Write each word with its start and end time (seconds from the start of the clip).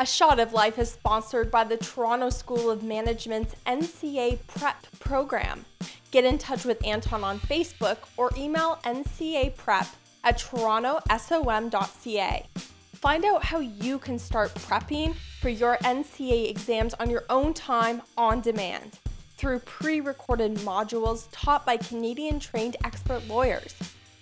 A 0.00 0.06
Shot 0.06 0.40
of 0.40 0.54
Life 0.54 0.78
is 0.78 0.92
sponsored 0.92 1.50
by 1.50 1.62
the 1.62 1.76
Toronto 1.76 2.30
School 2.30 2.70
of 2.70 2.82
Management's 2.82 3.54
NCA 3.66 4.38
Prep 4.46 4.86
program. 4.98 5.66
Get 6.10 6.24
in 6.24 6.38
touch 6.38 6.64
with 6.64 6.82
Anton 6.86 7.22
on 7.22 7.38
Facebook 7.38 7.98
or 8.16 8.30
email 8.34 8.78
ncaprep 8.84 9.86
at 10.24 10.38
torontosom.ca. 10.38 12.46
Find 12.94 13.24
out 13.26 13.44
how 13.44 13.58
you 13.58 13.98
can 13.98 14.18
start 14.18 14.54
prepping 14.54 15.16
for 15.38 15.50
your 15.50 15.76
NCA 15.82 16.48
exams 16.48 16.94
on 16.94 17.10
your 17.10 17.24
own 17.28 17.52
time 17.52 18.00
on 18.16 18.40
demand 18.40 18.98
through 19.36 19.58
pre 19.58 20.00
recorded 20.00 20.54
modules 20.60 21.28
taught 21.30 21.66
by 21.66 21.76
Canadian 21.76 22.40
trained 22.40 22.78
expert 22.84 23.28
lawyers. 23.28 23.74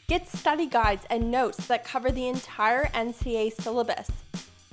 Get 0.08 0.26
study 0.26 0.66
guides 0.66 1.06
and 1.08 1.30
notes 1.30 1.68
that 1.68 1.84
cover 1.84 2.10
the 2.10 2.26
entire 2.26 2.86
NCA 2.86 3.52
syllabus 3.52 4.10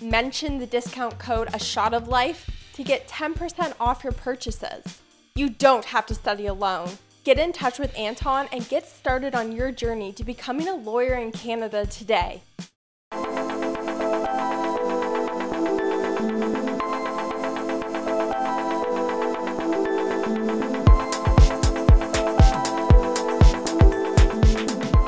Mention 0.05 0.59
the 0.59 0.67
discount 0.67 1.17
code 1.17 1.49
A 1.51 1.57
Shot 1.57 1.91
of 1.91 2.07
Life 2.07 2.69
to 2.73 2.83
get 2.83 3.07
10% 3.07 3.73
off 3.79 4.03
your 4.03 4.13
purchases. 4.13 5.01
You 5.33 5.49
don't 5.49 5.85
have 5.85 6.05
to 6.05 6.13
study 6.13 6.45
alone. 6.45 6.89
Get 7.23 7.39
in 7.39 7.51
touch 7.51 7.79
with 7.79 7.97
Anton 7.97 8.47
and 8.51 8.69
get 8.69 8.87
started 8.87 9.33
on 9.33 9.51
your 9.51 9.71
journey 9.71 10.13
to 10.13 10.23
becoming 10.23 10.67
a 10.67 10.75
lawyer 10.75 11.15
in 11.15 11.31
Canada 11.31 11.87
today. 11.87 12.43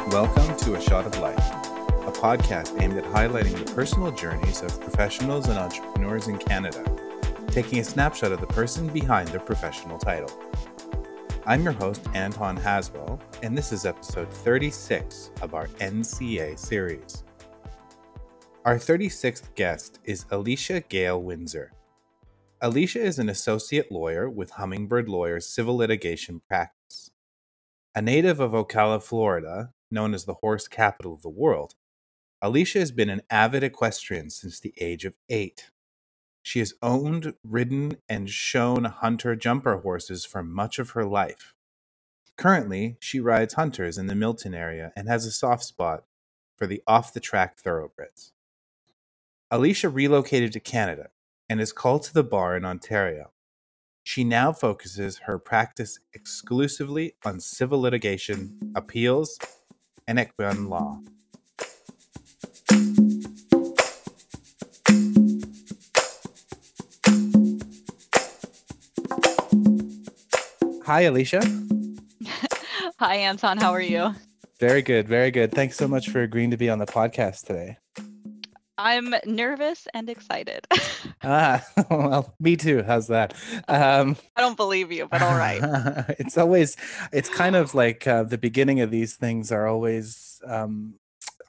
Welcome 0.09 0.57
to 0.57 0.73
A 0.73 0.81
Shot 0.81 1.05
of 1.05 1.19
Life 1.19 1.66
podcast 2.17 2.81
aimed 2.81 2.97
at 2.97 3.03
highlighting 3.03 3.63
the 3.63 3.71
personal 3.73 4.11
journeys 4.11 4.63
of 4.63 4.81
professionals 4.81 5.47
and 5.47 5.59
entrepreneurs 5.59 6.27
in 6.27 6.37
Canada, 6.39 6.83
taking 7.51 7.79
a 7.79 7.83
snapshot 7.83 8.31
of 8.31 8.41
the 8.41 8.47
person 8.47 8.87
behind 8.87 9.27
their 9.27 9.39
professional 9.39 9.99
title. 9.99 10.31
I'm 11.45 11.63
your 11.63 11.73
host, 11.73 12.01
Anton 12.15 12.57
Haswell, 12.57 13.21
and 13.43 13.55
this 13.55 13.71
is 13.71 13.85
episode 13.85 14.33
36 14.33 15.29
of 15.43 15.53
our 15.53 15.67
NCA 15.79 16.57
series. 16.57 17.23
Our 18.65 18.77
36th 18.77 19.53
guest 19.53 19.99
is 20.03 20.25
Alicia 20.31 20.81
Gale 20.89 21.21
Windsor. 21.21 21.71
Alicia 22.61 22.99
is 22.99 23.19
an 23.19 23.29
associate 23.29 23.91
lawyer 23.91 24.27
with 24.27 24.49
Hummingbird 24.49 25.07
Lawyers 25.07 25.47
Civil 25.47 25.77
Litigation 25.77 26.41
Practice. 26.47 27.11
A 27.93 28.01
native 28.01 28.39
of 28.39 28.53
Ocala, 28.53 29.03
Florida, 29.03 29.71
known 29.91 30.15
as 30.15 30.25
the 30.25 30.33
horse 30.33 30.67
capital 30.67 31.13
of 31.13 31.21
the 31.21 31.29
world, 31.29 31.75
Alicia 32.41 32.79
has 32.79 32.91
been 32.91 33.09
an 33.09 33.21
avid 33.29 33.63
equestrian 33.63 34.29
since 34.29 34.59
the 34.59 34.73
age 34.79 35.05
of 35.05 35.15
eight. 35.29 35.71
She 36.43 36.59
has 36.59 36.73
owned, 36.81 37.33
ridden, 37.43 37.97
and 38.07 38.29
shown 38.29 38.85
hunter 38.85 39.35
jumper 39.35 39.77
horses 39.77 40.23
for 40.23 40.43
much 40.43 40.77
of 40.79 40.91
her 40.91 41.03
life. 41.03 41.53
Currently, 42.37 42.97
she 42.99 43.19
rides 43.19 43.55
hunters 43.55 43.97
in 43.97 44.05
the 44.05 44.15
Milton 44.15 44.53
area 44.53 44.93
and 44.95 45.07
has 45.07 45.25
a 45.25 45.31
soft 45.31 45.63
spot 45.63 46.03
for 46.55 46.67
the 46.67 46.81
off 46.87 47.13
the 47.13 47.19
track 47.19 47.57
thoroughbreds. 47.57 48.31
Alicia 49.49 49.89
relocated 49.89 50.53
to 50.53 50.59
Canada 50.59 51.09
and 51.49 51.59
is 51.59 51.73
called 51.73 52.03
to 52.03 52.13
the 52.13 52.23
bar 52.23 52.55
in 52.55 52.65
Ontario. 52.65 53.31
She 54.03 54.23
now 54.23 54.53
focuses 54.53 55.19
her 55.19 55.39
practice 55.39 55.99
exclusively 56.13 57.15
on 57.25 57.39
civil 57.39 57.81
litigation, 57.81 58.73
appeals, 58.75 59.39
and 60.07 60.19
equine 60.19 60.69
law. 60.69 61.01
Hi, 70.87 71.01
Alicia. 71.01 71.41
Hi, 73.01 73.15
Anton. 73.15 73.57
How 73.57 73.73
are 73.73 73.81
you? 73.81 74.15
Very 74.57 74.81
good. 74.81 75.05
Very 75.05 75.31
good. 75.31 75.51
Thanks 75.51 75.75
so 75.75 75.85
much 75.85 76.07
for 76.07 76.21
agreeing 76.21 76.51
to 76.51 76.55
be 76.55 76.69
on 76.69 76.79
the 76.79 76.85
podcast 76.85 77.45
today. 77.45 77.75
I'm 78.77 79.13
nervous 79.25 79.85
and 79.93 80.09
excited. 80.09 80.65
ah, 81.25 81.61
well, 81.91 82.33
me 82.39 82.55
too. 82.55 82.83
How's 82.83 83.07
that? 83.07 83.33
Um, 83.67 84.15
I 84.37 84.39
don't 84.39 84.55
believe 84.55 84.89
you, 84.93 85.09
but 85.11 85.21
all 85.21 85.35
right. 85.35 85.59
it's 86.19 86.37
always, 86.37 86.77
it's 87.11 87.27
kind 87.27 87.57
of 87.57 87.75
like 87.75 88.07
uh, 88.07 88.23
the 88.23 88.37
beginning 88.37 88.79
of 88.79 88.89
these 88.89 89.17
things 89.17 89.51
are 89.51 89.67
always 89.67 90.41
um, 90.47 90.93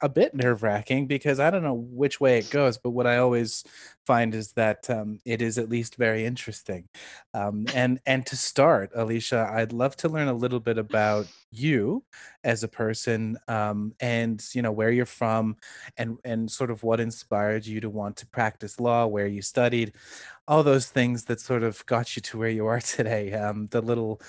a 0.01 0.09
bit 0.09 0.33
nerve 0.33 0.63
wracking 0.63 1.07
because 1.07 1.39
I 1.39 1.49
don't 1.49 1.63
know 1.63 1.73
which 1.73 2.19
way 2.21 2.37
it 2.37 2.49
goes, 2.49 2.77
but 2.77 2.91
what 2.91 3.07
I 3.07 3.17
always 3.17 3.63
find 4.05 4.33
is 4.33 4.53
that 4.53 4.89
um, 4.89 5.19
it 5.25 5.41
is 5.41 5.57
at 5.57 5.69
least 5.69 5.95
very 5.95 6.25
interesting. 6.25 6.87
Um, 7.33 7.65
and 7.75 7.99
and 8.05 8.25
to 8.27 8.35
start, 8.35 8.91
Alicia, 8.95 9.49
I'd 9.51 9.73
love 9.73 9.95
to 9.97 10.09
learn 10.09 10.27
a 10.27 10.33
little 10.33 10.59
bit 10.59 10.77
about 10.77 11.27
you 11.51 12.03
as 12.43 12.63
a 12.63 12.67
person, 12.67 13.37
um, 13.47 13.93
and 13.99 14.43
you 14.53 14.61
know 14.61 14.71
where 14.71 14.91
you're 14.91 15.05
from, 15.05 15.57
and 15.97 16.17
and 16.23 16.49
sort 16.49 16.71
of 16.71 16.83
what 16.83 16.99
inspired 16.99 17.65
you 17.65 17.81
to 17.81 17.89
want 17.89 18.17
to 18.17 18.27
practice 18.27 18.79
law, 18.79 19.05
where 19.05 19.27
you 19.27 19.41
studied, 19.41 19.93
all 20.47 20.63
those 20.63 20.87
things 20.87 21.25
that 21.25 21.39
sort 21.41 21.63
of 21.63 21.85
got 21.85 22.15
you 22.15 22.21
to 22.23 22.37
where 22.37 22.49
you 22.49 22.65
are 22.67 22.79
today. 22.81 23.33
Um, 23.33 23.67
the 23.71 23.81
little 23.81 24.21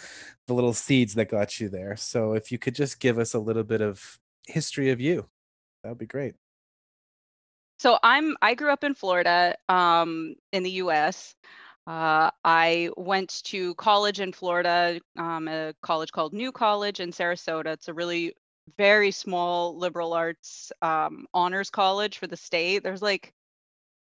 the 0.47 0.55
little 0.55 0.75
seeds 0.75 1.15
that 1.15 1.31
got 1.31 1.61
you 1.61 1.69
there. 1.69 1.97
So 1.97 2.35
if 2.35 2.51
you 2.53 2.59
could 2.59 2.75
just 2.75 3.01
give 3.01 3.19
us 3.19 3.35
a 3.35 3.39
little 3.39 3.65
bit 3.65 3.81
of 3.81 4.19
history 4.47 4.91
of 4.91 5.01
you. 5.01 5.29
That 5.83 5.91
would 5.91 5.99
be 5.99 6.07
great. 6.07 6.35
So 7.79 7.99
I'm 8.03 8.37
I 8.43 8.55
grew 8.55 8.71
up 8.71 8.85
in 8.85 8.95
Florida, 8.95 9.57
um, 9.69 10.35
in 10.53 10.63
the 10.63 10.71
U.S. 10.73 11.35
Uh, 11.87 12.31
I 12.45 12.91
went 12.97 13.43
to 13.45 13.75
college 13.77 14.21
in 14.21 14.33
Florida, 14.33 15.01
um, 15.17 15.49
a 15.49 15.73
college 15.83 16.13
called 16.13 16.35
New 16.35 16.53
College 16.53 17.01
in 17.01 17.11
Sarasota. 17.11 17.67
It's 17.73 17.89
a 17.89 17.95
really 17.95 18.35
very 18.77 19.11
small 19.11 19.77
liberal 19.77 20.13
arts 20.13 20.73
um, 20.83 21.27
honors 21.33 21.71
college 21.71 22.19
for 22.19 22.27
the 22.27 22.37
state. 22.37 22.83
There's 22.83 23.03
like, 23.03 23.33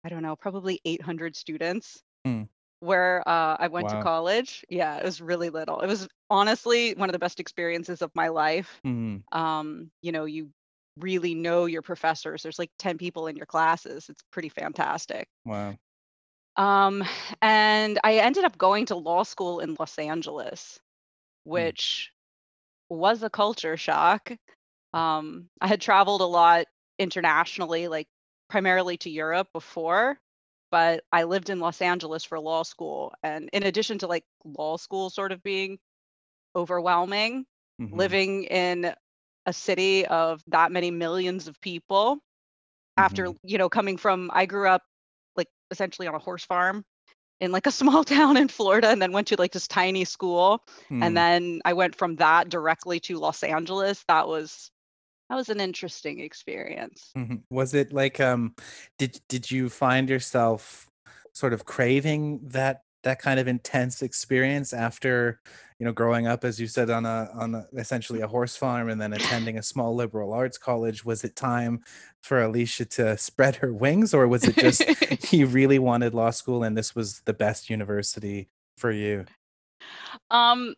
I 0.04 0.08
don't 0.08 0.22
know, 0.22 0.34
probably 0.34 0.80
800 0.84 1.36
students 1.36 2.02
mm. 2.26 2.48
where 2.80 3.22
uh, 3.28 3.56
I 3.58 3.68
went 3.68 3.88
wow. 3.88 3.98
to 3.98 4.02
college. 4.02 4.64
Yeah, 4.68 4.96
it 4.96 5.04
was 5.04 5.20
really 5.20 5.50
little. 5.50 5.80
It 5.80 5.86
was 5.86 6.08
honestly 6.30 6.94
one 6.94 7.08
of 7.08 7.12
the 7.12 7.18
best 7.18 7.38
experiences 7.38 8.02
of 8.02 8.10
my 8.14 8.28
life. 8.28 8.80
Mm. 8.84 9.22
Um, 9.32 9.90
you 10.02 10.12
know, 10.12 10.24
you 10.24 10.50
really 10.98 11.34
know 11.34 11.66
your 11.66 11.82
professors. 11.82 12.42
There's 12.42 12.58
like 12.58 12.70
10 12.78 12.98
people 12.98 13.26
in 13.26 13.36
your 13.36 13.46
classes. 13.46 14.08
It's 14.08 14.22
pretty 14.30 14.48
fantastic. 14.48 15.28
Wow. 15.44 15.76
Um, 16.56 17.04
and 17.40 17.98
I 18.02 18.14
ended 18.18 18.44
up 18.44 18.58
going 18.58 18.86
to 18.86 18.96
law 18.96 19.22
school 19.22 19.60
in 19.60 19.76
Los 19.78 19.98
Angeles, 19.98 20.78
hmm. 21.44 21.52
which 21.52 22.12
was 22.88 23.22
a 23.22 23.30
culture 23.30 23.76
shock. 23.76 24.32
Um, 24.92 25.48
I 25.60 25.68
had 25.68 25.80
traveled 25.80 26.20
a 26.20 26.26
lot 26.26 26.66
internationally, 26.98 27.88
like 27.88 28.08
primarily 28.48 28.96
to 28.98 29.10
Europe 29.10 29.48
before, 29.52 30.18
but 30.70 31.04
I 31.12 31.24
lived 31.24 31.50
in 31.50 31.60
Los 31.60 31.80
Angeles 31.80 32.24
for 32.24 32.40
law 32.40 32.62
school. 32.62 33.12
And 33.22 33.48
in 33.52 33.62
addition 33.62 33.98
to 33.98 34.06
like 34.06 34.24
law 34.44 34.76
school 34.76 35.10
sort 35.10 35.32
of 35.32 35.42
being 35.42 35.78
overwhelming, 36.56 37.44
mm-hmm. 37.80 37.94
living 37.94 38.44
in 38.44 38.92
a 39.48 39.52
city 39.52 40.06
of 40.06 40.42
that 40.46 40.70
many 40.70 40.90
millions 40.90 41.48
of 41.48 41.58
people 41.62 42.16
mm-hmm. 42.16 43.04
after 43.04 43.32
you 43.42 43.56
know 43.56 43.68
coming 43.68 43.96
from 43.96 44.30
i 44.34 44.44
grew 44.44 44.68
up 44.68 44.82
like 45.36 45.48
essentially 45.70 46.06
on 46.06 46.14
a 46.14 46.18
horse 46.18 46.44
farm 46.44 46.84
in 47.40 47.50
like 47.50 47.66
a 47.66 47.70
small 47.80 48.04
town 48.04 48.36
in 48.36 48.46
florida 48.46 48.88
and 48.88 49.00
then 49.00 49.10
went 49.10 49.26
to 49.26 49.36
like 49.38 49.52
this 49.52 49.66
tiny 49.66 50.04
school 50.04 50.62
and 50.90 51.16
then 51.16 51.60
i 51.64 51.72
went 51.72 51.96
from 51.96 52.14
that 52.16 52.50
directly 52.50 53.00
to 53.00 53.18
los 53.18 53.42
angeles 53.42 54.04
that 54.06 54.28
was 54.28 54.70
that 55.30 55.36
was 55.36 55.48
an 55.48 55.60
interesting 55.60 56.20
experience 56.20 57.10
mm-hmm. 57.16 57.36
was 57.50 57.72
it 57.72 57.90
like 57.90 58.20
um 58.20 58.54
did 58.98 59.18
did 59.30 59.50
you 59.50 59.70
find 59.70 60.10
yourself 60.10 60.90
sort 61.32 61.54
of 61.54 61.64
craving 61.64 62.40
that 62.42 62.82
that 63.08 63.18
kind 63.22 63.40
of 63.40 63.48
intense 63.48 64.02
experience 64.02 64.74
after 64.74 65.40
you 65.78 65.86
know 65.86 65.92
growing 65.92 66.26
up 66.26 66.44
as 66.44 66.60
you 66.60 66.66
said 66.66 66.90
on 66.90 67.06
a 67.06 67.30
on 67.32 67.54
a, 67.54 67.66
essentially 67.74 68.20
a 68.20 68.26
horse 68.26 68.54
farm 68.54 68.90
and 68.90 69.00
then 69.00 69.14
attending 69.14 69.56
a 69.56 69.62
small 69.62 69.94
liberal 69.94 70.34
arts 70.34 70.58
college 70.58 71.06
was 71.06 71.24
it 71.24 71.34
time 71.34 71.82
for 72.20 72.42
alicia 72.42 72.84
to 72.84 73.16
spread 73.28 73.56
her 73.56 73.72
wings 73.72 74.12
or 74.12 74.28
was 74.28 74.44
it 74.44 74.54
just 74.56 74.82
you 75.32 75.46
really 75.46 75.78
wanted 75.78 76.12
law 76.12 76.28
school 76.28 76.62
and 76.62 76.76
this 76.76 76.94
was 76.94 77.20
the 77.20 77.32
best 77.32 77.70
university 77.70 78.46
for 78.76 78.92
you 78.92 79.24
um 80.30 80.74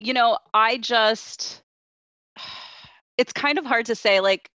you 0.00 0.12
know 0.12 0.36
i 0.52 0.76
just 0.76 1.62
it's 3.16 3.32
kind 3.32 3.58
of 3.58 3.64
hard 3.64 3.86
to 3.86 3.94
say 3.94 4.20
like 4.20 4.50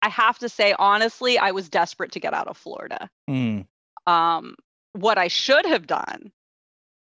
i 0.00 0.08
have 0.08 0.38
to 0.38 0.48
say 0.48 0.74
honestly 0.78 1.36
i 1.36 1.50
was 1.50 1.68
desperate 1.68 2.12
to 2.12 2.20
get 2.20 2.32
out 2.32 2.48
of 2.48 2.56
florida 2.56 3.10
mm. 3.28 3.66
um 4.06 4.54
what 4.92 5.18
I 5.18 5.28
should 5.28 5.66
have 5.66 5.86
done, 5.86 6.32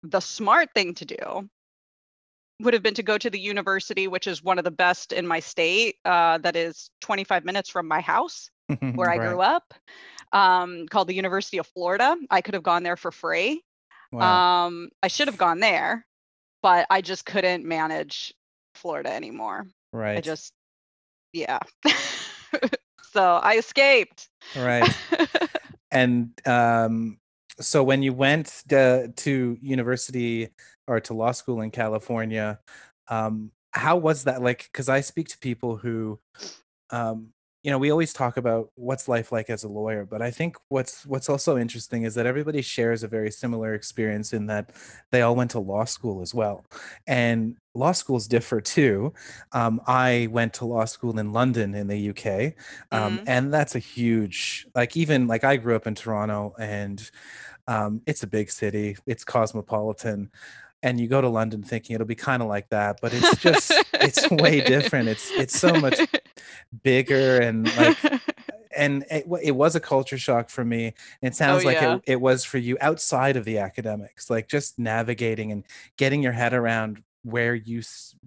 the 0.02 0.20
smart 0.20 0.70
thing 0.74 0.94
to 0.94 1.04
do, 1.04 1.48
would 2.60 2.74
have 2.74 2.82
been 2.82 2.94
to 2.94 3.02
go 3.02 3.16
to 3.16 3.30
the 3.30 3.38
university, 3.38 4.08
which 4.08 4.26
is 4.26 4.42
one 4.42 4.58
of 4.58 4.64
the 4.64 4.70
best 4.70 5.12
in 5.12 5.26
my 5.26 5.40
state, 5.40 5.96
uh, 6.04 6.38
that 6.38 6.56
is 6.56 6.90
25 7.00 7.44
minutes 7.44 7.68
from 7.68 7.86
my 7.86 8.00
house. 8.00 8.50
where 8.94 9.10
I 9.10 9.16
grew 9.16 9.40
up, 9.40 9.72
um, 10.32 10.86
called 10.88 11.08
the 11.08 11.14
University 11.14 11.58
of 11.58 11.66
Florida. 11.66 12.16
I 12.30 12.42
could 12.42 12.54
have 12.54 12.62
gone 12.62 12.82
there 12.82 12.96
for 12.96 13.10
free. 13.10 13.62
Wow. 14.12 14.66
Um, 14.66 14.90
I 15.02 15.08
should 15.08 15.28
have 15.28 15.38
gone 15.38 15.60
there, 15.60 16.06
but 16.62 16.86
I 16.90 17.00
just 17.00 17.24
couldn't 17.24 17.64
manage 17.64 18.34
Florida 18.74 19.10
anymore. 19.12 19.66
Right. 19.92 20.18
I 20.18 20.20
just, 20.20 20.52
yeah. 21.32 21.60
so 23.12 23.40
I 23.42 23.56
escaped. 23.56 24.28
Right. 24.56 24.88
And 25.90 26.38
um, 26.46 27.16
so 27.60 27.82
when 27.82 28.02
you 28.02 28.12
went 28.12 28.64
to, 28.68 29.12
to 29.16 29.58
university 29.60 30.50
or 30.86 31.00
to 31.00 31.14
law 31.14 31.32
school 31.32 31.60
in 31.60 31.70
California, 31.70 32.60
um, 33.08 33.52
how 33.72 33.96
was 33.96 34.24
that 34.24 34.42
like? 34.42 34.68
Because 34.72 34.88
I 34.88 35.00
speak 35.00 35.28
to 35.28 35.38
people 35.38 35.76
who, 35.76 36.20
um, 36.90 37.32
you 37.64 37.70
know, 37.70 37.78
we 37.78 37.90
always 37.90 38.12
talk 38.12 38.36
about 38.36 38.70
what's 38.76 39.08
life 39.08 39.32
like 39.32 39.50
as 39.50 39.64
a 39.64 39.68
lawyer, 39.68 40.06
but 40.06 40.22
I 40.22 40.30
think 40.30 40.56
what's 40.68 41.04
what's 41.06 41.28
also 41.28 41.58
interesting 41.58 42.04
is 42.04 42.14
that 42.14 42.26
everybody 42.26 42.62
shares 42.62 43.02
a 43.02 43.08
very 43.08 43.30
similar 43.30 43.74
experience 43.74 44.32
in 44.32 44.46
that 44.46 44.72
they 45.10 45.22
all 45.22 45.34
went 45.36 45.50
to 45.52 45.58
law 45.58 45.84
school 45.84 46.22
as 46.22 46.34
well, 46.34 46.64
and 47.06 47.56
law 47.74 47.92
schools 47.92 48.28
differ 48.28 48.60
too. 48.60 49.12
Um, 49.52 49.80
I 49.86 50.28
went 50.30 50.54
to 50.54 50.66
law 50.66 50.84
school 50.84 51.18
in 51.18 51.32
London 51.32 51.74
in 51.74 51.88
the 51.88 51.98
UK, 51.98 52.54
um, 52.92 53.18
Mhm. 53.18 53.24
and 53.26 53.52
that's 53.52 53.74
a 53.74 53.80
huge 53.80 54.66
like 54.74 54.96
even 54.96 55.26
like 55.26 55.44
I 55.44 55.56
grew 55.56 55.76
up 55.76 55.86
in 55.86 55.94
Toronto, 55.96 56.54
and 56.58 57.10
um, 57.68 58.00
it's 58.06 58.22
a 58.22 58.26
big 58.26 58.50
city, 58.50 58.96
it's 59.06 59.22
cosmopolitan. 59.22 60.30
And 60.82 61.00
you 61.00 61.08
go 61.08 61.20
to 61.20 61.28
London 61.28 61.62
thinking 61.62 61.94
it'll 61.94 62.06
be 62.06 62.14
kind 62.14 62.40
of 62.40 62.48
like 62.48 62.68
that, 62.70 63.00
but 63.02 63.12
it's 63.12 63.36
just 63.42 63.72
it's 63.94 64.30
way 64.30 64.60
different. 64.60 65.08
It's 65.08 65.30
it's 65.32 65.58
so 65.58 65.72
much 65.74 65.98
bigger 66.82 67.40
and 67.40 67.66
like 67.76 67.98
and 68.76 69.04
it, 69.10 69.26
it 69.42 69.50
was 69.52 69.74
a 69.74 69.80
culture 69.80 70.18
shock 70.18 70.50
for 70.50 70.64
me. 70.64 70.94
It 71.20 71.34
sounds 71.34 71.64
like 71.64 71.80
yeah. 71.80 71.96
it, 71.96 72.02
it 72.06 72.20
was 72.20 72.44
for 72.44 72.58
you 72.58 72.78
outside 72.80 73.36
of 73.36 73.44
the 73.44 73.58
academics, 73.58 74.30
like 74.30 74.48
just 74.48 74.78
navigating 74.78 75.50
and 75.50 75.64
getting 75.96 76.22
your 76.22 76.32
head 76.32 76.54
around 76.54 77.02
where 77.22 77.56
you 77.56 77.82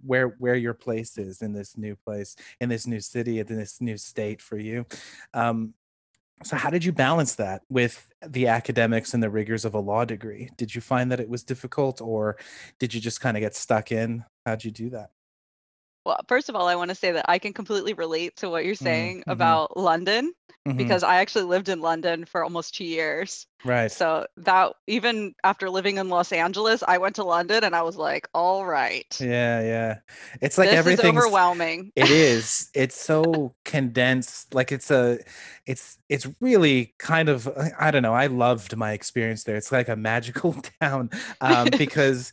where 0.05 0.35
where 0.37 0.55
your 0.55 0.73
place 0.73 1.17
is 1.17 1.41
in 1.41 1.53
this 1.53 1.77
new 1.77 1.95
place, 1.95 2.35
in 2.59 2.67
this 2.67 2.85
new 2.85 2.99
city, 2.99 3.39
in 3.39 3.47
this 3.47 3.79
new 3.79 3.97
state 3.97 4.41
for 4.41 4.57
you. 4.57 4.85
Um, 5.33 5.73
so 6.43 6.55
how 6.57 6.69
did 6.69 6.83
you 6.83 6.91
balance 6.91 7.35
that 7.35 7.61
with 7.69 8.09
the 8.25 8.47
academics 8.47 9.13
and 9.13 9.21
the 9.23 9.29
rigors 9.29 9.65
of 9.65 9.73
a 9.75 9.79
law 9.79 10.05
degree? 10.05 10.49
Did 10.57 10.73
you 10.75 10.81
find 10.81 11.11
that 11.11 11.19
it 11.19 11.29
was 11.29 11.43
difficult, 11.43 12.01
or 12.01 12.37
did 12.79 12.93
you 12.93 13.01
just 13.01 13.21
kind 13.21 13.37
of 13.37 13.41
get 13.41 13.55
stuck 13.55 13.91
in? 13.91 14.25
How'd 14.45 14.63
you 14.63 14.71
do 14.71 14.89
that? 14.91 15.11
Well, 16.05 16.19
first 16.27 16.49
of 16.49 16.55
all, 16.55 16.67
I 16.67 16.75
want 16.75 16.89
to 16.89 16.95
say 16.95 17.11
that 17.11 17.25
I 17.29 17.37
can 17.39 17.53
completely 17.53 17.93
relate 17.93 18.35
to 18.37 18.49
what 18.49 18.65
you're 18.65 18.75
Mm, 18.81 18.81
saying 18.83 19.23
mhm, 19.27 19.31
about 19.31 19.77
London 19.77 20.33
mhm. 20.67 20.77
because 20.77 21.03
I 21.03 21.17
actually 21.17 21.43
lived 21.45 21.69
in 21.69 21.79
London 21.81 22.25
for 22.25 22.43
almost 22.43 22.75
two 22.75 22.85
years. 22.85 23.45
Right. 23.63 23.91
So 23.91 24.25
that 24.37 24.73
even 24.87 25.35
after 25.43 25.69
living 25.69 25.97
in 25.97 26.09
Los 26.09 26.31
Angeles, 26.31 26.83
I 26.87 26.97
went 26.97 27.15
to 27.17 27.23
London 27.23 27.63
and 27.63 27.75
I 27.75 27.83
was 27.83 27.95
like, 27.95 28.27
all 28.33 28.65
right, 28.65 29.05
Yeah, 29.19 29.61
yeah. 29.61 29.99
It's 30.41 30.57
like 30.57 30.69
everything's 30.69 31.17
overwhelming. 31.17 31.91
it 31.95 32.09
is. 32.09 32.69
It's 32.75 32.99
so 32.99 33.53
condensed. 33.65 34.53
Like 34.55 34.71
it's 34.71 34.89
a 34.91 35.19
it's 35.65 35.97
it's 36.09 36.27
really 36.39 36.93
kind 36.97 37.29
of 37.29 37.47
I 37.47 37.71
I 37.79 37.91
don't 37.91 38.01
know. 38.03 38.13
I 38.13 38.27
loved 38.27 38.75
my 38.75 38.93
experience 38.93 39.43
there. 39.43 39.55
It's 39.55 39.71
like 39.71 39.89
a 39.89 39.95
magical 39.95 40.53
town 40.81 41.09
um 41.41 41.69
because 41.77 42.31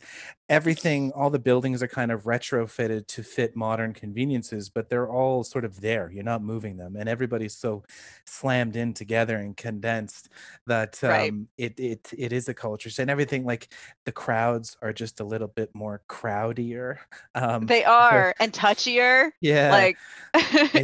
everything 0.49 1.11
all 1.11 1.29
the 1.29 1.37
buildings 1.39 1.83
are 1.83 1.87
kind 1.87 2.11
of 2.11 2.23
retrofitted 2.23 3.05
to 3.07 3.21
fit 3.21 3.55
modern 3.55 3.93
conveniences, 3.93 4.69
but 4.69 4.89
they're 4.89 5.07
all 5.09 5.43
sort 5.43 5.63
of 5.63 5.81
there. 5.81 6.09
You're 6.11 6.23
not 6.23 6.41
moving 6.41 6.77
them 6.77 6.95
and 6.95 7.07
everybody's 7.07 7.55
so 7.55 7.83
slammed 8.25 8.75
in 8.75 8.93
together 8.93 9.37
and 9.37 9.55
condensed 9.55 10.29
that 10.65 11.03
Right. 11.19 11.29
um 11.29 11.47
it 11.57 11.79
it 11.79 12.09
it 12.17 12.33
is 12.33 12.47
a 12.49 12.53
culture. 12.53 12.89
And 12.99 13.09
everything 13.09 13.45
like 13.45 13.73
the 14.05 14.11
crowds 14.11 14.77
are 14.81 14.93
just 14.93 15.19
a 15.19 15.23
little 15.23 15.47
bit 15.47 15.69
more 15.73 16.01
crowdier. 16.09 16.97
Um 17.35 17.65
They 17.67 17.83
so 17.83 17.89
are 17.91 18.35
and 18.39 18.51
touchier. 18.53 19.31
yeah, 19.41 19.69
Like 19.71 19.97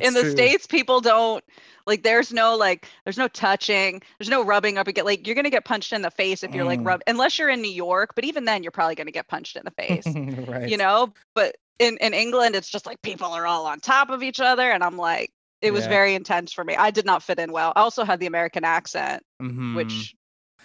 in 0.02 0.14
the 0.14 0.22
true. 0.22 0.32
States, 0.32 0.68
people 0.68 1.02
don't 1.02 1.44
like 1.88 2.04
there's 2.04 2.32
no 2.34 2.56
like 2.56 2.88
there's 3.04 3.18
no 3.18 3.28
touching, 3.28 4.02
there's 4.20 4.30
no 4.30 4.44
rubbing 4.44 4.78
up 4.78 4.88
again. 4.88 5.06
Like 5.06 5.26
you're 5.28 5.36
gonna 5.36 5.50
get 5.50 5.66
punched 5.66 5.94
in 5.94 6.02
the 6.02 6.12
face 6.12 6.44
if 6.44 6.54
you're 6.54 6.66
like 6.66 6.80
Mm. 6.80 6.86
rub 6.88 7.02
unless 7.08 7.38
you're 7.40 7.50
in 7.50 7.62
New 7.62 7.72
York, 7.72 8.14
but 8.16 8.24
even 8.26 8.46
then 8.46 8.64
you're 8.64 8.72
probably 8.72 8.96
gonna 8.96 9.12
get 9.12 9.28
punched 9.28 9.56
in 9.56 9.64
the 9.66 9.72
face, 9.72 10.06
right. 10.48 10.68
you 10.70 10.78
know? 10.78 11.14
But 11.36 11.58
in, 11.80 11.98
in 11.98 12.14
England, 12.14 12.56
it's 12.56 12.70
just 12.70 12.86
like 12.86 13.02
people 13.02 13.28
are 13.28 13.46
all 13.46 13.66
on 13.66 13.80
top 13.82 14.10
of 14.10 14.24
each 14.24 14.40
other, 14.40 14.72
and 14.72 14.84
I'm 14.84 14.98
like, 14.98 15.32
it 15.62 15.72
was 15.72 15.84
Yeah. 15.84 15.90
very 15.90 16.16
intense 16.16 16.54
for 16.54 16.64
me. 16.64 16.76
I 16.76 16.90
did 16.92 17.06
not 17.06 17.22
fit 17.22 17.38
in 17.40 17.52
well. 17.52 17.74
I 17.76 17.82
also 17.82 18.04
had 18.06 18.20
the 18.20 18.28
American 18.28 18.64
accent, 18.64 19.24
Mhm. 19.42 19.76
which 19.76 20.16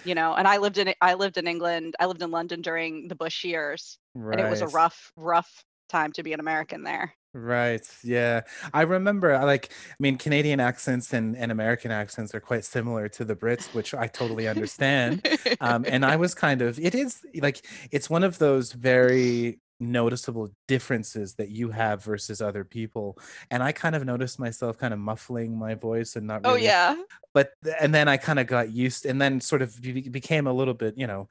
you 0.04 0.14
know, 0.14 0.34
and 0.34 0.46
I 0.46 0.58
lived 0.58 0.78
in 0.78 0.92
I 1.00 1.14
lived 1.14 1.36
in 1.36 1.46
England, 1.46 1.96
I 2.00 2.06
lived 2.06 2.22
in 2.22 2.30
London 2.30 2.62
during 2.62 3.08
the 3.08 3.14
Bush 3.14 3.44
years, 3.44 3.98
and 4.14 4.40
it 4.40 4.48
was 4.48 4.60
a 4.60 4.68
rough, 4.68 5.12
rough 5.16 5.64
time 5.88 6.12
to 6.12 6.22
be 6.22 6.32
an 6.32 6.40
American 6.40 6.84
there. 6.84 7.14
Right. 7.32 7.86
Yeah. 8.02 8.40
I 8.74 8.82
remember 8.82 9.32
I 9.32 9.44
like 9.44 9.72
I 9.90 9.96
mean 10.00 10.16
Canadian 10.16 10.58
accents 10.58 11.12
and, 11.12 11.36
and 11.36 11.52
American 11.52 11.92
accents 11.92 12.34
are 12.34 12.40
quite 12.40 12.64
similar 12.64 13.08
to 13.10 13.24
the 13.24 13.36
Brits, 13.36 13.72
which 13.72 13.94
I 13.94 14.08
totally 14.08 14.48
understand. 14.48 15.26
Um, 15.60 15.84
and 15.86 16.04
I 16.04 16.16
was 16.24 16.34
kind 16.34 16.60
of 16.60 16.78
it 16.80 16.94
is 16.94 17.20
like 17.36 17.64
it's 17.92 18.10
one 18.10 18.24
of 18.24 18.38
those 18.38 18.72
very 18.72 19.60
noticeable 19.80 20.50
differences 20.68 21.34
that 21.34 21.48
you 21.48 21.70
have 21.70 22.04
versus 22.04 22.40
other 22.42 22.64
people. 22.64 23.18
And 23.50 23.62
I 23.62 23.72
kind 23.72 23.96
of 23.96 24.04
noticed 24.04 24.38
myself 24.38 24.78
kind 24.78 24.92
of 24.92 25.00
muffling 25.00 25.58
my 25.58 25.74
voice 25.74 26.16
and 26.16 26.26
not 26.26 26.42
oh 26.44 26.50
really 26.52 26.64
yeah. 26.64 26.96
but 27.34 27.50
and 27.80 27.94
then 27.94 28.06
I 28.08 28.16
kind 28.18 28.38
of 28.38 28.46
got 28.46 28.70
used 28.70 29.06
and 29.06 29.20
then 29.20 29.40
sort 29.40 29.62
of 29.62 29.80
became 29.80 30.46
a 30.46 30.52
little 30.52 30.74
bit, 30.74 30.98
you 30.98 31.06
know, 31.06 31.28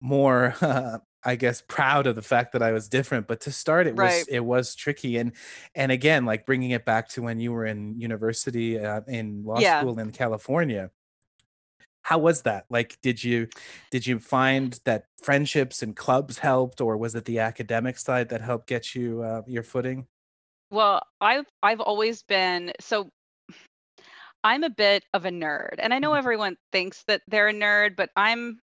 more 0.00 0.54
uh, 0.60 0.98
I 1.22 1.36
guess 1.36 1.62
proud 1.68 2.06
of 2.06 2.16
the 2.16 2.22
fact 2.22 2.52
that 2.52 2.62
I 2.62 2.72
was 2.72 2.88
different 2.88 3.26
but 3.26 3.42
to 3.42 3.52
start 3.52 3.86
it 3.86 3.94
was 3.94 4.26
it 4.28 4.40
was 4.40 4.74
tricky 4.74 5.18
and 5.18 5.32
and 5.74 5.92
again 5.92 6.24
like 6.24 6.46
bringing 6.46 6.70
it 6.70 6.86
back 6.86 7.10
to 7.10 7.20
when 7.22 7.38
you 7.38 7.52
were 7.52 7.66
in 7.66 8.00
university 8.00 8.78
uh, 8.82 9.02
in 9.06 9.44
law 9.44 9.58
Yeah. 9.60 9.80
school 9.80 9.98
in 9.98 10.12
California 10.12 10.90
how 12.10 12.18
was 12.18 12.42
that 12.42 12.64
like 12.70 12.98
did 13.02 13.22
you 13.22 13.46
did 13.92 14.04
you 14.04 14.18
find 14.18 14.80
that 14.84 15.04
friendships 15.22 15.80
and 15.80 15.94
clubs 15.94 16.38
helped 16.38 16.80
or 16.80 16.96
was 16.96 17.14
it 17.14 17.24
the 17.24 17.38
academic 17.38 17.96
side 17.96 18.28
that 18.28 18.40
helped 18.40 18.66
get 18.66 18.96
you 18.96 19.22
uh, 19.22 19.42
your 19.46 19.62
footing 19.62 20.08
Well, 20.70 21.02
I've 21.20 21.46
I've 21.62 21.80
always 21.80 22.22
been 22.24 22.72
so 22.80 23.08
I'm 24.42 24.64
a 24.64 24.70
bit 24.70 25.04
of 25.14 25.24
a 25.24 25.30
nerd. 25.30 25.74
And 25.78 25.92
I 25.92 25.98
know 25.98 26.14
everyone 26.14 26.56
thinks 26.72 27.04
that 27.06 27.22
they're 27.28 27.48
a 27.48 27.52
nerd, 27.52 27.94
but 27.96 28.10
I'm 28.16 28.58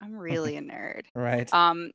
I'm 0.00 0.14
really 0.14 0.56
a 0.56 0.60
nerd. 0.62 1.02
right 1.16 1.52
Um 1.52 1.90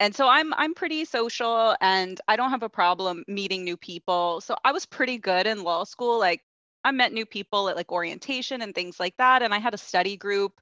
and 0.00 0.14
so 0.14 0.28
I'm 0.28 0.54
I'm 0.54 0.74
pretty 0.74 1.04
social 1.04 1.76
and 1.82 2.20
I 2.28 2.36
don't 2.36 2.50
have 2.50 2.62
a 2.62 2.68
problem 2.68 3.24
meeting 3.28 3.64
new 3.64 3.76
people. 3.76 4.40
So 4.40 4.56
I 4.64 4.72
was 4.72 4.86
pretty 4.86 5.18
good 5.18 5.46
in 5.46 5.62
law 5.64 5.84
school. 5.84 6.18
Like 6.18 6.42
I 6.86 6.92
met 6.92 7.12
new 7.12 7.26
people 7.26 7.68
at 7.68 7.76
like 7.76 7.92
orientation 7.92 8.62
and 8.62 8.74
things 8.74 9.00
like 9.00 9.16
that 9.18 9.42
and 9.42 9.54
I 9.54 9.58
had 9.58 9.74
a 9.74 9.78
study 9.78 10.16
group 10.16 10.60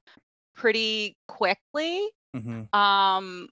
pretty 0.57 1.17
quickly. 1.29 2.09
hmm 2.35 2.63
Um 2.73 3.49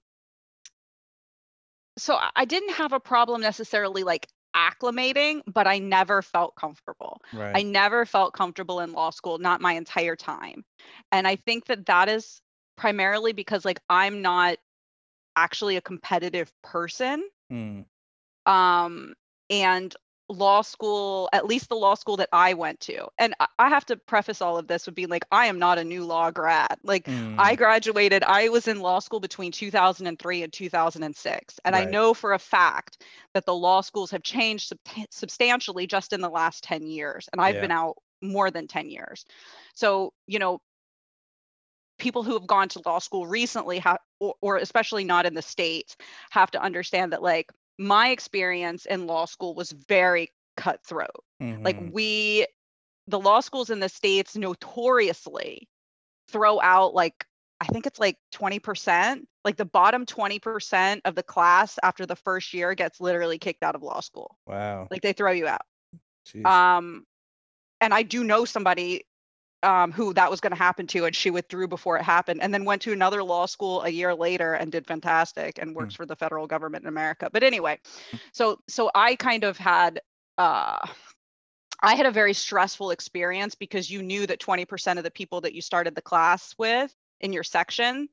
so 1.97 2.17
I 2.35 2.45
didn't 2.45 2.73
have 2.75 2.93
a 2.93 2.99
problem 2.99 3.41
necessarily 3.41 4.03
like 4.03 4.27
acclimating, 4.55 5.41
but 5.51 5.67
I 5.67 5.79
never 5.79 6.21
felt 6.21 6.55
comfortable. 6.55 7.21
I 7.53 7.63
never 7.63 8.05
felt 8.05 8.33
comfortable 8.33 8.79
in 8.79 8.93
law 8.93 9.09
school, 9.11 9.37
not 9.37 9.61
my 9.61 9.73
entire 9.73 10.15
time. 10.15 10.63
And 11.11 11.27
I 11.27 11.35
think 11.37 11.65
that 11.67 11.85
that 11.87 12.09
is 12.09 12.41
primarily 12.77 13.33
because 13.33 13.65
like 13.65 13.79
I'm 13.89 14.21
not 14.21 14.57
actually 15.35 15.77
a 15.77 15.81
competitive 15.81 16.51
person. 16.63 17.23
Mm, 17.51 17.85
Um 18.45 19.13
and 19.49 19.95
law 20.29 20.61
school, 20.61 21.29
at 21.33 21.45
least 21.45 21.69
the 21.69 21.75
law 21.75 21.95
school 21.95 22.17
that 22.17 22.29
I 22.31 22.53
went 22.53 22.79
to. 22.81 23.07
And 23.17 23.35
I 23.39 23.47
I 23.59 23.69
have 23.69 23.85
to 23.87 23.97
preface 23.97 24.41
all 24.41 24.57
of 24.57 24.67
this 24.67 24.85
with 24.85 24.95
being 24.95 25.09
like 25.09 25.25
I 25.31 25.45
am 25.47 25.59
not 25.59 25.77
a 25.77 25.83
new 25.83 26.05
law 26.05 26.31
grad. 26.31 26.77
Like 26.83 27.09
I 27.37 27.55
mm, 27.55 27.57
graduated, 27.57 28.23
I 28.23 28.49
was 28.49 28.67
in 28.67 28.79
law 28.81 28.99
school 28.99 29.19
between 29.19 29.51
2003 29.51 30.43
and 30.43 30.51
2006. 30.53 31.59
And 31.65 31.75
I 31.75 31.85
know 31.85 32.13
for 32.13 32.33
a 32.33 32.39
fact 32.39 33.03
that 33.33 33.45
the 33.45 33.55
law 33.55 33.81
schools 33.81 34.11
have 34.11 34.23
changed 34.23 34.71
subta- 34.71 35.07
substantially 35.11 35.87
just 35.87 36.13
in 36.13 36.21
the 36.21 36.29
last 36.29 36.63
10 36.63 36.85
years. 36.87 37.29
And 37.31 37.41
I've 37.41 37.59
yeah 37.59 37.61
been 37.61 37.71
out 37.71 37.97
more 38.21 38.51
than 38.51 38.67
10 38.67 38.89
years. 38.89 39.25
So, 39.75 40.13
you 40.27 40.39
know, 40.39 40.61
people 41.97 42.23
who 42.23 42.33
have 42.33 42.47
gone 42.47 42.67
to 42.69 42.81
law 42.85 42.99
school 42.99 43.27
recently 43.27 43.79
have, 43.79 43.97
or, 44.19 44.35
or 44.41 44.57
especially 44.57 45.03
not 45.03 45.25
in 45.25 45.33
the 45.33 45.41
States, 45.41 45.95
have 46.31 46.51
to 46.51 46.61
understand 46.61 47.13
that 47.13 47.21
like 47.21 47.51
my 47.77 48.09
experience 48.09 48.85
in 48.85 49.07
law 49.07 49.25
school 49.25 49.55
was 49.55 49.71
very 49.71 50.29
cutthroat. 50.57 51.23
Like 51.63 51.77
hmm 51.77 51.89
we, 51.91 52.47
the 53.07 53.19
law 53.19 53.39
schools 53.39 53.69
in 53.69 53.79
the 53.79 53.89
States 53.89 54.35
notoriously 54.35 55.67
throw 56.29 56.61
out 56.61 56.93
like 56.93 57.25
I 57.61 57.65
think 57.67 57.85
it's 57.85 57.99
like 57.99 58.17
20%, 58.33 59.25
like 59.45 59.55
the 59.55 59.65
bottom 59.65 60.05
20% 60.05 61.01
of 61.05 61.15
the 61.15 61.23
class 61.23 61.79
after 61.81 62.05
the 62.05 62.15
first 62.15 62.53
year 62.53 62.73
gets 62.75 62.99
literally 62.99 63.37
kicked 63.37 63.63
out 63.63 63.75
of 63.75 63.83
law 63.83 64.01
school. 64.01 64.37
wow 64.45 64.87
Like 64.91 65.01
they 65.01 65.13
throw 65.13 65.31
you 65.31 65.47
out. 65.47 65.61
jeez 66.25 66.43
Um 66.45 67.05
and 67.81 67.93
I 67.93 68.03
do 68.03 68.23
know 68.23 68.45
somebody 68.45 69.05
um, 69.63 69.91
who 69.91 70.13
that 70.13 70.29
was 70.29 70.39
going 70.39 70.51
to 70.51 70.57
happen 70.57 70.87
to, 70.87 71.05
and 71.05 71.15
she 71.15 71.31
withdrew 71.31 71.67
before 71.67 71.97
it 71.97 72.03
happened, 72.03 72.41
and 72.41 72.53
then 72.53 72.65
went 72.65 72.81
to 72.83 72.93
another 72.93 73.23
law 73.23 73.45
school 73.45 73.81
a 73.83 73.89
year 73.89 74.13
later 74.13 74.53
and 74.53 74.71
did 74.71 74.85
fantastic 74.85 75.59
and 75.59 75.75
works 75.75 75.93
mm. 75.93 75.97
for 75.97 76.05
the 76.05 76.15
federal 76.15 76.47
government 76.47 76.83
in 76.83 76.89
America. 76.89 77.29
But 77.31 77.43
anyway, 77.43 77.79
hmm. 78.11 78.17
so 78.33 78.59
so 78.67 78.91
I 78.93 79.15
kind 79.15 79.43
of 79.43 79.57
had 79.57 80.01
uh, 80.37 80.85
I 81.81 81.95
had 81.95 82.05
a 82.05 82.11
very 82.11 82.33
stressful 82.33 82.91
experience 82.91 83.55
because 83.55 83.89
you 83.89 84.01
knew 84.01 84.25
that 84.27 84.39
20% 84.39 84.97
of 84.97 85.03
the 85.03 85.11
people 85.11 85.41
that 85.41 85.53
you 85.53 85.61
started 85.61 85.95
the 85.95 86.01
class 86.01 86.55
with 86.57 86.93
in 87.19 87.33
your 87.33 87.43
section 87.43 88.07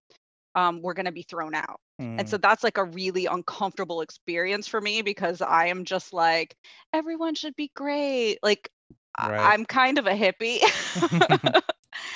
um, 0.57 0.83
were 0.83 0.93
going 0.93 1.07
to 1.07 1.13
be 1.13 1.23
thrown 1.23 1.55
out. 1.55 1.81
Mm. 2.01 2.19
And 2.19 2.29
so 2.29 2.37
mm. 2.37 2.43
that's 2.43 2.65
like 2.65 2.79
a 2.79 2.85
really 2.85 3.27
uncomfortable 3.27 4.01
experience 4.01 4.67
for 4.67 4.81
me 4.81 5.03
because 5.03 5.41
I 5.41 5.67
am 5.67 5.85
just 5.85 6.13
like, 6.13 6.57
everyone 6.93 7.37
should 7.37 7.55
be 7.55 7.71
great. 7.77 8.39
Like, 8.43 8.69
right. 9.19 9.53
I'm 9.53 9.65
kind 9.65 9.99
of 9.99 10.07
a 10.07 10.13
hippie. 10.13 10.61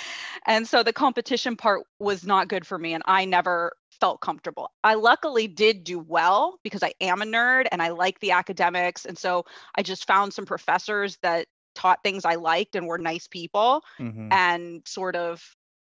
and 0.46 0.66
so 0.66 0.82
the 0.82 0.92
competition 0.92 1.56
part 1.56 1.82
was 1.98 2.24
not 2.24 2.48
good 2.48 2.66
for 2.66 2.78
me. 2.78 2.94
And 2.94 3.02
I 3.06 3.24
never 3.24 3.72
felt 4.00 4.20
comfortable. 4.20 4.70
I 4.82 4.94
luckily 4.94 5.46
did 5.46 5.84
do 5.84 5.98
well 5.98 6.58
because 6.62 6.82
I 6.82 6.92
am 7.00 7.22
a 7.22 7.24
nerd 7.24 7.66
and 7.70 7.80
I 7.80 7.88
like 7.88 8.20
the 8.20 8.32
academics. 8.32 9.04
And 9.04 9.16
so 9.16 9.44
I 9.74 9.82
just 9.82 10.06
found 10.06 10.32
some 10.32 10.46
professors 10.46 11.18
that 11.22 11.46
taught 11.74 12.02
things 12.02 12.24
I 12.24 12.36
liked 12.36 12.76
and 12.76 12.86
were 12.86 12.98
nice 12.98 13.26
people 13.26 13.82
mm-hmm. 13.98 14.28
and 14.32 14.82
sort 14.86 15.16
of 15.16 15.42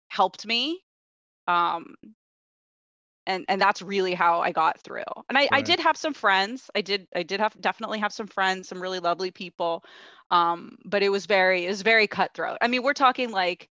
helped 0.09 0.45
me. 0.45 0.81
Um, 1.47 1.95
and 3.27 3.45
and 3.47 3.61
that's 3.61 3.81
really 3.81 4.15
how 4.15 4.39
I 4.39 4.51
got 4.51 4.79
through. 4.81 5.03
And 5.29 5.37
I, 5.37 5.41
right. 5.41 5.49
I 5.51 5.61
did 5.61 5.79
have 5.79 5.97
some 5.97 6.13
friends. 6.13 6.69
I 6.73 6.81
did 6.81 7.07
I 7.15 7.23
did 7.23 7.39
have 7.39 7.59
definitely 7.61 7.99
have 7.99 8.13
some 8.13 8.27
friends, 8.27 8.67
some 8.67 8.81
really 8.81 8.99
lovely 8.99 9.29
people. 9.29 9.83
Um, 10.31 10.77
but 10.83 11.03
it 11.03 11.09
was 11.09 11.25
very 11.27 11.65
it 11.65 11.69
was 11.69 11.83
very 11.83 12.07
cutthroat. 12.07 12.57
I 12.61 12.67
mean, 12.67 12.81
we're 12.81 12.93
talking 12.93 13.31
like 13.31 13.69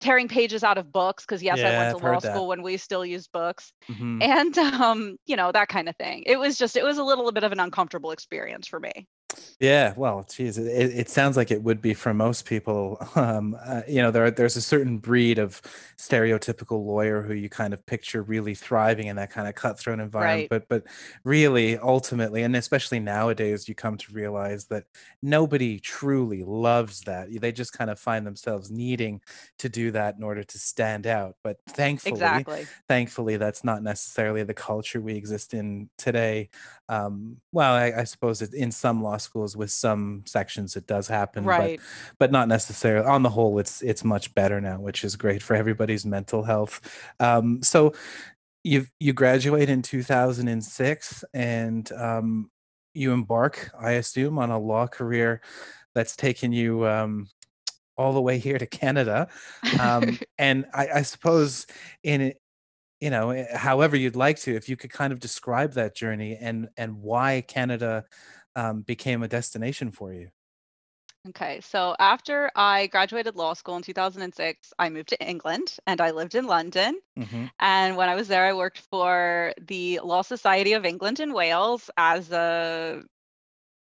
tearing 0.00 0.26
pages 0.26 0.64
out 0.64 0.78
of 0.78 0.92
books 0.92 1.24
because 1.24 1.42
yes, 1.42 1.58
yeah, 1.58 1.68
I 1.68 1.78
went 1.78 1.98
to 1.98 2.04
law 2.04 2.18
school 2.18 2.48
when 2.48 2.62
we 2.62 2.76
still 2.76 3.06
used 3.06 3.30
books, 3.32 3.72
mm-hmm. 3.88 4.20
and 4.20 4.58
um, 4.58 5.16
you 5.26 5.36
know 5.36 5.52
that 5.52 5.68
kind 5.68 5.88
of 5.88 5.96
thing. 5.96 6.24
It 6.26 6.38
was 6.38 6.58
just 6.58 6.76
it 6.76 6.84
was 6.84 6.98
a 6.98 7.04
little 7.04 7.30
bit 7.30 7.44
of 7.44 7.52
an 7.52 7.60
uncomfortable 7.60 8.10
experience 8.10 8.66
for 8.66 8.80
me. 8.80 9.06
Yeah, 9.60 9.94
well, 9.96 10.26
geez, 10.28 10.58
it, 10.58 10.66
it 10.66 11.08
sounds 11.08 11.36
like 11.36 11.52
it 11.52 11.62
would 11.62 11.80
be 11.80 11.94
for 11.94 12.12
most 12.12 12.46
people. 12.46 12.98
Um, 13.22 13.56
uh, 13.62 13.82
you 13.86 14.00
know, 14.02 14.10
there 14.10 14.30
there's 14.30 14.56
a 14.56 14.62
certain 14.62 14.98
breed 14.98 15.38
of 15.38 15.60
stereotypical 15.98 16.84
lawyer 16.84 17.22
who 17.22 17.34
you 17.34 17.48
kind 17.48 17.72
of 17.72 17.84
picture 17.86 18.22
really 18.22 18.54
thriving 18.54 19.06
in 19.06 19.16
that 19.16 19.30
kind 19.30 19.46
of 19.46 19.54
cutthroat 19.54 20.00
environment. 20.00 20.50
Right. 20.50 20.66
But 20.68 20.68
but 20.68 20.84
really, 21.24 21.78
ultimately, 21.78 22.42
and 22.42 22.56
especially 22.56 23.00
nowadays, 23.00 23.68
you 23.68 23.74
come 23.74 23.96
to 23.98 24.12
realize 24.12 24.64
that 24.66 24.84
nobody 25.22 25.78
truly 25.78 26.42
loves 26.42 27.02
that. 27.02 27.28
They 27.30 27.52
just 27.52 27.74
kind 27.74 27.90
of 27.90 27.98
find 27.98 28.26
themselves 28.26 28.70
needing 28.70 29.20
to 29.58 29.68
do 29.68 29.90
that 29.92 30.16
in 30.16 30.22
order 30.22 30.42
to 30.42 30.58
stand 30.58 31.06
out. 31.06 31.36
But 31.44 31.58
thankfully, 31.68 32.12
exactly. 32.12 32.66
thankfully, 32.88 33.36
that's 33.36 33.62
not 33.62 33.82
necessarily 33.82 34.42
the 34.42 34.54
culture 34.54 35.00
we 35.00 35.14
exist 35.14 35.54
in 35.54 35.90
today. 35.98 36.48
Um, 36.88 37.36
well, 37.52 37.74
I, 37.74 38.00
I 38.00 38.04
suppose 38.04 38.42
it, 38.42 38.52
in 38.52 38.72
some 38.72 39.02
law 39.02 39.16
schools 39.22 39.56
with 39.56 39.70
some 39.70 40.24
sections 40.26 40.76
it 40.76 40.86
does 40.86 41.08
happen, 41.08 41.44
right. 41.44 41.78
but 41.78 42.18
but 42.18 42.32
not 42.32 42.48
necessarily. 42.48 43.06
On 43.06 43.22
the 43.22 43.30
whole, 43.30 43.58
it's 43.58 43.82
it's 43.82 44.04
much 44.04 44.34
better 44.34 44.60
now, 44.60 44.80
which 44.80 45.04
is 45.04 45.16
great 45.16 45.42
for 45.42 45.54
everybody's 45.54 46.04
mental 46.04 46.42
health. 46.42 46.80
Um, 47.20 47.62
so 47.62 47.94
you 48.64 48.86
you 49.00 49.12
graduate 49.12 49.68
in 49.68 49.82
2006 49.82 51.24
and 51.34 51.92
um, 51.92 52.50
you 52.94 53.12
embark, 53.12 53.70
I 53.78 53.92
assume, 53.92 54.38
on 54.38 54.50
a 54.50 54.58
law 54.58 54.86
career 54.86 55.40
that's 55.94 56.16
taken 56.16 56.52
you 56.52 56.86
um, 56.86 57.28
all 57.96 58.12
the 58.12 58.22
way 58.22 58.38
here 58.38 58.58
to 58.58 58.66
Canada. 58.66 59.28
Um, 59.80 60.18
and 60.38 60.66
I, 60.72 60.88
I, 60.96 61.02
suppose 61.02 61.66
in 62.02 62.34
you 63.00 63.10
know, 63.10 63.30
eh, 63.30 63.56
however 63.56 63.96
you'd 63.96 64.16
like 64.16 64.38
to, 64.40 64.54
if 64.54 64.68
you 64.68 64.76
could 64.76 64.92
kind 64.92 65.12
of 65.12 65.18
describe 65.18 65.72
that 65.72 65.96
journey 65.96 66.38
and 66.40 66.68
and 66.76 67.02
why 67.02 67.42
Canada 67.46 68.04
um, 68.56 68.82
became 68.82 69.22
a 69.22 69.28
destination 69.28 69.90
for 69.90 70.12
you. 70.12 70.28
Okay, 71.28 71.60
so 71.60 71.94
after 72.00 72.50
I 72.56 72.88
graduated 72.88 73.36
law 73.36 73.54
school 73.54 73.76
in 73.76 73.82
2006, 73.82 74.72
I 74.76 74.88
moved 74.88 75.10
to 75.10 75.24
England 75.24 75.76
and 75.86 76.00
I 76.00 76.10
lived 76.10 76.34
in 76.34 76.46
London. 76.46 76.98
Mm-hmm. 77.16 77.44
And 77.60 77.96
when 77.96 78.08
I 78.08 78.16
was 78.16 78.26
there, 78.26 78.44
I 78.44 78.54
worked 78.54 78.80
for 78.90 79.54
the 79.60 80.00
Law 80.02 80.22
Society 80.22 80.72
of 80.72 80.84
England 80.84 81.20
and 81.20 81.32
Wales 81.32 81.90
as 81.96 82.32
a 82.32 83.02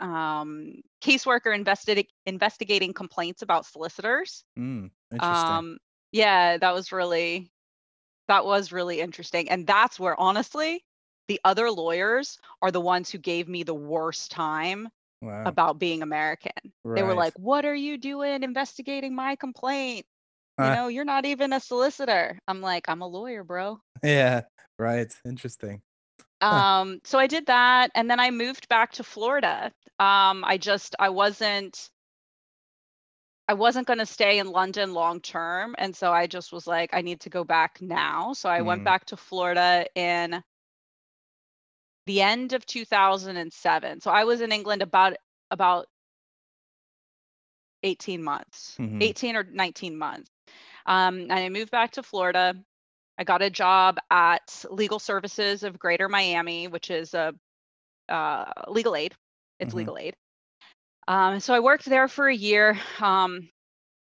um, 0.01 0.83
caseworker 1.01 1.57
investi- 1.57 2.09
investigating 2.27 2.93
complaints 2.93 3.43
about 3.43 3.67
solicitors. 3.67 4.43
Mm, 4.59 4.91
interesting. 5.13 5.51
Um, 5.51 5.79
yeah, 6.11 6.59
that 6.59 6.75
was 6.75 6.91
really 6.91 7.53
that 8.27 8.45
was 8.45 8.73
really 8.73 9.01
interesting. 9.01 9.49
And 9.49 9.67
that's 9.67 9.99
where 9.99 10.19
honestly, 10.19 10.85
the 11.29 11.41
other 11.45 11.71
lawyers 11.71 12.39
are 12.61 12.71
the 12.71 12.81
ones 12.81 13.11
who 13.11 13.19
gave 13.19 13.49
me 13.49 13.63
the 13.63 13.75
worst 13.75 14.31
time 14.31 14.89
wow. 15.21 15.45
about 15.45 15.79
being 15.79 16.03
American. 16.03 16.53
Right. 16.85 16.97
They 16.97 17.03
were 17.03 17.15
like, 17.15 17.35
"What 17.39 17.65
are 17.65 17.75
you 17.75 17.99
doing 17.99 18.43
investigating 18.43 19.15
my 19.15 19.37
complaint? 19.37 20.07
You 20.59 20.67
know, 20.67 20.87
you're 20.89 21.05
not 21.05 21.25
even 21.25 21.53
a 21.53 21.61
solicitor." 21.61 22.39
I'm 22.47 22.61
like, 22.61 22.89
"I'm 22.89 23.03
a 23.03 23.07
lawyer, 23.07 23.43
bro." 23.43 23.81
Yeah, 24.03 24.43
right. 24.79 25.13
Interesting. 25.25 25.83
Um, 26.41 27.01
so 27.05 27.19
I 27.19 27.29
did 27.29 27.47
that 27.47 27.93
and 27.95 28.11
then 28.11 28.19
I 28.19 28.31
moved 28.31 28.69
back 28.69 28.93
to 28.93 29.05
Florida. 29.05 29.73
Um, 30.01 30.45
I 30.45 30.59
just 30.59 30.97
I 30.99 31.09
wasn't 31.11 31.89
I 33.49 33.55
wasn't 33.55 33.87
going 33.87 33.99
to 33.99 34.07
stay 34.07 34.39
in 34.39 34.51
London 34.51 34.95
long 34.95 35.21
term. 35.21 35.75
And 35.79 35.95
so 35.95 36.13
I 36.13 36.27
just 36.27 36.53
was 36.53 36.67
like, 36.67 36.91
I 36.93 37.03
need 37.03 37.21
to 37.21 37.31
go 37.31 37.45
back 37.45 37.81
now. 37.81 38.33
So 38.33 38.49
I 38.49 38.61
mm. 38.61 38.67
went 38.67 38.85
back 38.85 39.05
to 39.07 39.17
Florida 39.17 39.85
in 39.95 40.43
the 42.07 42.21
end 42.21 42.53
of 42.53 42.67
2007. 42.67 44.01
So 44.01 44.11
I 44.11 44.25
was 44.25 44.41
in 44.41 44.53
England 44.53 44.83
about 44.83 45.17
about 45.51 45.87
18 47.83 48.23
months, 48.23 48.77
mm-hmm. 48.81 49.03
18 49.03 49.37
or 49.37 49.45
19 49.45 49.97
months. 49.97 50.31
Um, 50.87 51.21
and 51.23 51.33
I 51.33 51.49
moved 51.49 51.71
back 51.71 51.93
to 51.93 52.03
Florida. 52.03 52.55
I 53.19 53.25
got 53.25 53.43
a 53.43 53.51
job 53.51 53.99
at 54.11 54.65
Legal 54.71 54.99
Services 54.99 55.63
of 55.63 55.79
Greater 55.79 56.09
Miami, 56.09 56.69
which 56.69 56.91
is 56.91 57.15
a 57.15 57.35
uh, 58.09 58.51
legal 58.69 58.97
aid. 58.97 59.15
It's 59.61 59.71
mm-hmm. 59.71 59.79
legal 59.79 59.99
aid. 59.99 60.15
Um, 61.09 61.41
so 61.41 61.55
I 61.55 61.61
worked 61.61 61.85
there 61.85 62.09
for 62.09 62.29
a 62.29 62.35
year. 62.35 62.79
Um, 63.01 63.49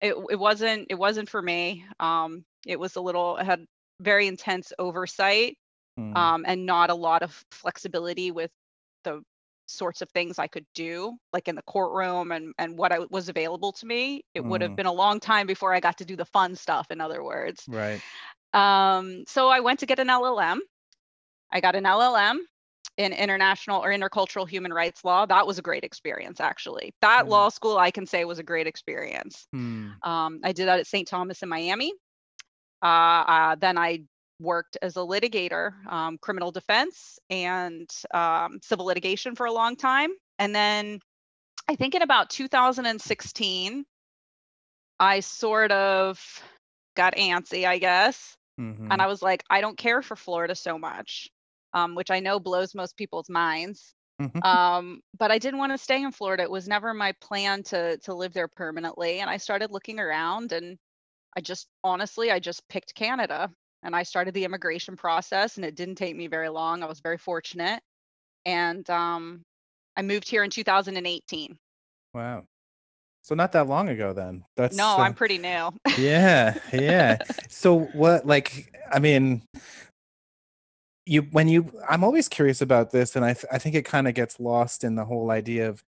it, 0.02 0.16
it 0.30 0.36
wasn't 0.40 0.88
it 0.90 0.96
wasn't 0.96 1.30
for 1.30 1.42
me. 1.42 1.86
Um, 2.00 2.44
it 2.66 2.80
was 2.80 2.96
a 2.96 3.02
little 3.02 3.38
it 3.38 3.46
had 3.46 3.66
very 4.00 4.28
intense 4.28 4.72
oversight 4.78 5.58
mm. 5.98 6.16
um, 6.16 6.46
and 6.48 6.66
not 6.66 6.90
a 6.90 6.96
lot 6.96 7.24
of 7.24 7.44
flexibility 7.52 8.32
with 8.32 8.52
the 9.04 9.22
sorts 9.68 10.02
of 10.02 10.10
things 10.10 10.40
I 10.40 10.48
could 10.48 10.66
do, 10.74 11.18
like 11.34 11.48
in 11.48 11.56
the 11.56 11.62
courtroom 11.64 12.32
and 12.32 12.54
and 12.58 12.78
what 12.78 12.92
I, 12.92 13.00
was 13.10 13.30
available 13.30 13.72
to 13.74 13.86
me. 13.86 14.24
It 14.34 14.42
mm. 14.42 14.48
would 14.48 14.62
have 14.62 14.72
mm. 14.72 14.78
been 14.78 14.86
a 14.86 14.94
long 14.94 15.20
time 15.20 15.48
before 15.48 15.74
I 15.74 15.80
got 15.80 15.98
to 15.98 16.06
do 16.06 16.16
the 16.16 16.26
fun 16.26 16.56
stuff. 16.56 16.88
In 16.90 17.02
other 17.02 17.24
words, 17.24 17.64
right. 17.68 18.02
Um, 18.54 19.26
so 19.28 19.50
I 19.50 19.60
went 19.60 19.80
to 19.80 19.86
get 19.86 20.00
an 20.00 20.08
LLM. 20.08 20.60
I 21.52 21.62
got 21.62 21.76
an 21.76 21.84
LLM 21.84 22.38
in 22.98 23.14
international 23.14 23.84
or 23.84 23.90
intercultural 23.90 24.50
human 24.50 24.74
rights 24.74 25.06
law. 25.06 25.26
That 25.26 25.46
was 25.46 25.60
a 25.60 25.62
great 25.62 25.84
experience, 25.84 26.40
actually. 26.40 26.94
That 27.02 27.26
mm. 27.26 27.30
law 27.30 27.50
school, 27.50 27.78
I 27.78 27.92
can 27.92 28.06
say, 28.06 28.26
was 28.26 28.40
a 28.40 28.44
great 28.44 28.68
experience. 28.68 29.48
Mm. 29.56 29.94
Um, 30.06 30.40
I 30.44 30.52
did 30.52 30.68
that 30.68 30.80
at 30.80 30.88
St. 30.88 31.08
Thomas 31.08 31.44
in 31.44 31.50
Miami. 31.50 31.94
Uh, 32.82 32.86
uh, 32.86 33.56
then 33.56 33.78
I 33.78 34.02
worked 34.40 34.78
as 34.82 34.96
a 34.98 35.02
litigator, 35.02 35.74
um, 35.88 36.18
criminal 36.20 36.52
defense 36.52 37.20
and 37.30 37.90
um, 38.14 38.60
civil 38.62 38.86
litigation 38.86 39.36
for 39.36 39.46
a 39.46 39.52
long 39.52 39.76
time. 39.76 40.12
And 40.40 40.54
then 40.54 41.00
I 41.68 41.76
think 41.76 41.96
in 41.96 42.02
about 42.02 42.30
2016, 42.30 43.86
I 45.00 45.20
sort 45.20 45.72
of 45.72 46.20
got 46.96 47.16
antsy, 47.16 47.66
I 47.66 47.78
guess. 47.78 48.36
Mm-hmm. 48.60 48.92
And 48.92 49.02
I 49.02 49.08
was 49.08 49.22
like, 49.22 49.44
I 49.50 49.62
don't 49.62 49.78
care 49.78 50.02
for 50.02 50.16
Florida 50.16 50.56
so 50.56 50.78
much 50.78 51.30
um, 51.74 51.96
which 51.96 52.12
I 52.12 52.20
know 52.20 52.40
blows 52.40 52.76
most 52.76 52.98
people's 52.98 53.30
minds. 53.30 53.94
Mm-hmm. 54.22 54.42
Um, 54.42 55.02
but 55.18 55.32
I 55.32 55.38
didn't 55.38 55.60
want 55.60 55.74
to 55.74 55.78
stay 55.78 56.02
in 56.02 56.12
Florida. 56.12 56.44
It 56.44 56.52
was 56.52 56.68
never 56.68 56.94
my 56.94 57.14
plan 57.22 57.64
to 57.64 57.98
to 58.00 58.16
live 58.16 58.34
there 58.34 58.48
permanently. 58.48 59.20
And 59.20 59.30
I 59.30 59.38
started 59.38 59.72
looking 59.72 60.00
around, 60.00 60.52
and 60.54 60.78
I 61.36 61.42
just 61.42 61.68
honestly, 61.84 62.32
I 62.32 62.40
just 62.40 62.68
picked 62.68 62.96
Canada, 62.96 63.52
and 63.84 63.96
I 63.96 64.04
started 64.04 64.34
the 64.34 64.46
immigration 64.46 64.96
process, 64.96 65.58
and 65.58 65.66
it 65.66 65.76
didn't 65.76 65.96
take 65.96 66.16
me 66.16 66.28
very 66.28 66.50
long. 66.50 66.84
I 66.84 66.88
was 66.88 67.00
very 67.00 67.18
fortunate, 67.18 67.82
and 68.46 68.88
um, 68.90 69.44
I 69.96 70.02
moved 70.02 70.30
here 70.30 70.44
in 70.44 70.50
2018. 70.50 71.58
Wow. 72.14 72.44
So 73.24 73.36
not 73.36 73.52
that 73.52 73.68
long 73.68 73.90
ago 73.90 74.14
then. 74.14 74.46
That's 74.56 74.78
No, 74.78 74.88
uh, 74.88 74.98
I'm 74.98 75.14
pretty 75.14 75.38
new. 75.38 75.72
yeah, 75.98 76.58
yeah. 76.72 77.18
so 77.50 77.80
what 77.94 78.26
like 78.26 78.74
I 78.92 79.00
mean 79.00 79.44
you 81.08 81.22
when 81.32 81.48
you 81.48 81.72
i'm 81.90 82.04
always 82.04 82.28
curious 82.28 82.62
about 82.62 82.92
this 82.92 83.16
and 83.16 83.24
i, 83.24 83.34
th- 83.34 83.46
I 83.52 83.58
think 83.58 83.76
it 83.76 83.86
kind 83.86 84.08
of 84.08 84.14
gets 84.14 84.40
lost 84.40 84.84
in 84.84 84.96
the 84.96 85.06
whole 85.06 85.32
idea 85.32 85.70
of 85.70 85.82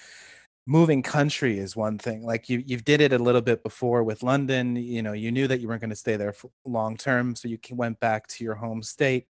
moving 0.66 1.00
country 1.02 1.58
is 1.58 1.76
one 1.76 1.96
thing 1.96 2.24
like 2.24 2.48
you 2.48 2.62
you've 2.66 2.84
did 2.84 3.00
it 3.00 3.12
a 3.12 3.18
little 3.18 3.40
bit 3.40 3.62
before 3.62 4.02
with 4.02 4.22
london 4.22 4.74
you 4.74 5.00
know 5.00 5.12
you 5.12 5.30
knew 5.30 5.46
that 5.46 5.60
you 5.60 5.68
weren't 5.68 5.80
going 5.80 5.90
to 5.90 5.96
stay 5.96 6.16
there 6.16 6.32
for 6.32 6.50
long 6.64 6.96
term 6.96 7.36
so 7.36 7.46
you 7.48 7.58
went 7.70 7.98
back 8.00 8.26
to 8.26 8.42
your 8.42 8.54
home 8.56 8.82
state 8.82 9.26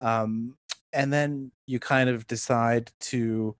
um, 0.00 0.56
and 0.92 1.12
then 1.12 1.52
you 1.66 1.78
kind 1.78 2.10
of 2.10 2.26
decide 2.26 2.90
to 2.98 3.54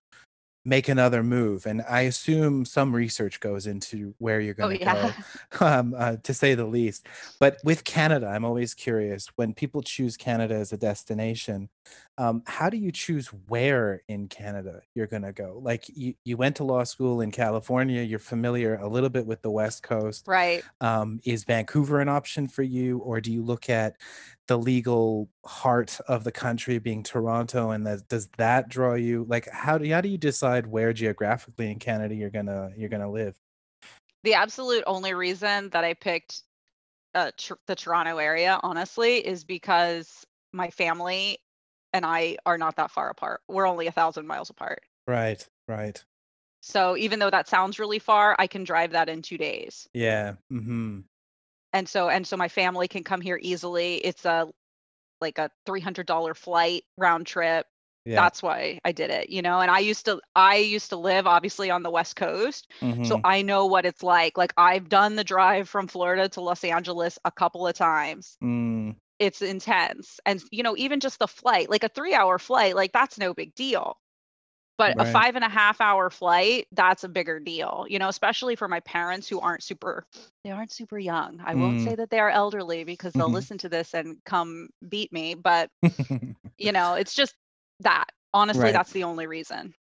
make 0.65 0.89
another 0.89 1.23
move 1.23 1.65
and 1.65 1.81
i 1.89 2.01
assume 2.01 2.65
some 2.65 2.93
research 2.93 3.39
goes 3.39 3.65
into 3.65 4.13
where 4.19 4.41
you're 4.41 4.53
Oh 4.59 4.67
going 4.67 4.77
to 4.77 4.85
yeah. 4.85 5.11
go 5.59 5.65
um, 5.65 5.95
uh, 5.97 6.17
to 6.17 6.33
say 6.33 6.53
the 6.53 6.65
least 6.65 7.07
but 7.39 7.57
with 7.63 7.83
canada 7.83 8.27
i'm 8.27 8.45
always 8.45 8.73
curious 8.73 9.27
when 9.37 9.53
people 9.53 9.81
choose 9.81 10.17
canada 10.17 10.55
as 10.55 10.71
a 10.73 10.77
destination 10.77 11.69
um, 12.17 12.43
how 12.45 12.69
do 12.69 12.77
you 12.77 12.91
choose 12.91 13.27
where 13.47 14.01
in 14.07 14.27
canada 14.27 14.81
you're 14.95 15.07
going 15.07 15.21
to 15.21 15.33
go 15.33 15.59
like 15.63 15.85
you, 15.89 16.13
you 16.23 16.37
went 16.37 16.55
to 16.55 16.63
law 16.63 16.83
school 16.83 17.21
in 17.21 17.31
california 17.31 18.01
you're 18.01 18.19
familiar 18.19 18.75
a 18.75 18.87
little 18.87 19.09
bit 19.09 19.25
with 19.25 19.41
the 19.41 19.51
west 19.51 19.83
coast 19.83 20.27
Right. 20.27 20.63
um, 20.79 21.19
is 21.25 21.43
Vancouver 21.43 21.99
an 21.99 22.09
option 22.09 22.47
for 22.47 22.63
you, 22.63 22.99
or 22.99 23.21
do 23.21 23.31
you 23.31 23.43
look 23.43 23.69
at 23.69 23.97
the 24.47 24.57
legal 24.57 25.29
heart 25.45 25.99
of 26.07 26.23
the 26.23 26.31
country 26.31 26.79
being 26.79 27.03
Toronto, 27.03 27.71
and 27.71 27.85
that, 27.85 28.07
does 28.07 28.27
that 28.37 28.69
draw 28.69 28.93
you? 28.95 29.25
Like, 29.27 29.49
how 29.49 29.77
do 29.77 29.89
how 29.89 30.01
do 30.01 30.09
you 30.09 30.17
decide 30.17 30.67
where 30.67 30.93
geographically 30.93 31.71
in 31.71 31.79
Canada 31.79 32.15
you're 32.15 32.29
gonna 32.29 32.71
you're 32.77 32.89
gonna 32.89 33.11
live? 33.11 33.39
The 34.23 34.33
absolute 34.35 34.83
only 34.87 35.13
reason 35.13 35.69
that 35.69 35.83
I 35.83 35.93
picked 35.93 36.43
uh, 37.15 37.31
tr- 37.37 37.53
the 37.67 37.75
Toronto 37.75 38.17
area, 38.17 38.59
honestly, 38.63 39.17
is 39.17 39.43
because 39.43 40.25
my 40.53 40.69
family 40.69 41.39
and 41.93 42.05
I 42.05 42.37
are 42.45 42.57
not 42.57 42.75
that 42.77 42.91
far 42.91 43.09
apart. 43.09 43.41
We're 43.47 43.67
only 43.67 43.87
a 43.87 43.91
thousand 43.91 44.27
miles 44.27 44.49
apart. 44.49 44.83
Right, 45.07 45.47
right, 45.67 46.03
So 46.61 46.95
even 46.97 47.19
though 47.19 47.29
that 47.29 47.47
sounds 47.47 47.79
really 47.79 47.99
far, 47.99 48.35
I 48.39 48.47
can 48.47 48.63
drive 48.63 48.91
that 48.91 49.09
in 49.09 49.21
two 49.21 49.37
days. 49.37 49.87
yeah, 49.93 50.35
mm-hmm. 50.51 51.01
And 51.73 51.87
so 51.87 52.09
and 52.09 52.25
so 52.27 52.37
my 52.37 52.47
family 52.49 52.87
can 52.87 53.03
come 53.03 53.21
here 53.21 53.39
easily. 53.41 53.95
It's 53.97 54.25
a 54.25 54.47
like 55.21 55.37
a 55.39 55.51
three 55.65 55.81
hundred 55.81 56.07
dollar 56.07 56.33
flight 56.33 56.83
round 56.97 57.27
trip. 57.27 57.67
yeah, 58.05 58.21
That's 58.23 58.43
why 58.43 58.79
I 58.85 58.91
did 58.91 59.09
it, 59.11 59.29
you 59.29 59.41
know. 59.41 59.59
And 59.61 59.71
I 59.71 59.79
used 59.79 60.05
to 60.05 60.21
I 60.35 60.57
used 60.57 60.89
to 60.89 60.97
live 60.97 61.27
obviously 61.27 61.71
on 61.71 61.83
the 61.83 61.91
West 61.91 62.15
Coast. 62.15 62.71
So 63.03 63.19
mhm, 63.19 63.21
I 63.23 63.41
know 63.43 63.67
what 63.67 63.85
it's 63.85 64.03
like. 64.03 64.37
Like 64.37 64.53
I've 64.57 64.89
done 64.89 65.15
the 65.15 65.23
drive 65.23 65.69
from 65.69 65.87
Florida 65.87 66.29
to 66.29 66.41
Los 66.41 66.63
Angeles 66.63 67.19
a 67.25 67.31
couple 67.31 67.67
of 67.67 67.75
times. 67.75 68.37
mm, 68.43 68.95
It's 69.21 69.41
intense. 69.43 70.19
And 70.25 70.41
you 70.51 70.63
know, 70.63 70.75
even 70.77 70.99
just 70.99 71.19
the 71.19 71.27
flight, 71.27 71.69
like 71.69 71.83
a 71.83 71.89
three 71.89 72.15
hour 72.15 72.39
flight, 72.39 72.75
like 72.75 72.91
that's 72.91 73.19
no 73.19 73.35
big 73.35 73.53
deal. 73.53 73.97
But 74.77 74.99
a 74.99 75.05
five 75.05 75.35
and 75.35 75.45
a 75.45 75.49
half 75.49 75.79
hour 75.79 76.09
flight, 76.09 76.67
that's 76.71 77.03
a 77.03 77.09
bigger 77.09 77.39
deal, 77.39 77.85
you 77.87 77.99
know, 77.99 78.09
especially 78.09 78.55
for 78.55 78.67
my 78.67 78.79
parents 78.79 79.27
who 79.29 79.39
aren't 79.39 79.61
super, 79.61 80.07
they 80.43 80.49
aren't 80.49 80.71
super 80.71 80.97
young. 80.97 81.39
I 81.45 81.53
won't 81.53 81.81
say 81.81 81.93
mm, 81.93 81.97
that 81.97 82.09
they 82.09 82.19
are 82.19 82.31
elderly 82.31 82.83
because 82.83 83.13
they'll 83.13 83.29
mhm. 83.29 83.33
listen 83.33 83.59
to 83.59 83.69
this 83.69 83.93
and 83.93 84.17
come 84.25 84.69
beat 84.89 85.13
me. 85.13 85.35
But, 85.35 85.69
you 86.57 86.71
know, 86.71 86.95
it's 86.95 87.13
just 87.13 87.35
that. 87.81 88.05
Honestly, 88.33 88.63
right, 88.63 88.73
that's 88.73 88.91
the 88.91 89.03
only 89.03 89.27
reason. 89.27 89.75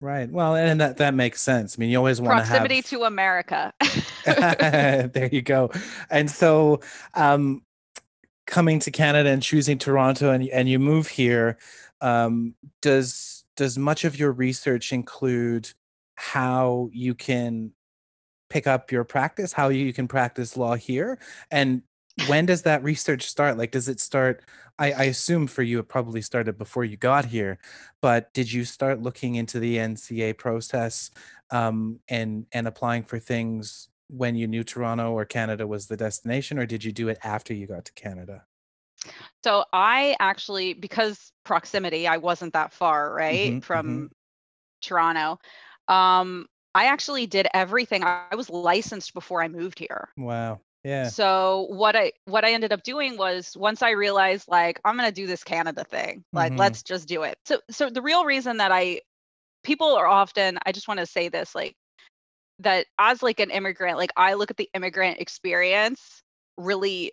right. 0.00 0.30
Well, 0.30 0.54
and 0.54 0.80
that 0.80 0.98
that 0.98 1.14
makes 1.14 1.42
sense. 1.42 1.76
I 1.76 1.80
mean, 1.80 1.90
you 1.90 1.98
always 1.98 2.20
want 2.20 2.38
to 2.38 2.44
Proximity 2.44 2.76
have. 2.76 2.86
to 2.90 3.04
America. 3.04 3.72
there 4.24 5.28
you 5.32 5.42
go. 5.42 5.72
And 6.10 6.30
so, 6.30 6.82
um, 7.14 7.62
coming 8.46 8.78
to 8.80 8.90
Canada 8.90 9.30
and 9.30 9.42
choosing 9.42 9.78
Toronto 9.78 10.30
and 10.30 10.48
and 10.48 10.68
you 10.68 10.78
move 10.78 11.08
here, 11.08 11.58
um, 12.00 12.54
does 12.82 13.44
does 13.56 13.78
much 13.78 14.04
of 14.04 14.18
your 14.18 14.32
research 14.32 14.92
include 14.92 15.70
how 16.16 16.88
you 16.92 17.14
can 17.14 17.72
pick 18.50 18.66
up 18.66 18.92
your 18.92 19.04
practice, 19.04 19.52
how 19.52 19.68
you 19.68 19.92
can 19.92 20.08
practice 20.08 20.56
law 20.56 20.74
here, 20.74 21.18
and 21.50 21.82
when 22.28 22.46
does 22.46 22.62
that 22.62 22.82
research 22.84 23.24
start? 23.24 23.58
Like, 23.58 23.72
does 23.72 23.88
it 23.88 24.00
start? 24.00 24.44
I, 24.78 24.92
I 24.92 25.02
assume 25.04 25.46
for 25.46 25.62
you 25.62 25.78
it 25.78 25.88
probably 25.88 26.20
started 26.20 26.58
before 26.58 26.84
you 26.84 26.96
got 26.96 27.24
here, 27.24 27.58
but 28.00 28.32
did 28.34 28.52
you 28.52 28.64
start 28.64 29.02
looking 29.02 29.36
into 29.36 29.60
the 29.60 29.76
NCA 29.76 30.36
process 30.38 31.10
um, 31.50 32.00
and 32.08 32.46
and 32.52 32.66
applying 32.66 33.04
for 33.04 33.18
things 33.18 33.88
when 34.08 34.36
you 34.36 34.46
knew 34.46 34.64
Toronto 34.64 35.12
or 35.12 35.24
Canada 35.24 35.66
was 35.66 35.86
the 35.86 35.96
destination, 35.96 36.58
or 36.58 36.66
did 36.66 36.84
you 36.84 36.92
do 36.92 37.08
it 37.08 37.18
after 37.24 37.54
you 37.54 37.66
got 37.66 37.84
to 37.86 37.92
Canada? 37.94 38.46
So 39.42 39.64
I 39.72 40.16
actually, 40.20 40.72
because 40.74 41.32
proximity, 41.44 42.06
I 42.08 42.16
wasn't 42.18 42.52
that 42.54 42.72
far, 42.72 43.12
right, 43.12 43.56
Mm-hmm, 43.56 43.78
mm-hmm. 43.78 44.04
from 44.04 44.10
Toronto. 44.82 45.38
Um, 45.88 46.46
I 46.74 46.86
actually 46.86 47.26
did 47.26 47.48
everything. 47.54 48.04
I 48.04 48.34
was 48.34 48.50
licensed 48.50 49.14
before 49.14 49.42
I 49.42 49.48
moved 49.48 49.78
here. 49.78 50.08
Wow. 50.16 50.60
Yeah. 50.84 51.12
So 51.12 51.66
what 51.70 51.96
I 51.96 52.12
what 52.26 52.44
I 52.44 52.52
ended 52.52 52.72
up 52.72 52.82
doing 52.82 53.16
was 53.16 53.56
once 53.56 53.82
I 53.82 53.90
realized 53.90 54.48
like 54.48 54.80
I'm 54.84 54.96
gonna 54.96 55.12
do 55.12 55.26
this 55.26 55.44
Canada 55.44 55.84
thing, 55.84 56.24
like 56.34 56.52
Mm-hmm. 56.52 56.58
let's 56.58 56.82
just 56.82 57.08
do 57.08 57.22
it. 57.24 57.38
So 57.44 57.60
so 57.70 57.90
the 57.90 58.02
real 58.02 58.24
reason 58.24 58.58
that 58.58 58.72
I 58.72 59.00
people 59.64 59.94
are 59.96 60.06
often, 60.06 60.58
I 60.66 60.72
just 60.72 60.88
want 60.88 61.00
to 61.00 61.06
say 61.06 61.28
this, 61.28 61.54
like 61.54 61.76
that 62.60 62.86
as 62.98 63.22
like 63.22 63.40
an 63.40 63.50
immigrant, 63.50 63.98
like 63.98 64.12
I 64.16 64.34
look 64.34 64.50
at 64.50 64.56
the 64.56 64.70
immigrant 64.74 65.18
experience 65.20 66.22
really 66.56 67.12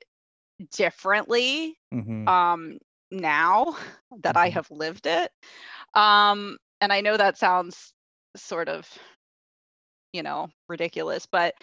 differently 0.71 1.77
Mm-hmm. 1.93 2.27
um 2.27 2.77
now 3.11 3.75
that 4.23 4.37
I 4.37 4.49
Mm-hmm. 4.49 4.51
have 4.51 4.69
lived 4.71 5.07
it. 5.07 5.31
Um 5.95 6.57
and 6.81 6.91
I 6.93 7.01
know 7.01 7.17
that 7.17 7.37
sounds 7.37 7.93
sort 8.35 8.69
of, 8.69 8.87
you 10.13 10.23
know, 10.23 10.49
ridiculous, 10.67 11.25
but 11.25 11.55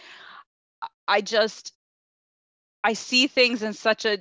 I 1.09 1.21
just 1.21 1.73
I 2.85 2.93
see 2.95 3.27
things 3.27 3.63
in 3.63 3.73
such 3.73 4.05
a 4.05 4.19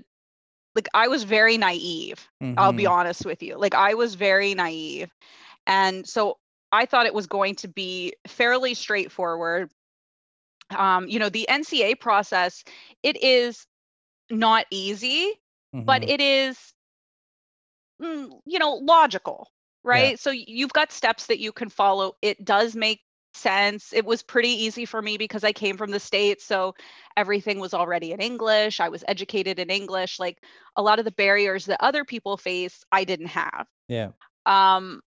like 0.75 0.87
I 0.93 1.07
was 1.07 1.23
very 1.23 1.57
naive. 1.57 2.27
I'll 2.57 2.73
be 2.73 2.85
Mm-hmm. 2.85 2.87
honest 2.87 3.25
with 3.25 3.41
you. 3.43 3.57
Like 3.57 3.73
I 3.75 3.93
was 3.95 4.15
very 4.15 4.53
naive. 4.55 5.11
And 5.67 6.07
so 6.07 6.37
I 6.71 6.85
thought 6.85 7.05
it 7.05 7.13
was 7.13 7.27
going 7.27 7.55
to 7.57 7.67
be 7.67 8.13
fairly 8.27 8.73
straightforward. 8.73 9.71
Um, 10.75 11.07
you 11.07 11.19
know, 11.19 11.29
the 11.29 11.47
NCA 11.49 11.95
process, 11.95 12.63
it 13.03 13.21
is 13.23 13.65
not 14.29 14.65
easy, 14.71 15.31
but 15.85 16.03
Mm-hmm. 16.03 16.07
it 16.07 16.21
is 16.21 16.73
mm, 18.01 18.29
you 18.45 18.59
know, 18.59 18.73
logical, 18.75 19.51
Yeah. 19.89 20.09
right? 20.09 20.19
So 20.19 20.31
you've 20.31 20.73
got 20.73 20.91
steps 20.91 21.27
that 21.27 21.39
you 21.39 21.51
can 21.51 21.69
follow. 21.69 22.13
It 22.21 22.43
does 22.43 22.75
make 22.75 23.01
sense. 23.33 23.93
It 23.93 24.05
was 24.05 24.23
pretty 24.23 24.49
easy 24.49 24.85
for 24.85 25.01
me 25.01 25.17
because 25.17 25.43
I 25.43 25.51
came 25.53 25.77
from 25.77 25.91
the 25.91 25.99
States. 25.99 26.45
So 26.45 26.75
everything 27.15 27.59
was 27.59 27.73
already 27.73 28.11
in 28.11 28.19
English. 28.19 28.79
I 28.79 28.89
was 28.89 29.03
educated 29.07 29.59
in 29.59 29.69
English. 29.69 30.19
Like 30.19 30.37
a 30.75 30.81
lot 30.81 30.99
of 30.99 31.05
the 31.05 31.11
barriers 31.11 31.65
that 31.65 31.83
other 31.83 32.03
people 32.03 32.37
face, 32.37 32.83
I 32.91 33.03
didn't 33.03 33.27
have. 33.27 33.67
Yeah. 33.87 34.11
Um, 34.45 35.01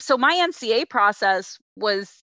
so 0.00 0.16
my 0.16 0.34
NCA 0.34 0.88
process 0.88 1.58
was 1.76 2.22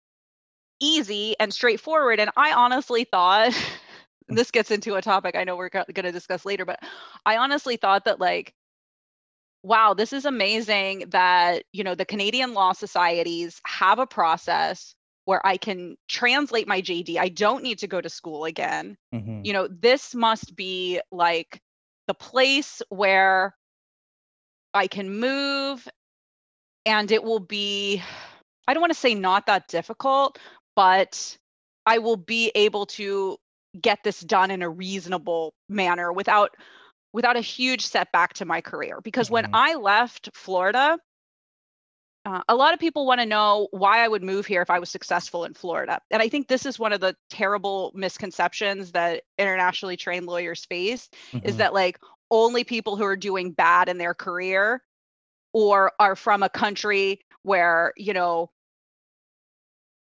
easy 0.80 1.36
and 1.40 1.54
straightforward. 1.54 2.20
And 2.20 2.32
I 2.36 2.54
honestly 2.54 3.06
thought, 3.06 3.54
this 4.28 4.52
gets 4.52 4.72
into 4.72 4.96
a 4.96 5.02
topic 5.02 5.36
I 5.36 5.44
know 5.44 5.56
we're 5.56 5.70
going 5.70 5.86
to 5.94 6.12
discuss 6.12 6.46
later, 6.46 6.66
but 6.66 6.80
I 7.26 7.38
honestly 7.38 7.78
thought 7.78 8.06
that 8.06 8.20
like, 8.20 8.54
wow, 9.64 9.94
this 9.94 10.12
is 10.12 10.26
amazing 10.26 11.06
that, 11.10 11.64
you 11.72 11.84
know, 11.84 11.96
the 11.96 12.06
Canadian 12.06 12.54
Law 12.54 12.74
Societies 12.74 13.62
have 13.66 14.00
a 14.00 14.08
process 14.08 14.96
where 15.26 15.46
I 15.46 15.58
can 15.58 15.98
translate 16.08 16.68
my 16.68 16.82
JD. 16.82 17.18
I 17.18 17.30
don't 17.30 17.64
need 17.64 17.80
to 17.80 17.88
go 17.88 18.02
to 18.02 18.10
school 18.10 18.46
again. 18.46 18.98
Mm-hmm. 19.14 19.42
You 19.44 19.54
know, 19.54 19.68
this 19.68 20.16
must 20.16 20.56
be 20.56 21.00
like 21.12 21.62
the 22.08 22.16
place 22.16 22.82
where 22.90 23.56
I 24.74 24.88
can 24.88 25.20
move 25.20 25.88
and 26.86 27.12
it 27.12 27.24
will 27.24 27.40
be, 27.40 28.02
I 28.68 28.74
don't 28.74 28.82
want 28.82 28.94
to 28.94 29.00
say 29.00 29.16
not 29.16 29.48
that 29.48 29.68
difficult, 29.68 30.40
but 30.76 31.38
I 31.86 32.00
will 32.00 32.18
be 32.18 32.52
able 32.56 32.86
to 32.88 33.38
get 33.80 34.04
this 34.04 34.20
done 34.22 34.52
in 34.52 34.62
a 34.62 34.70
reasonable 34.70 35.54
manner 35.70 36.12
without 36.12 36.52
without 37.14 37.36
a 37.38 37.42
huge 37.42 37.86
setback 37.86 38.34
to 38.34 38.46
my 38.46 38.62
career 38.62 39.00
because 39.02 39.30
when 39.30 39.46
Mhm. 39.46 39.54
I 39.54 39.76
left 39.76 40.30
Florida, 40.34 40.98
uh, 42.26 42.42
a 42.48 42.56
lot 42.56 42.74
of 42.74 42.80
people 42.80 43.06
want 43.06 43.20
to 43.20 43.26
know 43.26 43.68
why 43.72 44.04
I 44.04 44.08
would 44.08 44.24
move 44.24 44.46
here 44.46 44.62
if 44.62 44.70
I 44.70 44.80
was 44.80 44.90
successful 44.90 45.44
in 45.46 45.54
Florida. 45.54 46.00
And 46.12 46.22
I 46.22 46.30
think 46.30 46.48
this 46.48 46.66
is 46.66 46.78
one 46.78 46.94
of 46.94 47.00
the 47.02 47.16
terrible 47.30 47.92
misconceptions 47.96 48.92
that 48.92 49.24
internationally 49.40 49.98
trained 49.98 50.28
lawyers 50.28 50.66
face 50.66 51.10
is 51.42 51.56
Mhm. 51.56 51.58
that 51.58 51.74
like 51.74 51.98
only 52.30 52.64
people 52.64 52.96
who 52.96 53.04
are 53.06 53.16
doing 53.16 53.52
bad 53.52 53.90
in 53.90 53.98
their 53.98 54.14
career 54.14 54.84
or 55.54 55.92
are 56.00 56.16
from 56.16 56.44
a 56.44 56.50
country 56.50 57.20
where, 57.44 57.94
you 57.98 58.14
know, 58.14 58.50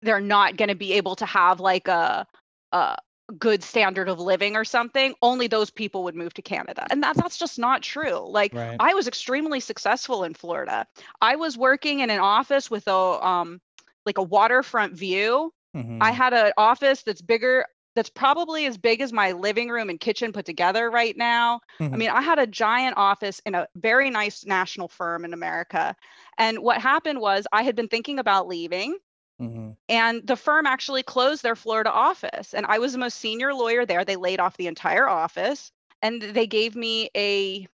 they're 0.02 0.20
not 0.20 0.56
going 0.56 0.68
to 0.68 0.74
be 0.74 0.94
able 0.94 1.14
to 1.16 1.26
have 1.26 1.60
like 1.60 1.88
a, 1.88 2.26
a 2.72 2.96
good 3.38 3.62
standard 3.62 4.08
of 4.08 4.18
living 4.20 4.56
or 4.56 4.64
something 4.64 5.14
only 5.22 5.46
those 5.46 5.70
people 5.70 6.04
would 6.04 6.14
move 6.14 6.34
to 6.34 6.42
canada 6.42 6.86
and 6.90 7.02
that, 7.02 7.16
that's 7.16 7.38
just 7.38 7.58
not 7.58 7.80
true 7.82 8.28
like 8.28 8.54
Right. 8.54 8.76
i 8.78 8.92
was 8.92 9.08
extremely 9.08 9.60
successful 9.60 10.24
in 10.24 10.34
florida 10.34 10.86
i 11.22 11.36
was 11.36 11.56
working 11.56 12.00
in 12.00 12.10
an 12.10 12.18
office 12.20 12.70
with 12.70 12.86
a 12.88 12.92
um 12.92 13.60
like 14.04 14.18
a 14.18 14.22
waterfront 14.22 14.94
view. 14.94 15.52
Mhm. 15.76 15.98
I 16.00 16.10
had 16.10 16.32
an 16.34 16.52
office 16.56 17.02
that's 17.02 17.22
bigger, 17.22 17.64
that's 17.94 18.10
probably 18.10 18.66
as 18.66 18.78
big 18.78 19.00
as 19.00 19.12
my 19.12 19.32
living 19.32 19.68
room 19.68 19.90
and 19.90 20.00
kitchen 20.00 20.32
put 20.32 20.46
together 20.46 20.90
right 20.90 21.16
now. 21.16 21.60
I 21.92 21.96
Mhm. 21.96 21.98
mean, 21.98 22.10
I 22.10 22.22
had 22.22 22.38
a 22.38 22.46
giant 22.46 22.96
office 22.96 23.40
in 23.46 23.54
a 23.54 23.68
very 23.76 24.10
nice 24.10 24.44
national 24.46 24.88
firm 24.88 25.24
in 25.24 25.34
America. 25.34 25.94
And 26.38 26.60
what 26.60 26.80
happened 26.80 27.20
was 27.20 27.46
I 27.52 27.62
had 27.62 27.76
been 27.76 27.88
thinking 27.88 28.18
about 28.18 28.48
leaving 28.48 28.96
Mhm. 29.38 29.76
and 29.88 30.26
the 30.26 30.36
firm 30.36 30.66
actually 30.66 31.02
closed 31.02 31.42
their 31.42 31.56
Florida 31.56 31.90
office. 31.92 32.54
And 32.54 32.66
I 32.66 32.78
was 32.78 32.92
the 32.92 32.98
most 32.98 33.18
senior 33.18 33.52
lawyer 33.54 33.84
there. 33.86 34.04
They 34.04 34.16
laid 34.16 34.40
off 34.40 34.56
the 34.56 34.66
entire 34.68 35.08
office 35.08 35.72
and 36.02 36.22
they 36.22 36.46
gave 36.46 36.74
me 36.76 37.10
a 37.16 37.66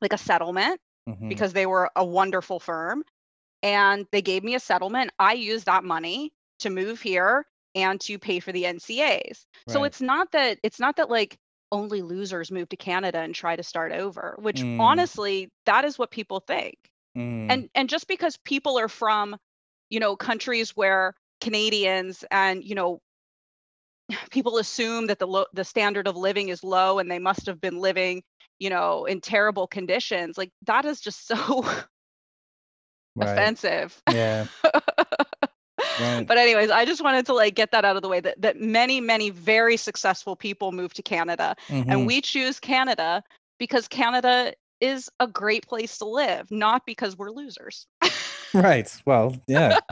like 0.00 0.12
a 0.12 0.18
settlement 0.18 0.80
Mhm. 1.06 1.28
because 1.28 1.52
they 1.52 1.66
were 1.66 1.90
a 1.96 2.04
wonderful 2.04 2.60
firm 2.60 3.04
and 3.62 4.06
they 4.12 4.22
gave 4.22 4.44
me 4.44 4.54
a 4.54 4.60
settlement. 4.60 5.12
I 5.18 5.34
used 5.34 5.66
that 5.66 5.84
money 5.84 6.32
to 6.60 6.70
move 6.70 7.00
here 7.00 7.46
and 7.74 8.00
to 8.02 8.18
pay 8.18 8.40
for 8.40 8.52
the 8.52 8.66
NCAs. 8.66 9.46
So 9.68 9.84
it's 9.84 10.00
not 10.00 10.32
that 10.32 10.58
it's 10.62 10.80
not 10.80 10.96
that 10.96 11.10
like 11.10 11.36
only 11.72 12.02
losers 12.02 12.50
move 12.50 12.68
to 12.70 12.76
Canada 12.76 13.18
and 13.18 13.34
try 13.34 13.56
to 13.56 13.62
start 13.62 13.92
over, 13.92 14.36
which 14.38 14.64
Mm. 14.64 14.78
honestly, 14.78 15.50
that 15.66 15.84
is 15.84 15.98
what 15.98 16.10
people 16.10 16.40
think. 16.40 16.76
Mm. 17.16 17.50
And 17.50 17.70
and 17.74 17.88
just 17.88 18.06
because 18.08 18.36
people 18.38 18.78
are 18.78 18.88
from, 18.88 19.36
you 19.90 20.00
know, 20.00 20.16
countries 20.16 20.70
where 20.76 21.14
Canadians 21.40 22.24
and, 22.30 22.64
you 22.64 22.74
know, 22.74 23.00
people 24.30 24.58
assume 24.58 25.06
that 25.06 25.18
the 25.18 25.26
lo- 25.26 25.46
the 25.52 25.64
standard 25.64 26.06
of 26.06 26.16
living 26.16 26.48
is 26.48 26.62
low 26.64 26.98
and 26.98 27.10
they 27.10 27.18
must 27.18 27.46
have 27.46 27.60
been 27.60 27.78
living, 27.78 28.22
you 28.58 28.70
know, 28.70 29.04
in 29.04 29.20
terrible 29.20 29.66
conditions. 29.66 30.36
Like 30.38 30.50
that 30.66 30.84
is 30.84 31.00
just 31.00 31.26
so 31.26 31.64
Right. 33.14 33.28
offensive. 33.28 34.02
Yeah. 34.06 34.46
Right. 36.02 36.26
But 36.26 36.38
anyways, 36.38 36.70
I 36.70 36.84
just 36.84 37.02
wanted 37.02 37.26
to 37.26 37.34
like 37.34 37.54
get 37.54 37.70
that 37.72 37.84
out 37.84 37.96
of 37.96 38.02
the 38.02 38.08
way 38.08 38.20
that 38.20 38.40
that 38.40 38.60
many 38.60 39.00
many 39.00 39.30
very 39.30 39.76
successful 39.76 40.36
people 40.36 40.72
move 40.72 40.92
to 40.94 41.02
Canada 41.02 41.56
Mhm. 41.68 41.84
and 41.88 42.06
we 42.06 42.20
choose 42.20 42.60
Canada 42.60 43.22
because 43.58 43.88
Canada 43.88 44.54
is 44.80 45.08
a 45.20 45.26
great 45.28 45.66
place 45.68 45.98
to 45.98 46.04
live, 46.04 46.50
not 46.50 46.84
because 46.86 47.16
we're 47.16 47.30
losers. 47.30 47.86
Right. 48.52 48.92
Well, 49.06 49.36
yeah. 49.46 49.78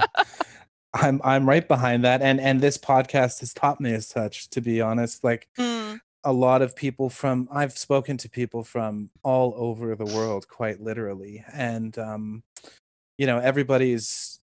I'm 0.93 1.21
I'm 1.23 1.49
right 1.49 1.67
behind 1.67 2.03
that 2.05 2.21
and 2.21 2.41
and 2.41 2.61
this 2.61 2.77
podcast 2.77 3.39
has 3.41 3.55
taught 3.55 3.81
me 3.81 3.93
as 3.95 4.09
such 4.09 4.51
to 4.51 4.61
be 4.61 4.81
honest 4.81 5.23
like 5.23 5.47
Mm, 5.57 6.01
a 6.25 6.33
lot 6.33 6.63
of 6.63 6.75
people 6.75 7.09
from 7.11 7.49
I've 7.53 7.79
spoken 7.79 8.17
to 8.17 8.29
people 8.29 8.65
from 8.65 9.11
all 9.23 9.55
over 9.57 9.95
the 9.95 10.05
world 10.05 10.49
quite 10.49 10.81
literally 10.81 11.45
and 11.53 11.97
um 11.97 12.43
you 13.19 13.27
know 13.29 13.39
everybody's 13.39 14.40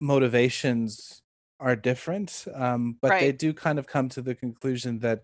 motivations 0.00 1.22
are 1.58 1.76
different 1.76 2.46
um 2.54 2.96
but 3.02 3.20
they 3.20 3.32
do 3.32 3.52
kind 3.52 3.78
of 3.78 3.86
come 3.86 4.08
to 4.08 4.22
the 4.22 4.34
conclusion 4.34 4.98
that 5.00 5.22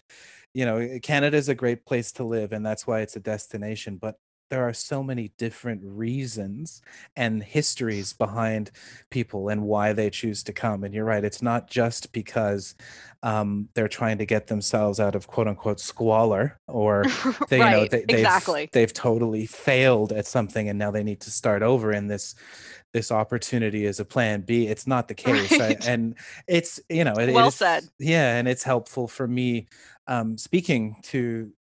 you 0.52 0.64
know 0.64 0.98
Canada 1.02 1.36
is 1.36 1.48
a 1.48 1.54
great 1.54 1.84
place 1.86 2.12
to 2.12 2.24
live 2.24 2.52
and 2.52 2.64
that's 2.64 2.86
why 2.86 3.00
it's 3.00 3.16
a 3.16 3.20
destination 3.20 3.96
but 3.96 4.16
there 4.50 4.66
are 4.66 4.72
so 4.72 5.02
many 5.02 5.32
different 5.38 5.80
reasons 5.84 6.80
and 7.16 7.42
histories 7.42 8.12
behind 8.12 8.70
people 9.10 9.48
and 9.48 9.62
why 9.62 9.92
they 9.92 10.08
choose 10.08 10.42
to 10.44 10.52
come 10.52 10.84
and 10.84 10.94
you're 10.94 11.04
right 11.04 11.24
it's 11.24 11.42
not 11.42 11.68
just 11.68 12.12
because 12.12 12.74
um, 13.22 13.68
they're 13.74 13.88
trying 13.88 14.18
to 14.18 14.26
get 14.26 14.46
themselves 14.46 15.00
out 15.00 15.14
of 15.14 15.26
quote 15.26 15.48
unquote 15.48 15.80
squalor 15.80 16.58
or 16.68 17.04
they 17.48 17.58
you 17.58 17.64
know 17.64 17.80
right, 17.80 17.90
they, 17.90 18.04
they've 18.08 18.18
exactly. 18.18 18.68
they've 18.72 18.92
totally 18.92 19.46
failed 19.46 20.12
at 20.12 20.26
something 20.26 20.68
and 20.68 20.78
now 20.78 20.90
they 20.90 21.02
need 21.02 21.20
to 21.20 21.30
start 21.30 21.62
over 21.62 21.92
in 21.92 22.06
this 22.06 22.34
this 22.92 23.10
opportunity 23.12 23.84
is 23.84 24.00
a 24.00 24.04
plan 24.04 24.40
b 24.42 24.66
it's 24.68 24.86
not 24.86 25.08
the 25.08 25.14
case 25.14 25.52
I- 25.60 25.76
and 25.86 26.14
it's 26.48 26.80
you 26.88 27.04
know 27.04 27.18
it, 27.18 27.28
it 27.28 27.34
Well 27.34 27.48
is- 27.48 27.54
said. 27.56 27.84
yeah 27.98 28.36
and 28.38 28.48
it's 28.48 28.62
helpful 28.62 29.08
for 29.08 29.26
me 29.28 29.66
um 30.06 30.38
speaking 30.38 30.96
to 31.04 31.52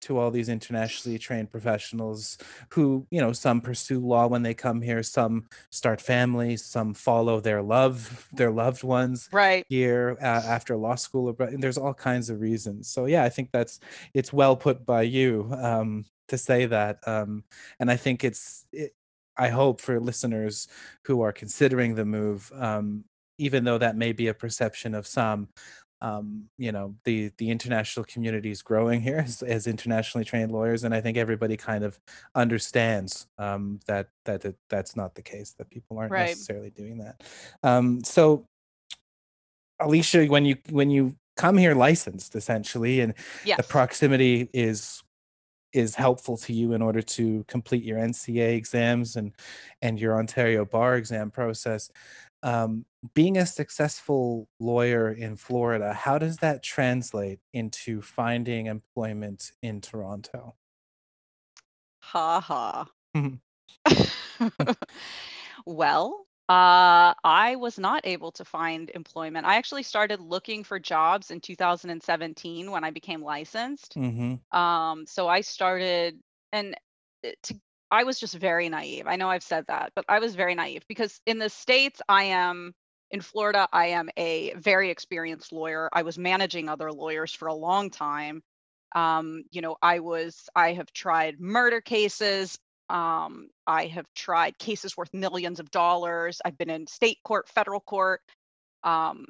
to 0.00 0.16
all 0.16 0.30
these 0.30 0.48
internationally 0.48 1.18
trained 1.18 1.50
professionals 1.50 2.38
who 2.70 3.04
you 3.10 3.20
know 3.20 3.32
some 3.32 3.60
pursue 3.60 3.98
law 3.98 4.28
when 4.28 4.42
they 4.44 4.54
come 4.54 4.80
here 4.80 5.02
some 5.02 5.48
start 5.70 6.00
families 6.00 6.64
some 6.64 6.94
follow 6.94 7.40
their 7.40 7.60
love 7.62 8.28
their 8.32 8.50
loved 8.52 8.84
ones 8.84 9.28
Right. 9.32 9.66
here 9.68 10.16
uh, 10.22 10.24
after 10.24 10.76
law 10.76 10.94
school 10.94 11.28
or 11.28 11.32
but 11.32 11.60
there's 11.60 11.76
all 11.78 11.94
kinds 11.94 12.30
of 12.30 12.40
reasons 12.40 12.88
so 12.88 13.06
yeah 13.06 13.24
i 13.24 13.28
think 13.28 13.50
that's 13.52 13.80
it's 14.14 14.32
well 14.32 14.56
put 14.56 14.86
by 14.86 15.02
you 15.02 15.50
um 15.52 16.04
to 16.28 16.38
say 16.38 16.66
that 16.66 17.00
um 17.08 17.42
and 17.80 17.90
i 17.90 17.96
think 17.96 18.22
it's 18.22 18.66
it, 18.72 18.92
i 19.38 19.48
hope 19.48 19.80
for 19.80 20.00
listeners 20.00 20.68
who 21.04 21.20
are 21.22 21.32
considering 21.32 21.94
the 21.94 22.04
move 22.04 22.50
um 22.56 23.04
even 23.38 23.64
though 23.64 23.78
that 23.78 23.96
may 23.96 24.12
be 24.12 24.28
a 24.28 24.34
perception 24.34 24.94
of 24.94 25.06
some 25.06 25.48
um 26.00 26.44
you 26.58 26.70
know 26.70 26.94
the 27.04 27.30
the 27.38 27.50
international 27.50 28.04
community 28.04 28.50
is 28.50 28.62
growing 28.62 29.00
here 29.00 29.18
as, 29.26 29.42
as 29.42 29.66
internationally 29.66 30.24
trained 30.24 30.52
lawyers 30.52 30.84
and 30.84 30.94
i 30.94 31.00
think 31.00 31.16
everybody 31.16 31.56
kind 31.56 31.82
of 31.84 31.98
understands 32.34 33.26
um 33.38 33.80
that 33.86 34.08
that 34.24 34.40
that 34.40 34.54
that's 34.68 34.94
not 34.96 35.14
the 35.14 35.22
case 35.22 35.54
that 35.58 35.70
people 35.70 35.98
aren't 35.98 36.12
Right. 36.12 36.28
necessarily 36.28 36.70
doing 36.70 36.98
that 36.98 37.22
um 37.62 38.02
so 38.04 38.46
Alicia, 39.80 40.26
when 40.26 40.44
you 40.44 40.56
when 40.70 40.90
you 40.90 41.16
come 41.36 41.56
here 41.56 41.74
licensed 41.74 42.34
essentially, 42.34 43.00
and 43.00 43.14
Yes. 43.44 43.56
the 43.58 43.62
proximity 43.62 44.50
is 44.52 45.02
is 45.72 45.94
helpful 45.94 46.36
to 46.36 46.52
you 46.52 46.72
in 46.72 46.82
order 46.82 47.02
to 47.02 47.44
complete 47.48 47.84
your 47.84 47.98
NCA 47.98 48.56
exams 48.56 49.16
and 49.16 49.32
and 49.82 50.00
your 50.00 50.18
Ontario 50.18 50.64
bar 50.64 50.96
exam 50.96 51.30
process. 51.30 51.90
Um, 52.42 52.84
being 53.14 53.36
a 53.36 53.46
successful 53.46 54.48
lawyer 54.60 55.10
in 55.10 55.36
Florida, 55.36 55.92
how 55.92 56.18
does 56.18 56.38
that 56.38 56.62
translate 56.62 57.40
into 57.52 58.00
finding 58.00 58.66
employment 58.66 59.52
in 59.62 59.80
Toronto? 59.80 60.54
Ha 62.00 62.40
ha. 62.40 62.88
Well, 65.66 66.27
uh, 66.48 67.12
I 67.24 67.56
was 67.56 67.78
not 67.78 68.06
able 68.06 68.32
to 68.32 68.44
find 68.44 68.90
employment. 68.94 69.46
I 69.46 69.56
actually 69.56 69.82
started 69.82 70.18
looking 70.18 70.64
for 70.64 70.78
jobs 70.78 71.30
in 71.30 71.40
2017 71.40 72.70
when 72.70 72.84
I 72.84 72.90
became 72.90 73.20
licensed. 73.20 73.94
Mm-hmm. 73.96 74.58
Um, 74.58 75.04
so 75.06 75.28
I 75.28 75.42
started, 75.42 76.18
and 76.52 76.74
to, 77.42 77.54
I 77.90 78.04
was 78.04 78.18
just 78.18 78.34
very 78.34 78.70
naive. 78.70 79.06
I 79.06 79.16
know 79.16 79.28
I've 79.28 79.42
said 79.42 79.66
that, 79.68 79.92
but 79.94 80.06
I 80.08 80.20
was 80.20 80.34
very 80.34 80.54
naive 80.54 80.84
because 80.88 81.20
in 81.26 81.38
the 81.38 81.50
States, 81.50 82.00
I 82.08 82.24
am, 82.24 82.74
in 83.10 83.20
Florida, 83.20 83.68
I 83.70 83.88
am 83.88 84.08
a 84.16 84.54
very 84.54 84.88
experienced 84.90 85.52
lawyer. 85.52 85.90
I 85.92 86.02
was 86.02 86.16
managing 86.16 86.70
other 86.70 86.90
lawyers 86.90 87.34
for 87.34 87.48
a 87.48 87.54
long 87.54 87.90
time. 87.90 88.42
Um, 88.94 89.44
you 89.50 89.60
know, 89.60 89.76
I 89.82 89.98
was, 89.98 90.48
I 90.56 90.72
have 90.72 90.90
tried 90.94 91.40
murder 91.40 91.82
cases. 91.82 92.58
Um, 92.90 93.48
I 93.66 93.86
have 93.86 94.06
tried 94.14 94.58
cases 94.58 94.96
worth 94.96 95.12
millions 95.12 95.60
of 95.60 95.70
dollars. 95.70 96.40
I've 96.44 96.58
been 96.58 96.70
in 96.70 96.86
state 96.86 97.18
court, 97.24 97.48
federal 97.48 97.80
court. 97.80 98.20
Um, 98.82 99.26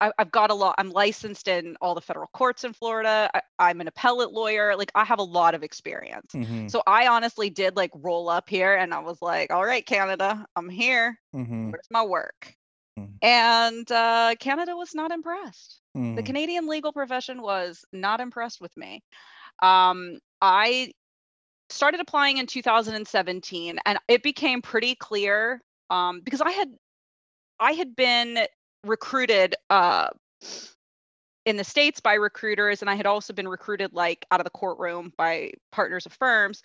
I, 0.00 0.12
I've 0.16 0.30
got 0.30 0.50
a 0.50 0.54
lot. 0.54 0.76
I'm 0.78 0.90
licensed 0.90 1.48
in 1.48 1.76
all 1.80 1.94
the 1.94 2.00
federal 2.00 2.28
courts 2.32 2.64
in 2.64 2.72
Florida. 2.72 3.30
I, 3.34 3.40
I'm 3.58 3.80
an 3.80 3.88
appellate 3.88 4.32
lawyer. 4.32 4.76
Like 4.76 4.92
I 4.94 5.04
have 5.04 5.18
a 5.18 5.24
lot 5.24 5.54
of 5.54 5.62
experience. 5.64 6.32
Mm-hmm. 6.34 6.68
So 6.68 6.82
I 6.86 7.08
honestly 7.08 7.50
did 7.50 7.76
like 7.76 7.90
roll 7.94 8.28
up 8.28 8.48
here 8.48 8.74
and 8.74 8.94
I 8.94 9.00
was 9.00 9.20
like, 9.20 9.52
all 9.52 9.64
right, 9.64 9.84
Canada, 9.84 10.46
I'm 10.54 10.68
here. 10.68 11.18
Mm-hmm. 11.34 11.70
Where's 11.70 11.88
my 11.90 12.04
work? 12.04 12.54
Mm. 12.98 13.14
And 13.22 13.90
uh, 13.90 14.34
Canada 14.38 14.76
was 14.76 14.94
not 14.94 15.10
impressed. 15.10 15.80
The 15.94 16.00
Mm-hmm. 16.00 16.26
Canadian 16.26 16.68
legal 16.68 16.92
profession 16.92 17.42
was 17.42 17.84
not 17.92 18.20
impressed 18.20 18.60
with 18.60 18.76
me. 18.76 19.02
Um, 19.60 20.18
I 20.40 20.92
started 21.70 22.00
applying 22.00 22.38
in 22.38 22.46
2017 22.46 23.78
and 23.84 23.98
it 24.08 24.22
became 24.22 24.62
pretty 24.62 24.94
clear 24.94 25.60
um, 25.90 26.20
because 26.20 26.40
I 26.40 26.50
had 26.50 26.70
I 27.60 27.72
had 27.72 27.96
been 27.96 28.46
recruited 28.84 29.54
uh, 29.68 30.08
in 31.44 31.56
the 31.56 31.64
states 31.64 32.00
by 32.00 32.14
recruiters 32.14 32.82
and 32.82 32.90
I 32.90 32.94
had 32.94 33.06
also 33.06 33.32
been 33.32 33.48
recruited 33.48 33.92
like 33.92 34.24
out 34.30 34.40
of 34.40 34.44
the 34.44 34.50
courtroom 34.50 35.12
by 35.16 35.52
partners 35.72 36.06
of 36.06 36.12
firms. 36.12 36.62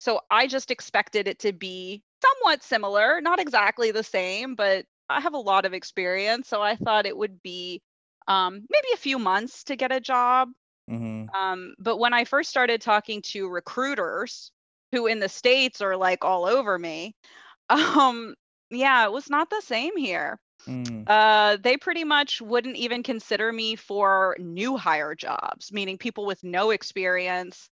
So 0.00 0.20
I 0.30 0.48
just 0.48 0.70
expected 0.70 1.28
it 1.28 1.38
to 1.40 1.52
be 1.52 2.02
somewhat 2.22 2.62
similar, 2.62 3.20
not 3.20 3.40
exactly 3.40 3.92
the 3.92 4.02
same, 4.02 4.54
but 4.54 4.84
I 5.08 5.20
have 5.20 5.34
a 5.34 5.38
lot 5.38 5.64
of 5.64 5.74
experience, 5.74 6.48
so 6.48 6.60
I 6.62 6.76
thought 6.76 7.06
it 7.06 7.16
would 7.16 7.42
be 7.42 7.82
um, 8.26 8.54
maybe 8.54 8.88
a 8.94 8.98
few 8.98 9.18
months 9.18 9.64
to 9.64 9.76
get 9.76 9.92
a 9.92 10.00
job. 10.00 10.48
Mm-hmm. 10.92 11.34
Um, 11.34 11.74
but 11.78 11.98
when 11.98 12.12
I 12.12 12.24
first 12.24 12.50
started 12.50 12.80
talking 12.80 13.22
to 13.22 13.48
recruiters 13.48 14.52
who 14.92 15.06
in 15.06 15.20
the 15.20 15.28
States 15.28 15.80
are 15.80 15.96
like 15.96 16.24
all 16.24 16.44
over 16.44 16.78
me, 16.78 17.14
um, 17.70 18.34
yeah, 18.70 19.04
it 19.04 19.12
was 19.12 19.30
not 19.30 19.50
the 19.50 19.62
same 19.62 19.96
here. 19.96 20.38
Mm-hmm. 20.68 21.04
Uh, 21.06 21.56
they 21.56 21.76
pretty 21.76 22.04
much 22.04 22.40
wouldn't 22.40 22.76
even 22.76 23.02
consider 23.02 23.52
me 23.52 23.76
for 23.76 24.36
new 24.38 24.76
hire 24.76 25.14
jobs, 25.14 25.72
meaning 25.72 25.98
people 25.98 26.26
with 26.26 26.42
no 26.44 26.70
experience. 26.70 27.68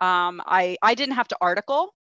Um, 0.00 0.42
I 0.44 0.76
I 0.82 0.94
didn't 0.94 1.14
have 1.14 1.28
to 1.28 1.36
article, 1.40 1.94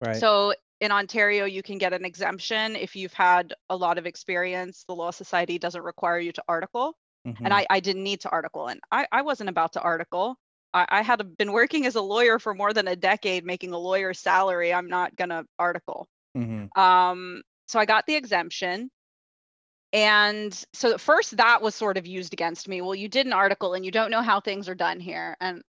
Right. 0.00 0.16
so 0.16 0.54
in 0.80 0.92
Ontario, 0.92 1.44
you 1.44 1.62
can 1.62 1.78
get 1.78 1.92
an 1.92 2.04
exemption 2.04 2.76
if 2.76 2.94
you've 2.94 3.12
had 3.12 3.52
a 3.68 3.76
lot 3.76 3.98
of 3.98 4.06
experience. 4.06 4.84
The 4.86 4.94
Law 4.94 5.10
Society 5.10 5.58
doesn't 5.58 5.82
require 5.82 6.20
you 6.20 6.32
to 6.32 6.44
article. 6.48 6.96
Mhm. 7.28 7.40
And 7.44 7.52
I, 7.52 7.66
I 7.68 7.80
didn't 7.80 8.02
need 8.04 8.20
to 8.20 8.30
article. 8.30 8.68
And 8.68 8.80
I, 8.90 9.06
I 9.12 9.22
wasn't 9.22 9.50
about 9.50 9.72
to 9.74 9.80
article. 9.80 10.36
I, 10.72 10.86
I 10.88 11.02
had 11.02 11.36
been 11.36 11.52
working 11.52 11.86
as 11.86 11.94
a 11.94 12.02
lawyer 12.02 12.38
for 12.38 12.54
more 12.54 12.72
than 12.72 12.88
a 12.88 12.96
decade, 12.96 13.44
making 13.44 13.72
a 13.72 13.78
lawyer's 13.78 14.20
salary. 14.20 14.72
I'm 14.72 14.88
not 14.88 15.14
going 15.16 15.30
to 15.30 15.44
article. 15.58 16.08
Mhm. 16.36 16.76
Um, 16.76 17.42
so 17.66 17.78
I 17.78 17.84
got 17.84 18.06
the 18.06 18.14
exemption. 18.14 18.90
And 19.92 20.52
so 20.74 20.92
at 20.92 21.00
first 21.00 21.36
that 21.38 21.62
was 21.62 21.74
sort 21.74 21.96
of 21.96 22.06
used 22.06 22.32
against 22.32 22.68
me. 22.68 22.80
Well, 22.82 22.94
you 22.94 23.08
did 23.08 23.26
an 23.26 23.32
article 23.32 23.74
and 23.74 23.84
you 23.84 23.90
don't 23.90 24.10
know 24.10 24.22
how 24.22 24.40
things 24.40 24.68
are 24.68 24.74
done 24.74 25.00
here. 25.00 25.36
And 25.40 25.62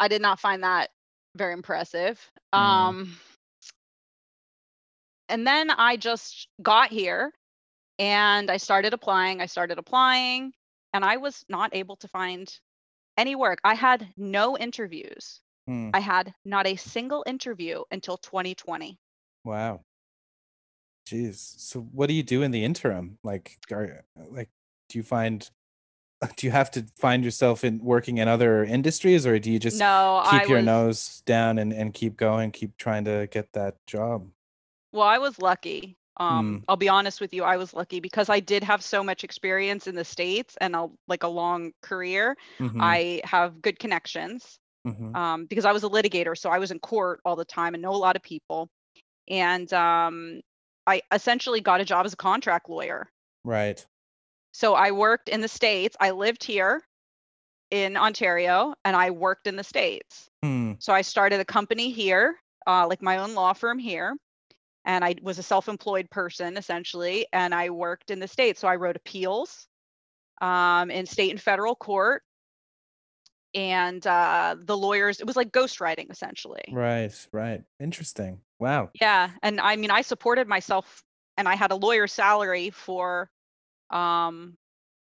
I 0.00 0.08
did 0.08 0.22
not 0.22 0.40
find 0.40 0.62
that 0.62 0.90
very 1.36 1.52
impressive. 1.52 2.18
Mm. 2.54 2.58
Um, 2.58 3.16
and 5.28 5.46
then 5.46 5.70
I 5.70 5.96
just 5.96 6.48
got 6.62 6.90
here 6.90 7.32
and 7.98 8.50
I 8.50 8.56
started 8.56 8.94
applying. 8.94 9.40
I 9.40 9.46
started 9.46 9.78
applying 9.78 10.52
and 10.96 11.04
I 11.04 11.18
was 11.18 11.44
not 11.50 11.74
able 11.74 11.96
to 11.96 12.08
find 12.08 12.50
any 13.18 13.36
work. 13.36 13.60
I 13.62 13.74
had 13.74 14.08
no 14.16 14.56
interviews. 14.56 15.42
Hmm. 15.66 15.90
I 15.92 16.00
had 16.00 16.32
not 16.46 16.66
a 16.66 16.76
single 16.76 17.22
interview 17.26 17.82
until 17.90 18.16
2020. 18.16 18.98
Wow. 19.44 19.82
Jeez. 21.06 21.36
So 21.58 21.80
what 21.80 22.06
do 22.08 22.14
you 22.14 22.22
do 22.22 22.42
in 22.42 22.50
the 22.50 22.64
interim? 22.64 23.18
Like 23.22 23.58
are 23.70 24.04
like 24.30 24.48
do 24.88 24.98
you 24.98 25.02
find 25.02 25.48
do 26.36 26.46
you 26.46 26.50
have 26.50 26.70
to 26.70 26.86
find 26.96 27.22
yourself 27.24 27.62
in 27.62 27.78
working 27.78 28.16
in 28.16 28.26
other 28.26 28.64
industries 28.64 29.26
or 29.26 29.38
do 29.38 29.52
you 29.52 29.58
just 29.58 29.78
no, 29.78 30.22
keep 30.30 30.42
I 30.42 30.44
your 30.46 30.58
was 30.58 30.66
nose 30.66 31.22
down 31.26 31.58
and, 31.58 31.74
and 31.74 31.92
keep 31.92 32.16
going, 32.16 32.52
keep 32.52 32.78
trying 32.78 33.04
to 33.04 33.28
get 33.30 33.52
that 33.52 33.76
job? 33.86 34.28
well, 34.92 35.06
I 35.06 35.18
was 35.18 35.38
lucky. 35.38 35.98
Um, 36.18 36.60
Mm. 36.60 36.64
I'll 36.68 36.76
be 36.76 36.88
honest 36.88 37.20
with 37.20 37.34
you, 37.34 37.44
I 37.44 37.56
was 37.58 37.74
lucky 37.74 38.00
because 38.00 38.28
I 38.30 38.40
did 38.40 38.64
have 38.64 38.82
so 38.82 39.04
much 39.04 39.22
experience 39.24 39.86
in 39.86 39.94
the 39.94 40.04
States 40.04 40.56
and 40.60 40.74
a, 40.74 40.88
like 41.08 41.22
a 41.24 41.28
long 41.28 41.72
career. 41.82 42.36
Mhm, 42.58 42.80
I 42.80 43.20
have 43.24 43.60
good 43.62 43.78
connections. 43.78 44.58
mhm. 44.86 45.16
um, 45.16 45.46
because 45.46 45.64
I 45.64 45.72
was 45.72 45.82
a 45.82 45.88
litigator, 45.88 46.38
so 46.38 46.48
I 46.48 46.58
was 46.58 46.70
in 46.70 46.78
court 46.78 47.20
all 47.24 47.34
the 47.36 47.44
time 47.44 47.74
and 47.74 47.82
know 47.82 47.92
a 47.92 47.96
lot 47.96 48.14
of 48.16 48.22
people. 48.22 48.68
And 49.28 49.72
um, 49.72 50.40
I 50.86 51.02
essentially 51.12 51.60
got 51.60 51.80
a 51.80 51.84
job 51.84 52.06
as 52.06 52.12
a 52.12 52.16
contract 52.16 52.68
lawyer. 52.68 53.10
Right. 53.44 53.84
So 54.52 54.74
I 54.74 54.92
worked 54.92 55.28
in 55.28 55.40
the 55.40 55.48
States. 55.48 55.96
I 56.00 56.12
lived 56.12 56.44
here 56.44 56.82
in 57.70 57.96
Ontario 57.96 58.74
and 58.84 58.96
I 58.96 59.10
worked 59.10 59.46
in 59.48 59.56
the 59.56 59.64
States. 59.64 60.30
Hmm. 60.42 60.74
So 60.78 60.92
I 60.92 61.02
started 61.02 61.40
a 61.40 61.44
company 61.44 61.90
here, 61.90 62.36
uh, 62.66 62.86
like 62.86 63.02
my 63.02 63.18
own 63.18 63.34
law 63.34 63.52
firm 63.54 63.78
here. 63.78 64.16
And 64.86 65.04
I 65.04 65.16
was 65.20 65.38
a 65.38 65.42
self 65.42 65.68
employed 65.68 66.08
person 66.10 66.56
essentially. 66.56 67.26
And 67.32 67.54
I 67.54 67.70
worked 67.70 68.10
in 68.10 68.20
the 68.20 68.28
States. 68.28 68.60
So 68.60 68.68
I 68.68 68.76
wrote 68.76 68.96
appeals 68.96 69.66
um, 70.40 70.90
in 70.90 71.06
state 71.06 71.30
and 71.30 71.40
federal 71.40 71.74
court. 71.74 72.22
And 73.54 74.06
uh, 74.06 74.56
the 74.62 74.76
lawyers, 74.76 75.20
it 75.20 75.26
was 75.26 75.36
like 75.36 75.50
ghostwriting 75.50 76.10
essentially. 76.10 76.64
Right, 76.70 77.12
right. 77.32 77.62
Interesting. 77.80 78.40
Wow. 78.58 78.90
Yeah, 79.00 79.30
and 79.42 79.60
I 79.60 79.76
mean, 79.76 79.90
I 79.90 80.02
supported 80.02 80.48
myself, 80.48 81.02
and 81.36 81.48
I 81.48 81.54
had 81.54 81.70
a 81.70 81.76
lawyer 81.76 82.06
salary 82.06 82.70
for 82.70 83.30
um 83.90 84.56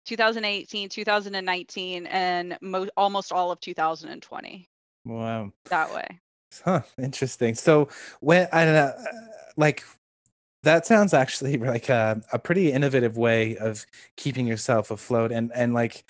2018, 0.06 0.90
2019, 0.90 2.08
and 2.08 2.58
mo- 2.62 2.88
almost 2.98 3.32
all 3.32 3.52
of 3.52 3.60
2020 3.60 4.70
Wow. 5.06 5.52
that 5.70 5.92
way. 5.92 6.08
Huh, 6.64 6.82
interesting. 6.98 7.56
So 7.56 7.90
when 8.22 8.48
I 8.52 8.68
uh, 8.68 9.04
like 9.58 9.84
that 10.64 10.86
sounds 10.88 11.14
actually 11.14 11.58
like 11.60 11.90
a, 11.90 12.22
a 12.34 12.40
pretty 12.40 12.72
innovative 12.72 13.18
way 13.18 13.58
of 13.58 13.86
keeping 14.18 14.48
yourself 14.48 14.92
afloat 14.92 15.32
and 15.32 15.52
and 15.56 15.74
like 15.74 16.06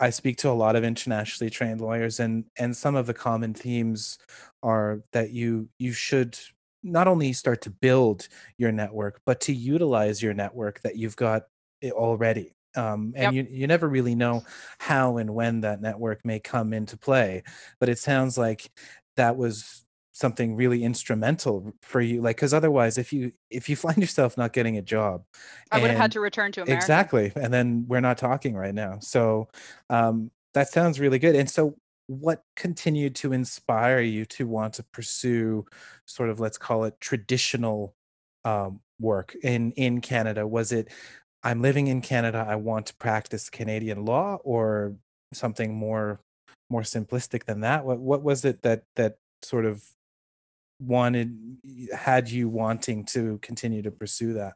I 0.00 0.10
speak 0.10 0.38
to 0.38 0.50
a 0.50 0.52
lot 0.52 0.76
of 0.76 0.84
internationally 0.84 1.50
trained 1.50 1.80
lawyers 1.80 2.20
and 2.20 2.46
and 2.58 2.76
some 2.76 2.96
of 2.96 3.06
the 3.06 3.14
common 3.14 3.54
themes 3.54 4.18
are 4.62 5.02
that 5.12 5.30
you 5.32 5.70
you 5.78 5.92
should 5.92 6.38
not 6.82 7.08
only 7.08 7.32
start 7.34 7.62
to 7.62 7.70
build 7.70 8.28
your 8.58 8.72
network 8.72 9.20
but 9.26 9.40
to 9.42 9.54
utilize 9.54 10.22
your 10.22 10.34
network 10.34 10.80
that 10.82 10.96
you've 10.96 11.16
got 11.16 11.44
already 11.92 12.54
um, 12.76 13.14
and 13.16 13.32
Yep. 13.32 13.34
you 13.34 13.46
you 13.50 13.66
never 13.66 13.88
really 13.88 14.14
know 14.14 14.44
how 14.78 15.16
and 15.18 15.34
when 15.34 15.60
that 15.62 15.80
network 15.80 16.24
may 16.24 16.40
come 16.40 16.72
into 16.72 16.96
play 16.96 17.42
but 17.80 17.88
it 17.88 17.98
sounds 17.98 18.38
like 18.38 18.70
that 19.16 19.36
was 19.36 19.84
something 20.16 20.56
really 20.56 20.82
instrumental 20.82 21.74
for 21.82 22.00
you 22.00 22.22
like 22.22 22.36
because 22.36 22.54
otherwise 22.54 22.96
if 22.96 23.12
you 23.12 23.30
if 23.50 23.68
you 23.68 23.76
find 23.76 23.98
yourself 23.98 24.38
not 24.38 24.54
getting 24.54 24.78
a 24.78 24.82
job 24.82 25.22
I 25.70 25.78
would 25.78 25.90
have 25.90 25.98
had 25.98 26.12
to 26.12 26.20
return 26.20 26.52
to 26.52 26.62
America. 26.62 26.74
exactly 26.74 27.32
and 27.36 27.52
then 27.52 27.84
we're 27.86 28.00
not 28.00 28.16
talking 28.16 28.54
right 28.56 28.74
now 28.74 28.98
so 29.00 29.48
um 29.90 30.30
that 30.54 30.70
sounds 30.70 30.98
really 30.98 31.18
good 31.18 31.36
and 31.36 31.50
so 31.50 31.76
what 32.06 32.44
continued 32.54 33.14
to 33.16 33.34
inspire 33.34 34.00
you 34.00 34.24
to 34.24 34.46
want 34.46 34.72
to 34.74 34.82
pursue 34.84 35.66
sort 36.06 36.30
of 36.30 36.40
let's 36.40 36.56
call 36.56 36.84
it 36.84 36.98
traditional 36.98 37.94
um, 38.46 38.80
work 38.98 39.34
in 39.42 39.72
in 39.72 40.00
canada 40.00 40.46
was 40.46 40.72
it 40.72 40.88
i'm 41.42 41.60
living 41.60 41.88
in 41.88 42.00
canada 42.00 42.46
i 42.48 42.56
want 42.56 42.86
to 42.86 42.94
practice 42.94 43.50
canadian 43.50 44.06
law 44.06 44.38
or 44.44 44.94
something 45.34 45.74
more 45.74 46.20
more 46.68 46.82
simplistic 46.82 47.44
than 47.44 47.60
that 47.60 47.84
what 47.84 47.98
what 47.98 48.22
was 48.22 48.44
it 48.44 48.62
that 48.62 48.84
that 48.96 49.18
sort 49.42 49.64
of 49.64 49.84
wanted 50.80 51.56
had 51.94 52.28
you 52.28 52.48
wanting 52.48 53.04
to 53.04 53.38
continue 53.38 53.82
to 53.82 53.90
pursue 53.90 54.32
that 54.34 54.54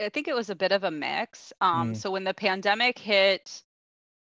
I 0.00 0.08
think 0.08 0.26
it 0.26 0.34
was 0.34 0.50
a 0.50 0.56
bit 0.56 0.72
of 0.72 0.84
a 0.84 0.90
mix. 0.90 1.52
Um, 1.60 1.92
Mm. 1.92 1.96
So 1.96 2.10
when 2.10 2.24
the 2.24 2.34
pandemic 2.34 2.98
hit, 2.98 3.62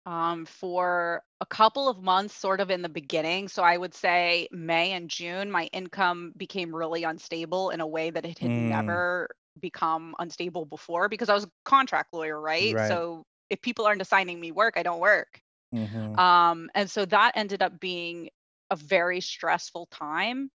um, 0.06 0.46
for 0.46 1.22
a 1.40 1.46
couple 1.46 1.88
of 1.88 2.02
months, 2.02 2.34
sort 2.34 2.60
of 2.60 2.70
in 2.70 2.80
the 2.80 2.88
beginning, 2.88 3.48
so 3.48 3.62
I 3.62 3.76
would 3.76 3.94
say 3.94 4.48
May 4.52 4.92
and 4.92 5.10
June, 5.10 5.50
my 5.50 5.64
income 5.72 6.32
became 6.36 6.74
really 6.74 7.04
unstable 7.04 7.70
in 7.70 7.80
a 7.80 7.86
way 7.86 8.10
that 8.10 8.24
it 8.24 8.38
had 8.38 8.50
Mm. 8.52 8.68
never 8.68 9.28
become 9.60 10.14
unstable 10.18 10.64
before 10.64 11.08
because 11.08 11.28
I 11.28 11.34
was 11.34 11.44
a 11.44 11.50
contract 11.64 12.14
lawyer, 12.14 12.40
right? 12.40 12.72
Right. 12.74 12.88
So 12.88 13.26
if 13.50 13.60
people 13.60 13.84
aren't 13.84 14.00
assigning 14.00 14.40
me 14.40 14.52
work, 14.52 14.74
I 14.76 14.82
don't 14.82 15.00
work. 15.00 15.42
Mhm. 15.72 16.22
Um, 16.22 16.70
and 16.74 16.90
so 16.90 17.04
that 17.06 17.32
ended 17.36 17.62
up 17.62 17.78
being 17.80 18.30
a 18.70 18.76
very 18.76 19.20
stressful 19.20 19.86
time, 19.86 20.50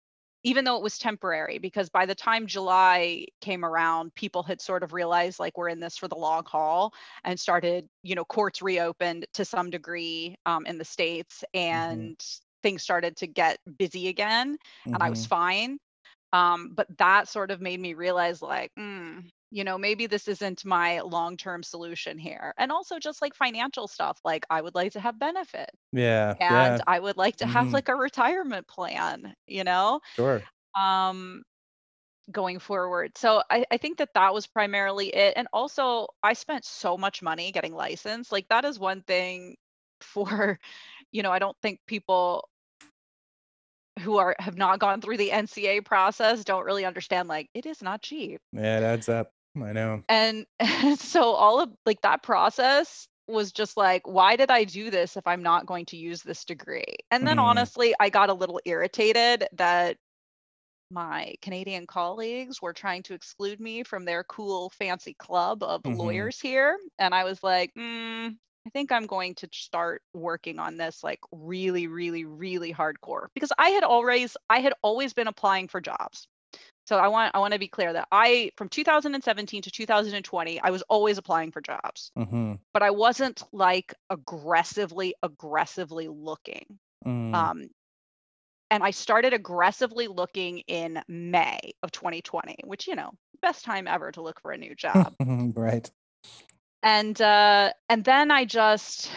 even 0.42 0.64
though 0.64 0.76
it 0.76 0.82
was 0.82 0.98
temporary, 0.98 1.58
because 1.58 1.90
by 1.90 2.06
the 2.06 2.14
time 2.14 2.46
July 2.46 3.26
came 3.40 3.64
around, 3.64 4.14
people 4.14 4.42
had 4.42 4.60
sort 4.60 4.82
of 4.82 4.92
realized 4.92 5.38
like 5.38 5.58
we're 5.58 5.68
in 5.68 5.80
this 5.80 5.96
for 5.98 6.08
the 6.08 6.16
long 6.16 6.44
haul 6.46 6.92
and 7.24 7.38
started, 7.38 7.88
you 8.02 8.14
know, 8.14 8.24
courts 8.24 8.62
reopened 8.62 9.26
to 9.34 9.44
some 9.44 9.70
degree 9.70 10.36
um, 10.46 10.64
in 10.66 10.78
the 10.78 10.84
States 10.84 11.44
and 11.54 12.18
things 12.62 12.82
started 12.82 13.16
to 13.18 13.26
get 13.26 13.58
busy 13.78 14.08
again 14.08 14.56
and 14.92 15.02
I 15.02 15.10
was 15.10 15.24
Mhm. 15.24 15.26
fine. 15.26 15.78
Um, 16.32 16.74
but 16.74 16.86
that 16.98 17.28
sort 17.28 17.50
of 17.50 17.60
made 17.60 17.80
me 17.80 17.94
realize 17.94 18.42
like, 18.42 18.72
mm, 18.78 19.28
you 19.50 19.64
know, 19.64 19.78
maybe 19.78 20.06
this 20.06 20.28
isn't 20.28 20.64
my 20.64 21.00
long-term 21.00 21.62
solution 21.62 22.18
here. 22.18 22.54
And 22.58 22.72
also 22.72 22.98
just 22.98 23.22
like 23.22 23.34
financial 23.34 23.88
stuff, 23.88 24.20
like 24.24 24.46
I 24.50 24.60
would 24.62 24.74
like 24.74 24.92
to 24.92 25.00
have 25.00 25.18
benefits 25.18 25.76
yeah 25.92 26.36
and 26.40 26.76
yeah 26.76 26.80
I 26.86 26.98
would 27.00 27.16
like 27.18 27.36
to 27.38 27.46
have 27.46 27.72
Mhm. 27.72 27.74
like 27.74 27.88
a 27.88 27.96
retirement 27.96 28.66
plan, 28.68 29.34
you 29.46 29.64
know, 29.64 30.00
sure 30.16 30.48
um, 30.78 31.42
going 32.30 32.58
forward. 32.58 33.16
So 33.18 33.42
I, 33.50 33.64
I 33.70 33.76
think 33.78 33.98
that 33.98 34.14
that 34.14 34.34
was 34.34 34.46
primarily 34.46 35.08
it. 35.14 35.34
And 35.36 35.48
also, 35.52 36.08
I 36.22 36.34
spent 36.34 36.64
so 36.64 36.96
much 36.96 37.22
money 37.22 37.52
getting 37.52 37.74
licensed. 37.74 38.32
Like 38.32 38.48
that 38.48 38.64
is 38.64 38.78
one 38.78 39.02
thing 39.02 39.56
for, 40.02 40.58
you 41.12 41.22
know, 41.22 41.32
I 41.32 41.38
don't 41.40 41.56
think 41.62 41.80
people 41.86 42.48
who 44.00 44.16
are 44.18 44.34
have 44.38 44.56
not 44.56 44.78
gone 44.80 45.00
through 45.00 45.16
the 45.16 45.30
NCA 45.32 45.80
process 45.80 46.44
don't 46.44 46.64
really 46.64 46.84
understand. 46.84 47.28
Like 47.28 47.50
it 47.54 47.66
is 47.66 47.82
not 47.82 48.02
cheap. 48.02 48.40
Yeah, 48.52 48.78
it 48.78 48.82
adds 48.84 49.08
up. 49.08 49.32
I 49.56 49.72
know. 49.72 50.04
And 50.08 50.46
so 50.98 51.22
all 51.34 51.60
of 51.60 51.72
like 51.86 52.00
that 52.02 52.22
process 52.22 53.06
was 53.28 53.52
just 53.52 53.76
like, 53.76 54.06
why 54.06 54.34
did 54.36 54.50
I 54.50 54.64
do 54.64 54.90
this 54.90 55.16
if 55.16 55.26
I'm 55.26 55.42
not 55.42 55.66
going 55.66 55.86
to 55.86 55.96
use 55.96 56.22
this 56.22 56.44
degree? 56.44 56.96
And 57.12 57.26
then 57.26 57.38
Mhm. 57.38 57.38
honestly, 57.38 57.94
I 58.00 58.10
got 58.10 58.28
a 58.28 58.34
little 58.34 58.60
irritated 58.64 59.46
that 59.52 59.98
my 60.90 61.34
Canadian 61.42 61.86
colleagues 61.86 62.62
were 62.62 62.72
trying 62.74 63.02
to 63.04 63.14
exclude 63.14 63.60
me 63.60 63.84
from 63.84 64.04
their 64.04 64.24
cool, 64.24 64.70
fancy 64.70 65.14
club 65.14 65.62
of 65.62 65.82
Mhm. 65.84 65.90
lawyers 65.90 66.40
here. 66.40 66.78
And 66.98 67.14
I 67.14 67.24
was 67.24 67.42
like, 67.42 67.72
mm, 67.74 68.36
I 68.66 68.70
think 68.70 68.92
I'm 68.92 69.06
going 69.06 69.34
to 69.36 69.48
start 69.52 70.02
working 70.14 70.58
on 70.58 70.76
this 70.78 71.04
like 71.04 71.20
really, 71.32 71.86
really, 71.88 72.24
really 72.24 72.72
hardcore 72.74 73.28
because 73.34 73.52
I 73.58 73.70
had 73.70 73.84
always, 73.84 74.36
I 74.50 74.60
had 74.60 74.74
always 74.82 75.14
been 75.14 75.28
applying 75.28 75.68
for 75.68 75.80
jobs. 75.80 76.28
So 76.90 76.96
I 76.96 77.06
want, 77.06 77.30
I 77.36 77.38
want 77.38 77.52
to 77.52 77.60
be 77.60 77.68
clear 77.68 77.92
that 77.92 78.08
I, 78.10 78.50
from 78.56 78.68
2017 78.68 79.62
to 79.62 79.70
2020, 79.70 80.60
I 80.60 80.70
was 80.70 80.82
always 80.88 81.18
applying 81.18 81.52
for 81.52 81.60
jobs, 81.60 82.10
Mm-hmm. 82.18 82.54
but 82.74 82.82
I 82.82 82.90
wasn't 82.90 83.44
like 83.52 83.94
aggressively, 84.10 85.14
aggressively 85.22 86.08
looking. 86.08 86.80
Mm. 87.06 87.32
Um, 87.32 87.68
and 88.72 88.82
I 88.82 88.90
started 88.90 89.34
aggressively 89.34 90.08
looking 90.08 90.64
in 90.66 91.00
May 91.06 91.60
of 91.84 91.92
2020, 91.92 92.56
which 92.64 92.88
you 92.88 92.96
know, 92.96 93.12
best 93.40 93.64
time 93.64 93.86
ever 93.86 94.10
to 94.10 94.20
look 94.20 94.40
for 94.40 94.50
a 94.50 94.58
new 94.58 94.74
job. 94.74 95.14
right. 95.54 95.88
And 96.82 97.22
uh, 97.22 97.70
and 97.88 98.04
then 98.04 98.32
I 98.32 98.46
just 98.46 99.12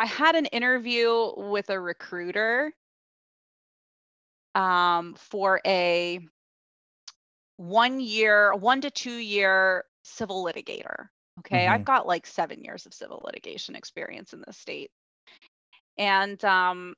I 0.00 0.06
had 0.06 0.36
an 0.36 0.46
interview 0.46 1.32
with 1.36 1.68
a 1.68 1.78
recruiter 1.78 2.72
um, 4.54 5.14
for 5.14 5.60
a 5.66 6.20
one 7.56 8.00
year, 8.00 8.54
one 8.54 8.80
to 8.82 8.90
two 8.90 9.16
year 9.16 9.84
civil 10.02 10.44
litigator. 10.44 11.08
Okay, 11.40 11.66
I've 11.66 11.84
Mhm. 11.84 11.84
got 11.84 12.06
like 12.06 12.26
seven 12.26 12.62
years 12.62 12.86
of 12.86 12.94
civil 12.94 13.22
litigation 13.24 13.74
experience 13.76 14.32
in 14.32 14.42
the 14.46 14.52
state. 14.52 14.90
And 15.98 16.42
um, 16.44 16.94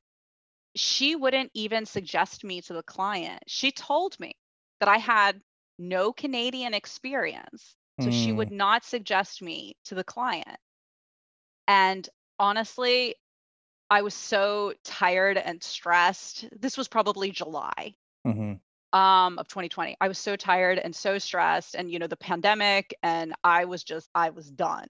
she 0.77 1.17
wouldn't 1.17 1.51
even 1.55 1.87
suggest 1.87 2.45
me 2.45 2.63
to 2.63 2.73
the 2.75 2.83
client. 2.83 3.43
She 3.47 3.73
told 3.73 4.19
me 4.21 4.37
that 4.81 4.89
I 4.89 4.99
had 4.99 5.43
no 5.79 6.13
Canadian 6.13 6.75
experience. 6.75 7.77
So 8.01 8.11
she 8.11 8.33
Mm, 8.33 8.49
would 8.49 8.51
not 8.51 8.85
suggest 8.85 9.43
me 9.43 9.77
to 9.85 9.95
the 9.95 10.05
client. 10.05 10.59
And 11.69 12.09
honestly, 12.39 13.17
I 13.91 14.03
was 14.03 14.15
so 14.15 14.75
tired 14.85 15.39
and 15.39 15.63
stressed. 15.63 16.47
This 16.53 16.77
was 16.77 16.89
probably 16.89 17.31
July 17.31 17.95
mhm, 18.25 18.61
um 18.93 19.39
of 19.39 19.49
2020. 19.49 19.97
I 20.01 20.09
was 20.09 20.19
so 20.19 20.37
tired 20.37 20.79
and 20.79 20.95
so 20.95 21.19
stressed 21.19 21.75
and 21.75 21.91
you 21.91 21.99
know 21.99 22.07
the 22.07 22.17
pandemic 22.17 22.95
and 23.03 23.35
I 23.45 23.65
was 23.67 23.85
just 23.85 24.11
I 24.15 24.31
was 24.31 24.51
done. 24.51 24.89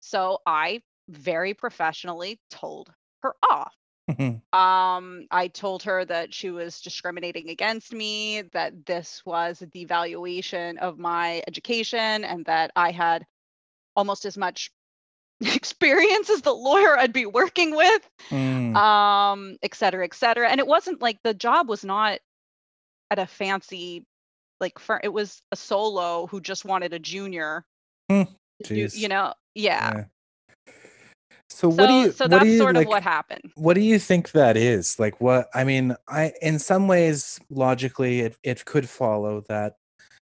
So 0.00 0.40
I 0.46 0.82
very 1.08 1.54
professionally 1.54 2.40
told 2.50 2.92
her 3.22 3.34
off. 3.50 3.74
mhm, 4.08 4.40
Um 4.52 5.26
I 5.30 5.48
told 5.52 5.82
her 5.84 6.04
that 6.06 6.32
she 6.34 6.50
was 6.50 6.80
discriminating 6.80 7.50
against 7.50 7.92
me, 7.92 8.42
that 8.52 8.86
this 8.86 9.22
was 9.26 9.62
a 9.62 9.66
devaluation 9.66 10.78
of 10.78 10.98
my 10.98 11.42
education 11.48 12.24
and 12.24 12.44
that 12.46 12.70
I 12.76 12.92
had 12.92 13.26
almost 13.96 14.24
as 14.24 14.38
much 14.38 14.70
experience 15.54 16.30
as 16.30 16.42
the 16.42 16.52
lawyer 16.52 16.98
I'd 16.98 17.12
be 17.12 17.26
working 17.26 17.76
with 17.76 18.08
mm, 18.30 18.74
um 18.74 19.58
et 19.62 19.74
cetera 19.74 20.04
et 20.04 20.14
cetera 20.14 20.48
and 20.48 20.60
it 20.60 20.66
wasn't 20.66 21.02
like 21.02 21.18
the 21.22 21.34
job 21.34 21.68
was 21.68 21.84
not 21.84 22.20
at 23.10 23.18
a 23.18 23.26
fancy 23.26 24.04
like 24.60 24.78
firm 24.78 25.00
it 25.02 25.12
was 25.12 25.42
a 25.52 25.56
solo 25.56 26.26
who 26.26 26.40
just 26.40 26.64
wanted 26.64 26.94
a 26.94 26.98
junior 26.98 27.66
do, 28.08 28.26
jeez. 28.64 28.96
you 28.96 29.08
know 29.08 29.34
yeah 29.54 29.92
yeah. 29.94 30.04
So 31.48 31.68
what 31.68 31.86
do 31.86 31.92
you 31.94 32.12
so 32.12 32.24
what 32.24 32.30
do 32.30 32.36
that's 32.38 32.50
you 32.50 32.58
sort 32.58 32.76
of 32.76 32.86
what 32.86 33.02
happened 33.02 33.52
what 33.54 33.74
do 33.74 33.80
you 33.80 33.98
think 33.98 34.32
that 34.32 34.56
is? 34.56 34.98
Like 34.98 35.20
what 35.20 35.48
I 35.54 35.64
mean, 35.64 35.96
I 36.08 36.32
in 36.42 36.58
some 36.58 36.88
ways 36.88 37.40
logically 37.48 38.20
it 38.20 38.36
it 38.42 38.64
could 38.64 38.88
follow 38.88 39.42
that 39.48 39.76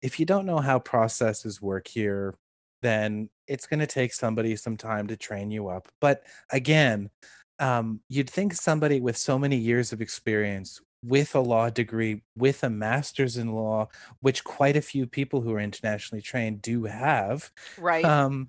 if 0.02 0.20
you 0.20 0.26
don't 0.26 0.46
know 0.46 0.58
how 0.58 0.78
processes 0.78 1.62
work 1.62 1.88
here, 1.88 2.34
then 2.82 3.30
it's 3.48 3.66
going 3.66 3.80
to 3.80 3.86
take 3.86 4.12
somebody 4.12 4.56
some 4.56 4.76
time 4.76 5.06
to 5.08 5.16
train 5.16 5.50
you 5.50 5.68
up. 5.68 5.88
But 6.00 6.22
again, 6.50 7.10
um, 7.58 8.00
you'd 8.08 8.30
think 8.30 8.52
somebody 8.54 9.00
with 9.00 9.16
so 9.16 9.38
many 9.38 9.56
years 9.56 9.92
of 9.92 10.00
experience, 10.00 10.80
with 11.02 11.34
a 11.34 11.40
law 11.40 11.70
degree, 11.70 12.22
with 12.36 12.64
a 12.64 12.70
master's 12.70 13.36
in 13.36 13.52
law, 13.52 13.88
which 14.20 14.44
quite 14.44 14.76
a 14.76 14.82
few 14.82 15.06
people 15.06 15.40
who 15.40 15.52
are 15.54 15.60
internationally 15.60 16.22
trained 16.22 16.62
do 16.62 16.84
have, 16.84 17.50
right 17.78 18.04
um, 18.04 18.48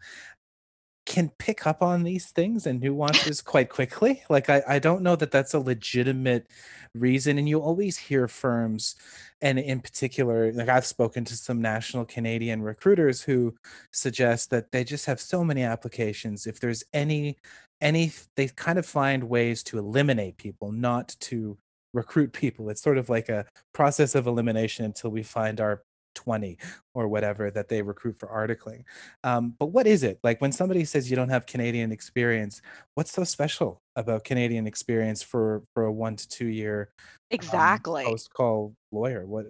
can 1.07 1.29
pick 1.39 1.65
up 1.65 1.81
on 1.81 2.03
these 2.03 2.27
things 2.27 2.67
and 2.67 2.81
nuances 2.81 3.41
quite 3.41 3.69
quickly. 3.69 4.21
Like 4.29 4.49
I, 4.49 4.61
I 4.67 4.79
don't 4.79 5.01
know 5.01 5.15
that 5.15 5.31
that's 5.31 5.53
a 5.53 5.59
legitimate 5.59 6.47
reason. 6.93 7.37
And 7.37 7.47
you 7.47 7.61
always 7.61 7.97
hear 7.97 8.27
firms, 8.27 8.95
and 9.41 9.57
in 9.57 9.79
particular, 9.79 10.51
like 10.51 10.67
I've 10.67 10.85
spoken 10.85 11.23
to 11.25 11.37
some 11.37 11.61
national 11.61 12.05
Canadian 12.05 12.61
recruiters 12.61 13.21
who 13.21 13.55
suggest 13.91 14.49
that 14.49 14.71
they 14.71 14.83
just 14.83 15.05
have 15.05 15.21
so 15.21 15.43
many 15.45 15.63
applications. 15.63 16.45
If 16.45 16.59
there's 16.59 16.83
any, 16.93 17.37
any, 17.79 18.11
they 18.35 18.49
kind 18.49 18.77
of 18.77 18.85
find 18.85 19.23
ways 19.23 19.63
to 19.63 19.77
eliminate 19.77 20.37
people, 20.37 20.73
not 20.73 21.15
to 21.21 21.57
recruit 21.93 22.33
people. 22.33 22.69
It's 22.69 22.81
sort 22.81 22.97
of 22.97 23.09
like 23.09 23.29
a 23.29 23.45
process 23.73 24.13
of 24.13 24.27
elimination 24.27 24.83
until 24.83 25.09
we 25.09 25.23
find 25.23 25.61
our 25.61 25.83
20 26.17 26.57
or 26.93 27.07
whatever 27.07 27.51
that 27.51 27.69
they 27.69 27.81
recruit 27.81 28.17
for 28.17 28.27
articling. 28.27 28.83
Um, 29.23 29.53
but 29.57 29.67
what 29.67 29.87
is 29.87 30.03
it 30.03 30.19
like 30.23 30.41
when 30.41 30.51
somebody 30.51 30.83
says 30.83 31.09
you 31.09 31.15
don't 31.15 31.29
have 31.29 31.45
Canadian 31.45 31.91
experience? 31.91 32.61
What's 32.95 33.11
so 33.13 33.23
special 33.23 33.81
about 33.95 34.23
Canadian 34.23 34.67
experience 34.67 35.21
for 35.21 35.63
for 35.73 35.85
a 35.85 35.91
one 35.91 36.15
to 36.15 36.27
two 36.27 36.47
year 36.47 36.89
um, 36.99 37.05
exactly 37.31 38.03
post 38.03 38.33
call 38.33 38.75
lawyer? 38.91 39.25
What 39.25 39.45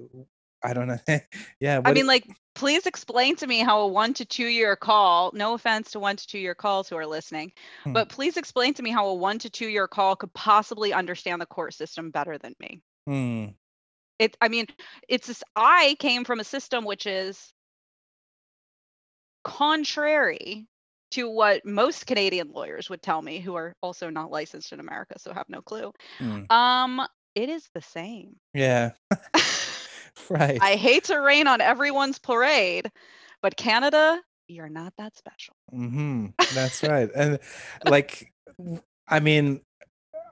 I 0.64 0.74
don't 0.74 0.88
know. 0.88 1.00
yeah. 1.60 1.82
i 1.86 1.94
mean 1.94 2.08
like 2.08 2.28
please 2.56 2.88
explain 2.88 3.36
to 3.36 3.46
me 3.46 3.60
how 3.60 3.82
a 3.82 3.88
one 3.88 4.14
to 4.16 4.26
two 4.26 4.48
year 4.48 4.76
call 4.76 5.32
no 5.34 5.54
offense 5.54 5.92
to 5.92 6.00
one 6.00 6.16
to 6.16 6.28
two 6.28 6.40
year 6.40 6.56
calls 6.56 6.90
who 6.90 6.98
are 6.98 7.06
listening 7.06 7.52
Hmm. 7.84 7.94
but 7.94 8.10
please 8.10 8.38
explain 8.38 8.74
to 8.74 8.84
me 8.84 8.90
how 8.90 9.08
a 9.08 9.14
one 9.14 9.38
to 9.40 9.50
two 9.50 9.68
year 9.68 9.88
call 9.88 10.16
could 10.16 10.34
possibly 10.34 10.94
understand 10.94 11.40
the 11.42 11.46
court 11.46 11.74
system 11.74 12.10
better 12.10 12.38
than 12.38 12.54
me 12.60 12.82
Hmm. 13.06 13.46
It 14.20 14.36
i 14.42 14.48
mean 14.48 14.66
it's 15.08 15.28
this 15.28 15.44
i 15.56 15.96
came 16.00 16.24
from 16.24 16.40
a 16.40 16.44
system 16.44 16.86
which 16.86 17.06
is 17.06 17.54
contrary 19.44 20.68
to 21.12 21.30
what 21.30 21.66
most 21.66 22.06
canadian 22.06 22.52
lawyers 22.52 22.90
would 22.90 23.02
tell 23.02 23.22
me 23.22 23.40
who 23.40 23.56
are 23.56 23.74
also 23.82 24.10
not 24.10 24.32
licensed 24.32 24.72
in 24.74 24.80
america 24.80 25.16
so 25.18 25.34
have 25.34 25.48
no 25.50 25.62
clue 25.62 25.92
Hmm. 26.20 26.44
um 26.50 27.08
it 27.36 27.50
is 27.50 27.70
the 27.74 27.82
same 27.82 28.36
Yeah. 28.54 28.92
right. 30.30 30.58
i 30.62 30.76
hate 30.76 31.06
to 31.06 31.20
rain 31.20 31.48
on 31.48 31.62
everyone's 31.62 32.20
parade 32.20 32.92
but 33.42 33.56
canada 33.56 34.22
you're 34.50 34.70
not 34.70 34.94
that 34.98 35.16
special 35.18 35.56
mm-hmm. 35.74 36.28
That's 36.56 36.82
right. 36.84 37.10
And 37.14 37.40
like, 37.86 38.32
i 39.10 39.20
mean, 39.20 39.60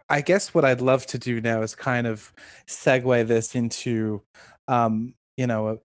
I 0.09 0.21
guess 0.21 0.53
what 0.53 0.65
I'd 0.65 0.81
love 0.81 1.05
to 1.07 1.17
do 1.17 1.41
now 1.41 1.61
is 1.61 1.75
kind 1.75 2.07
of 2.07 2.31
segue 2.67 3.27
this 3.27 3.55
into, 3.55 4.21
um, 4.67 5.15
you 5.35 5.47
know, 5.47 5.67
a, 5.69 5.77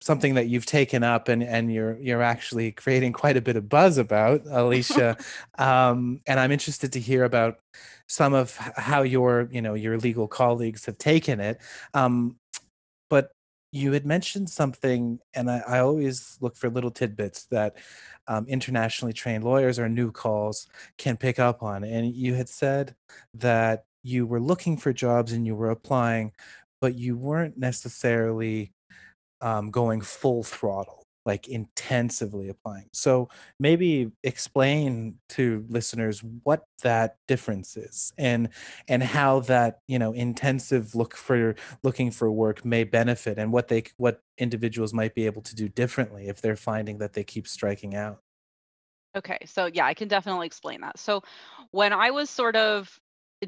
something 0.00 0.34
that 0.34 0.46
you've 0.46 0.66
taken 0.66 1.02
up 1.02 1.28
and 1.28 1.42
and 1.42 1.72
you're 1.72 1.98
you're 1.98 2.22
actually 2.22 2.70
creating 2.72 3.12
quite 3.12 3.36
a 3.36 3.40
bit 3.40 3.56
of 3.56 3.68
buzz 3.68 3.98
about, 3.98 4.42
Alicia. 4.48 5.16
um, 5.58 6.20
and 6.26 6.38
I'm 6.38 6.52
interested 6.52 6.92
to 6.92 7.00
hear 7.00 7.24
about 7.24 7.58
some 8.08 8.34
of 8.34 8.56
how 8.56 9.02
your 9.02 9.48
you 9.50 9.62
know 9.62 9.74
your 9.74 9.98
legal 9.98 10.28
colleagues 10.28 10.84
have 10.86 10.98
taken 10.98 11.40
it. 11.40 11.60
Um, 11.94 12.36
you 13.72 13.92
had 13.92 14.06
mentioned 14.06 14.48
something, 14.48 15.18
and 15.34 15.50
I, 15.50 15.62
I 15.66 15.78
always 15.80 16.38
look 16.40 16.56
for 16.56 16.70
little 16.70 16.90
tidbits 16.90 17.44
that 17.46 17.76
um, 18.28 18.46
internationally 18.48 19.12
trained 19.12 19.44
lawyers 19.44 19.78
or 19.78 19.88
new 19.88 20.10
calls 20.10 20.66
can 20.98 21.16
pick 21.16 21.38
up 21.38 21.62
on. 21.62 21.84
And 21.84 22.14
you 22.14 22.34
had 22.34 22.48
said 22.48 22.94
that 23.34 23.84
you 24.02 24.26
were 24.26 24.40
looking 24.40 24.76
for 24.76 24.92
jobs 24.92 25.32
and 25.32 25.46
you 25.46 25.54
were 25.54 25.70
applying, 25.70 26.32
but 26.80 26.94
you 26.94 27.16
weren't 27.16 27.58
necessarily 27.58 28.72
um, 29.40 29.70
going 29.70 30.00
full 30.00 30.42
throttle, 30.42 31.05
like 31.26 31.48
intensively 31.48 32.48
applying. 32.48 32.88
So 32.92 33.28
maybe 33.58 34.12
explain 34.22 35.16
to 35.30 35.66
listeners 35.68 36.22
what 36.44 36.64
that 36.82 37.16
difference 37.28 37.76
is 37.76 38.12
and 38.16 38.48
and 38.88 39.02
how 39.02 39.40
that 39.40 39.80
you 39.88 39.98
know 39.98 40.12
intensive 40.12 40.94
look 40.94 41.16
for 41.16 41.54
looking 41.82 42.10
for 42.10 42.30
work 42.30 42.64
may 42.64 42.84
benefit 42.84 43.38
and 43.38 43.52
what 43.52 43.68
they 43.68 43.84
what 43.96 44.22
individuals 44.38 44.94
might 44.94 45.14
be 45.14 45.26
able 45.26 45.42
to 45.42 45.54
do 45.54 45.68
differently 45.68 46.28
if 46.28 46.40
they're 46.40 46.56
finding 46.56 46.98
that 46.98 47.12
they 47.14 47.24
keep 47.24 47.46
striking 47.48 47.94
out. 47.94 48.20
okay 49.16 49.38
so 49.46 49.66
yeah 49.72 49.86
i 49.86 49.94
can 49.94 50.08
definitely 50.08 50.46
explain 50.46 50.80
that 50.80 50.98
so 50.98 51.22
when 51.70 51.92
i 51.92 52.10
was 52.10 52.28
sort 52.30 52.56
of 52.56 52.98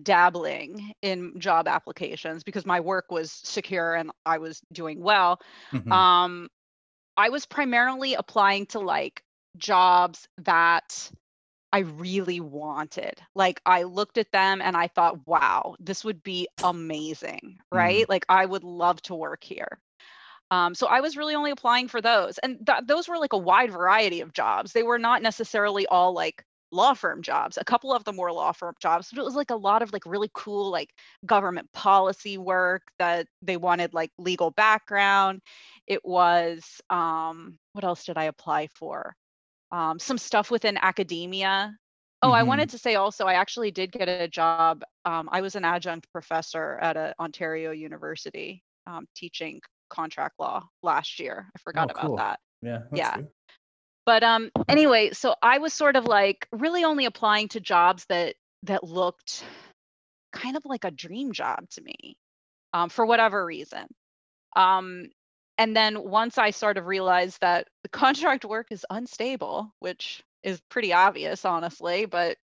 dabbling 0.03 0.93
in 1.03 1.39
job 1.39 1.67
applications 1.67 2.43
because 2.45 2.67
my 2.67 2.81
work 2.81 3.07
was 3.11 3.33
secure 3.45 3.95
and 3.95 4.11
i 4.27 4.39
was 4.39 4.61
doing 4.73 5.01
well 5.01 5.39
Mhm. 5.73 5.91
um 5.93 6.49
i 7.19 7.29
was 7.29 7.45
primarily 7.45 8.15
applying 8.15 8.65
to 8.65 8.79
like 8.79 9.23
jobs 9.59 10.27
that 10.39 11.11
i 11.73 11.81
really 11.81 12.41
wanted. 12.41 13.21
Like 13.35 13.61
i 13.67 13.83
looked 13.83 14.17
at 14.17 14.33
them 14.33 14.63
and 14.63 14.75
i 14.77 14.87
thought 14.89 15.27
wow 15.27 15.77
this 15.81 16.05
would 16.05 16.23
be 16.23 16.49
amazing 16.65 17.59
right? 17.71 18.09
Like 18.09 18.25
i 18.31 18.47
would 18.47 18.65
love 18.65 19.03
to 19.03 19.15
work 19.15 19.45
here. 19.45 19.79
Um, 20.51 20.75
so 20.75 20.87
i 20.87 21.01
was 21.01 21.17
really 21.17 21.35
only 21.35 21.51
applying 21.51 21.89
for 21.89 22.01
those 22.01 22.39
and 22.39 22.65
th- 22.67 22.87
those 22.87 23.09
were 23.09 23.19
like 23.19 23.35
a 23.35 23.39
wide 23.39 23.71
variety 23.71 24.23
of 24.23 24.33
jobs. 24.33 24.73
They 24.73 24.83
were 24.85 24.99
not 24.99 25.21
necessarily 25.21 25.87
all 25.87 26.15
like 26.15 26.45
law 26.71 26.95
firm 26.95 27.23
jobs 27.23 27.57
a 27.59 27.65
couple 27.65 27.93
of 27.93 28.05
them 28.05 28.17
were 28.17 28.33
law 28.33 28.53
firm 28.53 28.75
jobs 28.81 29.09
but 29.11 29.21
it 29.21 29.25
was 29.25 29.35
like 29.35 29.51
a 29.51 29.57
lot 29.57 29.83
of 29.83 29.93
like 29.93 30.05
really 30.07 30.31
cool 30.35 30.71
like 30.71 30.91
government 31.27 31.71
policy 31.73 32.37
work 32.39 32.83
that 32.99 33.27
they 33.43 33.57
wanted 33.57 33.95
like 33.95 34.11
legal 34.19 34.51
background 34.51 35.41
it 35.87 36.05
was 36.05 36.81
um 36.91 37.59
what 37.73 37.85
else 37.85 38.05
did 38.05 38.19
i 38.19 38.25
apply 38.25 38.67
for 38.69 39.15
um 39.73 39.99
some 39.99 40.19
stuff 40.19 40.51
within 40.51 40.77
academia 40.79 41.75
Oh, 42.21 42.33
I 42.33 42.43
Mhm. 42.43 42.43
wanted 42.43 42.71
to 42.71 42.79
say 42.79 42.97
also, 42.97 43.27
I 43.27 43.35
actually 43.35 43.71
did 43.71 43.93
get 43.93 44.09
a 44.09 44.27
job. 44.27 44.83
Um, 45.05 45.29
I 45.31 45.41
was 45.41 45.55
an 45.55 45.65
adjunct 45.65 46.11
professor 46.11 46.77
at 46.83 46.97
a 46.97 47.15
Ontario 47.21 47.71
university 47.71 48.65
um, 48.89 49.07
teaching 49.15 49.61
contract 49.89 50.35
law 50.41 50.67
last 50.83 51.21
year. 51.21 51.49
I 51.55 51.59
forgot 51.61 51.87
Oh, 51.87 51.91
about 51.91 52.11
cool. 52.11 52.17
that. 52.17 52.41
Yeah. 52.63 52.89
Yeah. 52.91 53.15
good. 53.15 53.31
But 54.09 54.25
um, 54.25 54.51
anyway, 54.71 55.11
so 55.13 55.35
I 55.43 55.59
was 55.59 55.75
sort 55.75 55.95
of 55.95 56.07
like 56.07 56.49
really 56.51 56.83
only 56.83 57.05
applying 57.05 57.49
to 57.49 57.61
jobs 57.61 58.07
that 58.09 58.37
that 58.63 58.83
looked 58.83 59.45
kind 60.33 60.57
of 60.57 60.63
like 60.65 60.87
a 60.87 60.91
dream 60.91 61.33
job 61.33 61.69
to 61.73 61.83
me, 61.83 62.17
um, 62.73 62.89
for 62.89 63.05
whatever 63.05 63.45
reason. 63.45 63.85
Um, 64.57 65.11
and 65.59 65.77
then 65.77 66.03
once 66.03 66.39
I 66.39 66.53
sort 66.53 66.79
of 66.79 66.87
realized 66.87 67.43
that 67.43 67.69
the 67.83 67.91
contract 67.91 68.47
work 68.47 68.69
is 68.71 68.87
unstable, 68.89 69.75
which 69.81 70.23
is 70.43 70.59
pretty 70.71 70.95
obvious, 70.95 71.45
honestly, 71.45 72.07
but 72.07 72.39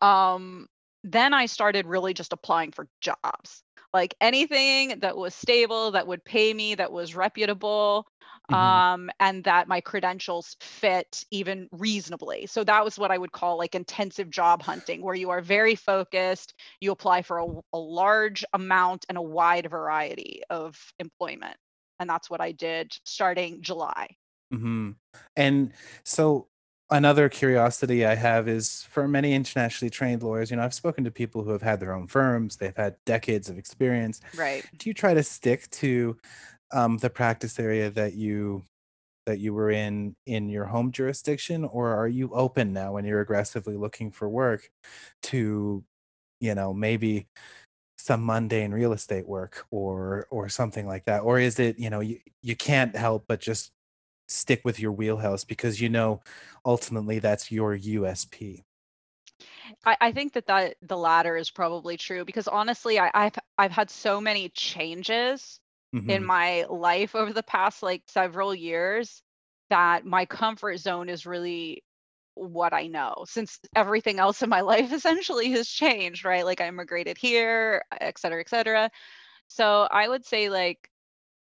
um, 0.00 0.68
then 1.04 1.34
I 1.34 1.44
started 1.44 1.84
really 1.84 2.14
just 2.14 2.32
applying 2.32 2.72
for 2.72 2.88
jobs. 3.02 3.62
Like 3.92 4.14
anything 4.22 5.00
that 5.00 5.18
was 5.18 5.34
stable, 5.34 5.90
that 5.90 6.06
would 6.06 6.24
pay 6.24 6.54
me, 6.54 6.76
that 6.76 6.92
was 6.92 7.14
reputable, 7.14 8.06
Mhm. 8.50 8.82
um, 8.92 9.10
and 9.20 9.44
that 9.44 9.68
my 9.68 9.80
credentials 9.80 10.56
fit 10.60 11.24
even 11.30 11.68
reasonably. 11.72 12.46
So 12.46 12.64
that 12.64 12.84
was 12.84 12.98
what 12.98 13.10
I 13.10 13.18
would 13.18 13.32
call 13.32 13.58
like 13.58 13.74
intensive 13.74 14.30
job 14.30 14.62
hunting, 14.62 15.02
where 15.02 15.14
you 15.14 15.30
are 15.30 15.40
very 15.40 15.74
focused, 15.74 16.54
you 16.80 16.92
apply 16.92 17.22
for 17.22 17.38
a, 17.38 17.46
a 17.72 17.78
large 17.78 18.44
amount 18.52 19.06
and 19.08 19.18
a 19.18 19.22
wide 19.22 19.70
variety 19.70 20.42
of 20.50 20.92
employment. 20.98 21.56
And 21.98 22.08
that's 22.08 22.30
what 22.30 22.40
I 22.40 22.52
did 22.52 22.92
starting 23.04 23.62
July. 23.62 24.08
hmm 24.50 24.90
And 25.36 25.72
so 26.04 26.48
another 26.90 27.28
curiosity 27.28 28.04
I 28.04 28.16
have 28.16 28.48
is 28.48 28.82
for 28.82 29.06
many 29.06 29.32
internationally 29.32 29.90
trained 29.90 30.22
lawyers, 30.22 30.50
you 30.50 30.56
know, 30.56 30.64
I've 30.64 30.74
spoken 30.74 31.04
to 31.04 31.10
people 31.10 31.44
who 31.44 31.50
have 31.50 31.62
had 31.62 31.78
their 31.80 31.92
own 31.92 32.08
firms, 32.08 32.56
they've 32.56 32.76
had 32.76 32.96
decades 33.04 33.48
of 33.48 33.58
experience. 33.58 34.20
Right. 34.32 34.68
Do 34.76 34.90
you 34.90 34.94
try 34.94 35.14
to 35.14 35.22
stick 35.22 35.70
to 35.72 36.18
um, 36.72 36.98
the 36.98 37.10
practice 37.10 37.58
area 37.58 37.90
that 37.90 38.14
you 38.14 38.64
that 39.26 39.38
you 39.38 39.52
were 39.54 39.70
in 39.70 40.16
in 40.26 40.48
your 40.48 40.64
home 40.64 40.92
jurisdiction, 40.92 41.64
or 41.64 41.94
are 41.94 42.08
you 42.08 42.30
open 42.32 42.72
now 42.72 42.92
when 42.92 43.04
you're 43.04 43.20
aggressively 43.20 43.76
looking 43.76 44.10
for 44.10 44.28
work 44.28 44.70
to, 45.24 45.84
you 46.40 46.54
know, 46.54 46.72
maybe 46.72 47.26
some 47.98 48.24
mundane 48.24 48.72
real 48.72 48.92
estate 48.92 49.28
work 49.28 49.66
or 49.70 50.26
or 50.30 50.48
something 50.48 50.86
like 50.86 51.04
that 51.04 51.20
or 51.20 51.38
is 51.38 51.58
it 51.58 51.78
you 51.78 51.90
know 51.90 52.00
you, 52.00 52.18
you 52.42 52.56
can't 52.56 52.96
help 52.96 53.24
but 53.28 53.40
just 53.40 53.72
stick 54.30 54.62
with 54.64 54.78
your 54.78 54.92
wheelhouse 54.92 55.44
because 55.44 55.80
you 55.80 55.88
know 55.88 56.20
ultimately 56.64 57.18
that's 57.18 57.50
your 57.50 57.76
USP. 57.76 58.62
I, 59.84 59.96
I 60.00 60.12
think 60.12 60.32
that, 60.34 60.46
that 60.46 60.76
the 60.82 60.96
latter 60.96 61.36
is 61.36 61.50
probably 61.50 61.96
true 61.96 62.24
because 62.24 62.48
honestly, 62.48 62.98
I, 62.98 63.10
I've 63.12 63.34
I've 63.58 63.72
had 63.72 63.90
so 63.90 64.20
many 64.20 64.48
changes 64.50 65.60
in 66.08 66.22
Mhm. 66.22 66.24
my 66.24 66.64
life 66.68 67.14
over 67.14 67.32
the 67.32 67.42
past 67.42 67.82
like 67.82 68.02
several 68.08 68.54
years 68.54 69.22
that 69.70 70.04
my 70.04 70.26
comfort 70.26 70.78
zone 70.78 71.08
is 71.08 71.26
really 71.26 71.84
what 72.34 72.72
I 72.72 72.86
know 72.88 73.24
since 73.26 73.60
everything 73.76 74.18
else 74.18 74.42
in 74.42 74.48
my 74.50 74.60
life 74.62 74.92
essentially 74.92 75.50
has 75.52 75.68
changed, 75.68 76.24
right? 76.24 76.44
Like 76.44 76.60
I 76.60 76.68
immigrated 76.68 77.18
here, 77.18 77.84
et 78.00 78.18
cetera, 78.18 78.40
et 78.40 78.48
cetera. 78.48 78.90
So 79.48 79.88
I 79.90 80.08
would 80.08 80.24
say 80.24 80.50
like 80.50 80.90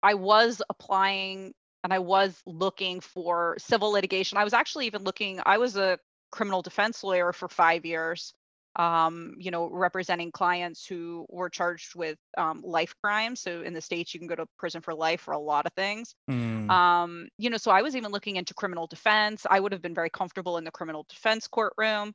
I 0.04 0.14
was 0.16 0.62
applying 0.70 1.54
and 1.84 1.94
I 1.94 2.00
was 2.00 2.42
looking 2.46 3.00
for 3.02 3.56
civil 3.60 3.92
litigation. 3.92 4.38
I 4.38 4.44
was 4.44 4.54
actually 4.54 4.88
even 4.88 5.04
looking, 5.04 5.40
I 5.46 5.58
was 5.58 5.78
a 5.78 6.00
criminal 6.32 6.62
defense 6.62 7.04
lawyer 7.04 7.32
for 7.34 7.48
five 7.48 7.86
years, 7.86 8.34
um, 8.76 9.36
you 9.38 9.52
know, 9.52 9.70
representing 9.70 10.32
clients 10.32 10.86
who 10.86 11.26
were 11.30 11.50
charged 11.50 11.96
with 11.96 12.18
um, 12.38 12.62
life 12.64 12.94
crimes. 13.04 13.42
So 13.42 13.62
in 13.62 13.74
the 13.74 13.82
States, 13.82 14.14
you 14.14 14.20
can 14.20 14.28
go 14.28 14.36
to 14.36 14.46
prison 14.58 14.82
for 14.82 14.94
life 14.94 15.22
for 15.22 15.34
a 15.34 15.40
lot 15.40 15.66
of 15.66 15.74
things. 15.74 16.14
Mm, 16.30 16.70
Um, 16.70 17.28
you 17.38 17.50
know, 17.50 17.58
so 17.58 17.72
I 17.72 17.82
was 17.82 17.96
even 17.96 18.12
looking 18.12 18.36
into 18.38 18.54
criminal 18.54 18.88
defense. 18.88 19.46
I 19.50 19.60
would 19.60 19.72
have 19.72 19.82
been 19.82 19.96
very 19.96 20.10
comfortable 20.10 20.58
in 20.58 20.64
the 20.64 20.72
criminal 20.72 21.06
defense 21.10 21.48
courtroom. 21.48 22.14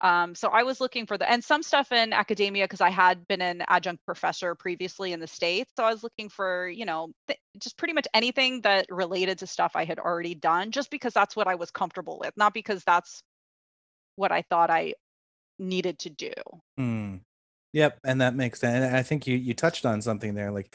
Um, 0.00 0.34
so 0.34 0.48
I 0.48 0.62
was 0.62 0.80
looking 0.80 1.06
for 1.06 1.18
the 1.18 1.28
and 1.28 1.42
some 1.42 1.62
stuff 1.62 1.90
in 1.92 2.12
academia 2.12 2.64
because 2.64 2.80
I 2.80 2.90
had 2.90 3.26
been 3.26 3.42
an 3.42 3.62
adjunct 3.66 4.04
professor 4.06 4.54
previously 4.54 5.12
in 5.12 5.20
the 5.20 5.26
States. 5.26 5.72
So 5.76 5.84
I 5.84 5.92
was 5.92 6.02
looking 6.04 6.28
for, 6.28 6.68
you 6.68 6.84
know, 6.84 7.12
th- 7.26 7.40
just 7.60 7.76
pretty 7.76 7.94
much 7.94 8.06
anything 8.14 8.60
that 8.62 8.86
related 8.90 9.38
to 9.38 9.46
stuff 9.46 9.72
I 9.74 9.84
had 9.84 9.98
already 9.98 10.34
done, 10.34 10.70
just 10.70 10.90
because 10.90 11.12
that's 11.12 11.34
what 11.36 11.48
I 11.48 11.56
was 11.56 11.70
comfortable 11.70 12.18
with, 12.20 12.36
not 12.36 12.54
because 12.54 12.84
that's 12.84 13.22
what 14.16 14.32
I 14.32 14.42
thought 14.42 14.70
I 14.70 14.94
needed 15.58 15.98
to 16.00 16.10
do. 16.10 16.32
mm. 16.78 17.20
Yep, 17.72 18.00
and 18.04 18.20
that 18.20 18.34
makes 18.34 18.60
sense. 18.60 18.84
And 18.86 18.96
I 18.96 19.02
think 19.02 19.26
you 19.26 19.36
you 19.36 19.54
touched 19.54 19.86
on 19.86 20.02
something 20.02 20.34
there, 20.34 20.50
like 20.52 20.74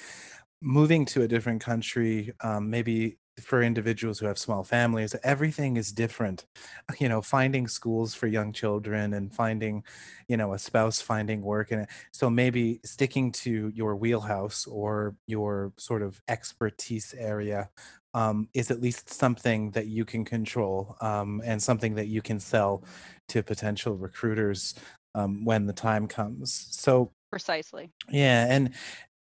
moving 0.62 1.06
to 1.08 1.24
a 1.24 1.28
different 1.28 1.62
country, 1.62 2.34
um, 2.42 2.70
maybe 2.70 3.18
for 3.42 3.64
individuals 3.64 4.20
who 4.20 4.28
have 4.28 4.38
small 4.40 4.64
families, 4.64 5.16
everything 5.24 5.78
is 5.78 5.92
different. 5.94 6.46
You 7.00 7.10
know, 7.10 7.22
finding 7.22 7.68
schools 7.68 8.16
for 8.16 8.28
young 8.28 8.54
children 8.54 9.14
and 9.14 9.34
finding, 9.36 9.84
you 10.30 10.38
know, 10.38 10.54
a 10.54 10.60
spouse, 10.60 11.02
finding 11.02 11.42
work, 11.44 11.72
and 11.72 11.88
so 12.14 12.30
maybe 12.30 12.80
sticking 12.86 13.32
to 13.44 13.70
your 13.76 13.96
wheelhouse 13.98 14.68
or 14.68 15.18
your 15.28 15.74
sort 15.80 16.04
of 16.04 16.22
expertise 16.30 17.14
area 17.16 17.72
um, 18.14 18.47
is 18.53 18.72
at 18.72 18.82
least 18.82 19.09
something 19.09 19.72
that 19.72 19.88
you 19.88 20.05
can 20.05 20.24
control 20.26 20.95
um, 21.01 21.41
and 21.45 21.61
something 21.61 21.95
that 21.95 22.07
you 22.07 22.22
can 22.22 22.39
sell 22.39 22.84
to 23.30 23.41
potential 23.43 23.95
recruiters 23.95 24.76
um, 25.16 25.45
when 25.45 25.66
the 25.66 25.74
time 25.74 26.07
comes. 26.07 26.68
So 26.72 27.11
Precisely. 27.32 27.91
yeah, 28.09 28.45
and 28.49 28.72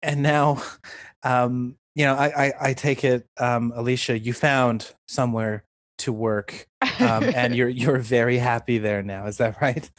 and 0.03 0.22
now, 0.22 0.62
um, 1.22 1.76
you 1.95 2.05
know, 2.05 2.14
I 2.14 2.47
I, 2.47 2.53
I 2.61 2.72
take 2.74 3.05
it, 3.05 3.26
um, 3.39 3.72
Alicia, 3.74 4.18
you 4.18 4.33
found 4.33 4.95
somewhere 5.09 5.64
to 5.99 6.12
work, 6.12 6.66
um, 7.01 7.29
and 7.35 7.57
you're 7.57 7.68
you're 7.81 7.99
very 7.99 8.39
happy 8.39 8.79
there 8.79 9.03
now. 9.03 9.26
Is 9.26 9.39
that 9.39 9.61
right? 9.61 9.91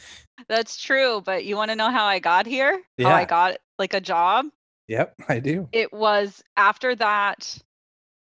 That's 0.47 0.77
true, 0.77 1.21
but 1.25 1.43
you 1.43 1.57
want 1.57 1.69
to 1.71 1.75
know 1.75 1.91
how 1.91 2.05
I 2.05 2.19
got 2.19 2.45
here? 2.45 2.71
How 2.97 3.09
Yeah. 3.09 3.15
I 3.15 3.25
got 3.25 3.57
like 3.77 3.93
a 3.93 3.99
job? 3.99 4.45
Yep, 4.87 5.15
I 5.27 5.39
do. 5.39 5.67
It 5.71 5.93
was 5.93 6.41
after 6.55 6.95
that 6.95 7.57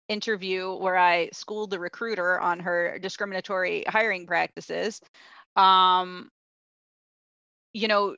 interview 0.08 0.72
where 0.74 0.96
I 0.96 1.30
schooled 1.32 1.70
the 1.70 1.78
recruiter 1.80 2.38
on 2.40 2.60
her 2.60 2.98
discriminatory 2.98 3.84
hiring 3.86 4.26
practices. 4.26 5.00
Um, 5.56 6.30
you 7.72 7.88
know, 7.88 8.16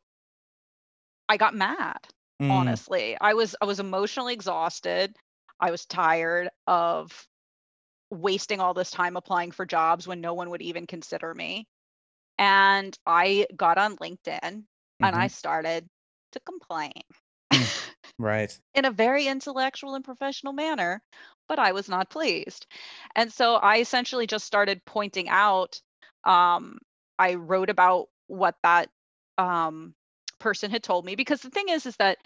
I 1.28 1.36
got 1.36 1.54
mad, 1.54 1.98
Mm, 2.40 2.78
honestly. 2.78 3.16
I 3.20 3.34
was 3.34 3.56
I 3.60 3.64
was 3.66 3.80
emotionally 3.80 4.34
exhausted. 4.34 5.16
I 5.60 5.70
was 5.70 5.86
tired 5.86 6.50
of 6.66 7.26
wasting 8.10 8.60
all 8.60 8.74
this 8.74 8.90
time 8.90 9.16
applying 9.16 9.50
for 9.52 9.66
jobs 9.66 10.06
when 10.06 10.20
no 10.20 10.34
one 10.34 10.50
would 10.50 10.62
even 10.62 10.86
consider 10.86 11.34
me. 11.34 11.66
And 12.38 12.96
I 13.06 13.46
got 13.56 13.78
on 13.78 13.96
LinkedIn 13.96 14.64
and 15.02 15.16
I 15.16 15.26
mhm, 15.26 15.28
started 15.28 15.88
to 16.32 16.40
complain 16.40 16.92
mm, 17.52 17.70
right. 18.18 18.60
in 18.74 18.84
a 18.84 18.90
very 18.90 19.26
intellectual 19.26 19.94
and 19.94 20.04
professional 20.04 20.52
manner, 20.52 21.02
but 21.48 21.58
I 21.58 21.72
was 21.72 21.88
not 21.88 22.10
pleased. 22.10 22.66
And 23.16 23.32
so 23.32 23.54
I 23.56 23.78
essentially 23.78 24.26
just 24.26 24.46
started 24.46 24.84
pointing 24.84 25.28
out, 25.28 25.80
um, 26.24 26.78
I 27.18 27.34
wrote 27.34 27.70
about 27.70 28.08
what 28.28 28.56
that 28.62 28.90
um, 29.38 29.94
person 30.38 30.70
had 30.70 30.82
told 30.82 31.04
me 31.04 31.16
because 31.16 31.40
the 31.42 31.50
thing 31.50 31.68
is, 31.68 31.86
is 31.86 31.96
that 31.96 32.18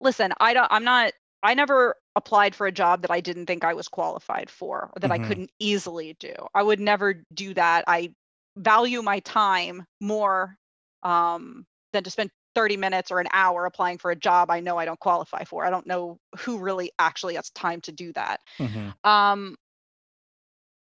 listen, 0.00 0.32
I 0.40 0.54
don't, 0.54 0.68
I'm 0.70 0.84
not, 0.84 1.12
I 1.42 1.54
never 1.54 1.96
applied 2.16 2.54
for 2.54 2.66
a 2.66 2.72
job 2.72 3.02
that 3.02 3.10
I 3.10 3.20
didn't 3.20 3.46
think 3.46 3.64
I 3.64 3.74
was 3.74 3.88
qualified 3.88 4.50
for 4.50 4.92
that 5.00 5.12
I 5.12 5.18
Mhm, 5.18 5.18
couldn't 5.18 5.50
easily 5.58 6.16
do. 6.18 6.34
I 6.54 6.62
would 6.62 6.80
never 6.80 7.24
do 7.34 7.54
that. 7.54 7.84
I 7.86 8.12
value 8.56 9.02
my 9.02 9.20
time 9.20 9.84
more 10.00 10.56
um, 11.02 11.66
than 11.92 12.04
to 12.04 12.10
spend 12.10 12.30
30 12.58 12.76
minutes 12.76 13.12
or 13.12 13.20
an 13.20 13.28
hour 13.32 13.66
applying 13.66 13.98
for 13.98 14.10
a 14.10 14.16
job 14.16 14.50
I 14.50 14.60
know 14.60 14.78
I 14.78 14.86
don't 14.86 15.00
qualify 15.00 15.44
for. 15.44 15.64
I 15.66 15.70
don't 15.70 15.86
know 15.86 16.18
who 16.40 16.58
really 16.58 16.92
actually 16.98 17.36
has 17.36 17.50
time 17.50 17.80
to 17.82 17.92
do 17.92 18.12
that. 18.14 18.40
mhm, 18.58 18.94
Um, 19.04 19.56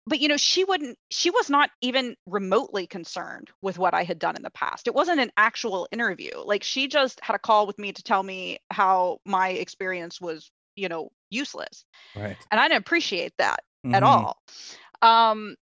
but 0.06 0.20
you 0.20 0.28
know, 0.28 0.36
she 0.36 0.64
wouldn't, 0.64 0.98
she 1.10 1.30
was 1.30 1.50
not 1.50 1.70
even 1.80 2.16
remotely 2.26 2.86
concerned 2.86 3.50
with 3.62 3.78
what 3.78 3.94
I 3.94 4.04
had 4.04 4.18
done 4.18 4.36
in 4.36 4.42
the 4.42 4.50
past. 4.50 4.86
It 4.86 4.94
wasn't 4.94 5.20
an 5.20 5.32
actual 5.36 5.88
interview. 5.92 6.30
Like 6.44 6.62
she 6.62 6.88
just 6.88 7.20
had 7.22 7.34
a 7.34 7.38
call 7.40 7.66
with 7.66 7.78
me 7.78 7.92
to 7.92 8.02
tell 8.02 8.22
me 8.22 8.58
how 8.70 9.18
my 9.24 9.50
experience 9.50 10.20
was, 10.20 10.50
you 10.76 10.88
know, 10.88 11.10
useless. 11.30 11.84
right. 12.14 12.46
And 12.50 12.60
I 12.60 12.68
didn't 12.68 12.80
appreciate 12.80 13.34
that 13.38 13.60
at 13.92 14.02
Mhm, 14.02 14.04
all. 14.04 14.36
Um, 15.02 15.56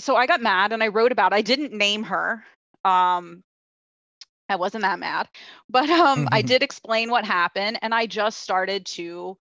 so 0.00 0.16
I 0.16 0.26
got 0.26 0.42
mad 0.42 0.72
and 0.72 0.82
I 0.82 0.88
wrote 0.88 1.12
about 1.12 1.32
it. 1.32 1.36
I 1.36 1.42
didn't 1.42 1.72
name 1.72 2.04
her. 2.04 2.44
Um, 2.84 3.44
I 4.52 4.56
wasn't 4.56 4.82
that 4.82 5.00
mad, 5.00 5.28
but 5.68 5.90
um, 5.90 6.28
I 6.32 6.42
mhm, 6.42 6.54
did 6.54 6.62
explain 6.62 7.10
what 7.10 7.24
happened 7.24 7.78
and 7.82 7.94
I 7.94 8.06
just 8.06 8.40
started 8.40 8.86
to 8.98 9.38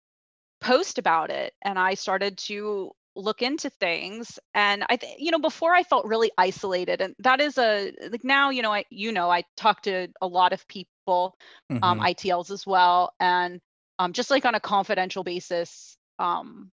post 0.61 0.97
about 0.97 1.29
it 1.31 1.53
and 1.63 1.77
I 1.79 1.95
started 1.95 2.37
to 2.39 2.91
look 3.15 3.41
into 3.41 3.69
things 3.69 4.39
and 4.53 4.83
i 4.89 4.95
th- 4.95 5.15
you 5.19 5.31
know 5.31 5.39
before 5.39 5.73
i 5.73 5.83
felt 5.83 6.05
really 6.05 6.31
isolated 6.37 7.01
and 7.01 7.15
that 7.19 7.41
is 7.41 7.57
a 7.57 7.91
like 8.11 8.23
now 8.23 8.49
you 8.51 8.61
know 8.61 8.71
i 8.73 8.85
you 8.89 9.11
know 9.11 9.29
i 9.29 9.43
talk 9.57 9.81
to 9.81 10.07
a 10.21 10.27
lot 10.27 10.53
of 10.53 10.67
people 10.67 11.35
um 11.81 11.99
Mhm. 11.99 12.05
itls 12.05 12.51
as 12.51 12.65
well 12.65 13.13
and 13.19 13.59
um 13.99 14.13
just 14.13 14.31
like 14.31 14.45
on 14.45 14.55
a 14.55 14.59
confidential 14.59 15.23
basis 15.23 15.97
um 16.19 16.71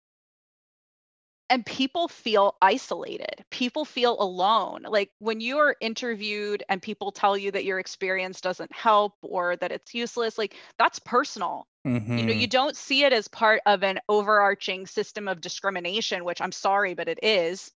and 1.49 1.65
people 1.65 2.07
feel 2.07 2.55
isolated 2.61 3.43
people 3.51 3.85
feel 3.85 4.19
alone 4.21 4.83
like 4.87 5.11
when 5.19 5.39
you 5.41 5.57
are 5.59 5.75
interviewed 5.81 6.63
and 6.69 6.81
people 6.81 7.11
tell 7.11 7.37
you 7.37 7.51
that 7.51 7.65
your 7.65 7.79
experience 7.79 8.41
doesn't 8.41 8.73
help 8.73 9.13
or 9.21 9.55
that 9.57 9.71
it's 9.71 9.93
useless 9.93 10.37
like 10.37 10.55
that's 10.79 10.99
personal. 10.99 11.67
You 12.15 12.25
know 12.25 12.33
you 12.33 12.47
Mhm. 12.47 12.47
don't 12.47 12.75
see 12.77 13.03
it 13.03 13.13
as 13.13 13.27
part 13.27 13.61
of 13.65 13.83
an 13.83 13.99
overarching 14.09 14.87
system 14.87 15.27
of 15.27 15.41
discrimination 15.41 16.23
which 16.25 16.41
i'm 16.41 16.51
sorry 16.53 16.93
but 16.93 17.07
it 17.09 17.19
is. 17.23 17.71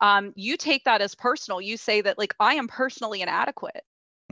Um, 0.00 0.32
you 0.36 0.56
take 0.56 0.84
that 0.84 1.02
as 1.02 1.14
personal. 1.14 1.60
You 1.60 1.76
say 1.76 2.00
that 2.02 2.18
like 2.18 2.34
i 2.40 2.54
am 2.54 2.68
personally 2.68 3.22
inadequate. 3.22 3.82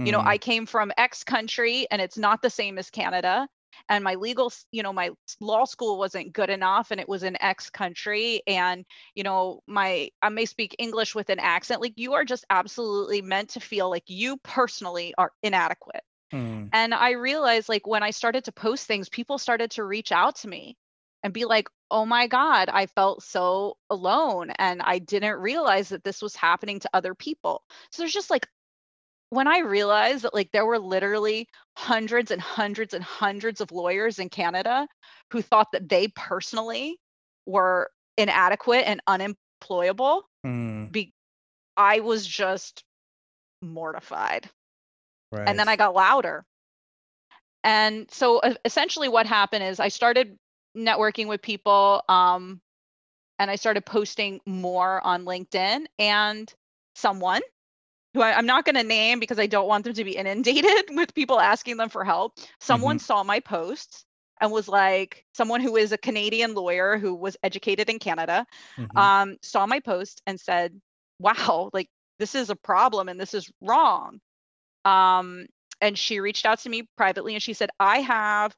You 0.04 0.12
know 0.12 0.22
Mm. 0.22 0.26
i 0.26 0.38
came 0.38 0.66
from 0.66 0.92
x 0.96 1.24
country 1.24 1.86
and 1.90 2.00
it's 2.02 2.18
not 2.18 2.42
the 2.42 2.50
same 2.50 2.78
as 2.78 2.90
canada 2.90 3.48
and 3.88 4.04
my 4.04 4.14
legal 4.14 4.52
you 4.72 4.82
know 4.82 4.92
my 4.92 5.10
law 5.40 5.64
school 5.64 5.98
wasn't 5.98 6.32
good 6.32 6.50
enough 6.50 6.90
and 6.90 7.00
it 7.00 7.08
was 7.08 7.22
in 7.22 7.40
x 7.42 7.70
country 7.70 8.42
and 8.46 8.84
you 9.14 9.22
know 9.22 9.60
my 9.66 10.10
i 10.22 10.28
may 10.28 10.44
speak 10.44 10.74
english 10.78 11.14
with 11.14 11.30
an 11.30 11.38
accent 11.38 11.80
like 11.80 11.94
you 11.96 12.14
are 12.14 12.24
just 12.24 12.44
absolutely 12.50 13.22
meant 13.22 13.50
to 13.50 13.60
feel 13.60 13.90
like 13.90 14.04
you 14.06 14.36
personally 14.38 15.14
are 15.18 15.32
inadequate 15.42 16.02
Mm. 16.32 16.68
and 16.72 16.92
I 16.92 17.12
realized 17.12 17.68
like 17.68 17.86
when 17.86 18.02
I 18.02 18.10
started 18.10 18.44
to 18.44 18.52
post 18.52 18.86
things, 18.86 19.08
people 19.08 19.38
started 19.38 19.70
to 19.72 19.84
reach 19.84 20.12
out 20.12 20.36
to 20.36 20.48
me 20.48 20.76
and 21.22 21.32
be 21.32 21.44
like, 21.44 21.68
oh 21.90 22.04
my 22.04 22.26
God, 22.26 22.68
I 22.68 22.86
felt 22.86 23.22
so 23.22 23.76
alone. 23.90 24.50
And 24.58 24.82
I 24.82 24.98
didn't 24.98 25.40
realize 25.40 25.88
that 25.88 26.04
this 26.04 26.22
was 26.22 26.36
happening 26.36 26.80
to 26.80 26.90
other 26.92 27.14
people. 27.14 27.62
So 27.90 28.02
there's 28.02 28.12
just 28.12 28.30
like, 28.30 28.46
when 29.30 29.46
I 29.46 29.58
realized 29.60 30.24
that 30.24 30.34
like 30.34 30.50
there 30.52 30.66
were 30.66 30.78
literally 30.78 31.48
hundreds 31.76 32.30
and 32.30 32.40
hundreds 32.40 32.94
and 32.94 33.04
hundreds 33.04 33.60
of 33.60 33.70
lawyers 33.72 34.18
in 34.18 34.28
Canada 34.28 34.86
who 35.30 35.42
thought 35.42 35.72
that 35.72 35.88
they 35.88 36.08
personally 36.08 36.98
were 37.46 37.90
inadequate 38.16 38.84
and 38.86 39.00
unemployable, 39.06 40.22
Mm. 40.46 40.90
be- 40.92 41.12
I 41.76 42.00
was 42.00 42.26
just 42.26 42.82
mortified. 43.62 44.48
and 45.46 45.58
then 45.58 45.68
I 45.68 45.76
got 45.76 45.94
louder. 45.94 46.44
And 47.64 48.10
so 48.10 48.40
e- 48.46 48.56
essentially 48.64 49.08
what 49.08 49.26
happened 49.26 49.64
is 49.64 49.78
I 49.80 49.88
started 49.88 50.38
networking 50.76 51.26
with 51.28 51.42
people 51.42 52.02
um, 52.08 52.60
and 53.38 53.50
I 53.50 53.56
started 53.56 53.84
posting 53.84 54.40
more 54.46 55.04
on 55.04 55.24
LinkedIn 55.24 55.86
and 55.98 56.52
someone 56.94 57.42
who 58.18 58.24
I, 58.24 58.36
I'm 58.36 58.46
not 58.46 58.64
going 58.64 58.74
to 58.74 58.82
name 58.82 59.20
because 59.20 59.38
I 59.38 59.46
don't 59.46 59.68
want 59.68 59.84
them 59.84 59.94
to 59.94 60.04
be 60.04 60.16
inundated 60.16 60.90
with 60.90 61.14
people 61.14 61.40
asking 61.40 61.76
them 61.76 61.88
for 61.88 62.04
help. 62.04 62.38
Someone 62.60 62.98
saw 62.98 63.22
my 63.22 63.40
posts 63.40 64.04
and 64.40 64.50
was 64.52 64.68
like, 64.68 65.24
someone 65.34 65.60
who 65.60 65.76
is 65.76 65.92
a 65.92 65.98
Canadian 65.98 66.54
lawyer 66.54 66.98
who 66.98 67.14
was 67.14 67.36
educated 67.42 67.88
in 67.88 67.98
Canada, 67.98 68.46
Mhm. 68.78 68.98
um, 69.00 69.36
saw 69.42 69.66
my 69.66 69.80
post 69.80 70.22
and 70.26 70.40
said, 70.40 70.80
wow, 71.20 71.70
like 71.72 71.88
this 72.18 72.34
is 72.34 72.50
a 72.50 72.56
problem 72.56 73.08
and 73.08 73.20
this 73.20 73.34
is 73.34 73.50
wrong. 73.60 74.20
Um, 74.84 75.46
and 75.80 75.96
she 75.98 76.20
reached 76.20 76.46
out 76.46 76.58
to 76.60 76.68
me 76.68 76.88
privately 76.96 77.34
and 77.34 77.42
she 77.42 77.52
said, 77.52 77.70
I 77.78 78.00
have 78.00 78.56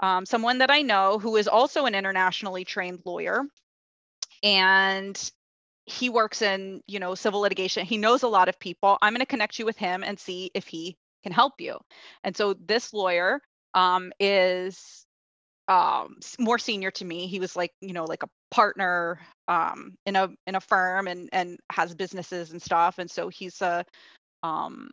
um, 0.00 0.26
someone 0.26 0.58
that 0.58 0.70
I 0.70 0.82
know 0.82 1.18
who 1.18 1.36
is 1.36 1.48
also 1.48 1.86
an 1.86 1.94
internationally 1.94 2.64
trained 2.64 3.00
lawyer. 3.04 3.44
And 4.42 5.30
he 5.88 6.10
works 6.10 6.42
in, 6.42 6.82
you 6.86 7.00
know, 7.00 7.14
civil 7.14 7.40
litigation. 7.40 7.86
He 7.86 7.96
knows 7.96 8.22
a 8.22 8.28
lot 8.28 8.48
of 8.48 8.58
people. 8.60 8.98
I'm 9.00 9.14
going 9.14 9.20
to 9.20 9.26
connect 9.26 9.58
you 9.58 9.64
with 9.64 9.78
him 9.78 10.04
and 10.04 10.18
see 10.18 10.50
if 10.54 10.66
he 10.66 10.96
can 11.22 11.32
help 11.32 11.54
you. 11.58 11.78
And 12.24 12.36
so 12.36 12.54
this 12.54 12.92
lawyer 12.92 13.40
um, 13.74 14.12
is 14.20 15.04
um 15.68 16.16
more 16.38 16.58
senior 16.58 16.90
to 16.90 17.04
me 17.04 17.26
he 17.26 17.40
was 17.40 17.54
like 17.54 17.72
you 17.82 17.92
know 17.92 18.04
like 18.04 18.22
a 18.22 18.28
partner 18.50 19.20
um 19.48 19.94
in 20.06 20.16
a 20.16 20.30
in 20.46 20.54
a 20.54 20.60
firm 20.60 21.06
and 21.06 21.28
and 21.30 21.58
has 21.70 21.94
businesses 21.94 22.52
and 22.52 22.62
stuff 22.62 22.98
and 22.98 23.10
so 23.10 23.28
he's 23.28 23.60
a 23.60 23.84
um 24.42 24.88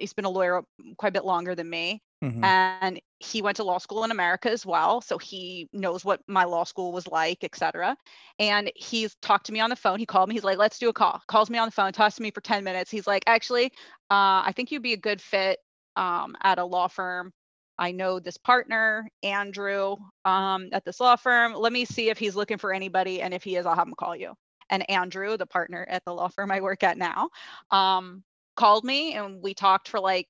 he's 0.00 0.12
been 0.14 0.24
a 0.24 0.30
lawyer 0.30 0.62
quite 0.98 1.10
a 1.10 1.12
bit 1.12 1.24
longer 1.24 1.54
than 1.54 1.68
me 1.70 2.02
Mhm. 2.22 2.52
and 2.62 3.00
he 3.18 3.42
went 3.42 3.56
to 3.56 3.64
law 3.64 3.78
school 3.78 4.04
in 4.04 4.10
america 4.10 4.50
as 4.50 4.64
well 4.66 5.00
so 5.00 5.18
he 5.18 5.68
knows 5.72 6.04
what 6.04 6.20
my 6.26 6.44
law 6.44 6.64
school 6.64 6.92
was 6.92 7.06
like 7.08 7.42
etc 7.44 7.96
and 8.38 8.70
he's 8.76 9.14
talked 9.22 9.46
to 9.46 9.52
me 9.52 9.60
on 9.60 9.70
the 9.70 9.76
phone 9.76 9.98
he 9.98 10.06
called 10.06 10.28
me 10.28 10.34
he's 10.34 10.44
like 10.44 10.58
let's 10.58 10.78
do 10.78 10.88
a 10.88 10.92
call 10.92 11.20
calls 11.28 11.50
me 11.50 11.58
on 11.58 11.68
the 11.68 11.72
phone 11.72 11.92
talks 11.92 12.16
to 12.16 12.22
me 12.22 12.30
for 12.30 12.40
10 12.40 12.64
minutes 12.64 12.90
he's 12.90 13.06
like 13.06 13.22
actually 13.26 13.66
uh, 14.10 14.42
i 14.46 14.52
think 14.56 14.70
you'd 14.70 14.82
be 14.82 14.92
a 14.94 14.96
good 14.98 15.20
fit 15.20 15.58
um, 15.96 16.36
at 16.42 16.58
a 16.58 16.64
law 16.64 16.88
firm. 16.88 17.32
I 17.78 17.92
know 17.92 18.18
this 18.20 18.36
partner 18.36 19.08
andrew 19.22 19.96
um, 20.24 20.68
at 20.72 20.84
this 20.84 21.00
law 21.00 21.16
firm. 21.16 21.54
Let 21.54 21.72
me 21.72 21.84
see 21.84 22.10
if 22.10 22.18
he's 22.18 22.36
looking 22.36 22.58
for 22.58 22.72
anybody 22.72 23.22
and 23.22 23.32
if 23.34 23.42
he 23.42 23.56
is 23.56 23.66
i'll 23.66 23.74
have 23.74 23.88
him 23.88 23.94
call 23.98 24.16
you. 24.16 24.34
And 24.70 24.88
andrew 24.90 25.36
the 25.36 25.46
partner 25.46 25.86
at 25.88 26.04
the 26.04 26.12
law 26.14 26.28
firm 26.28 26.50
i 26.50 26.60
work 26.60 26.82
at 26.82 26.96
now 26.98 27.28
um, 27.70 28.22
called 28.60 28.84
me 28.84 29.14
and 29.14 29.42
we 29.42 29.54
talked 29.54 29.88
for 29.88 29.98
like 29.98 30.28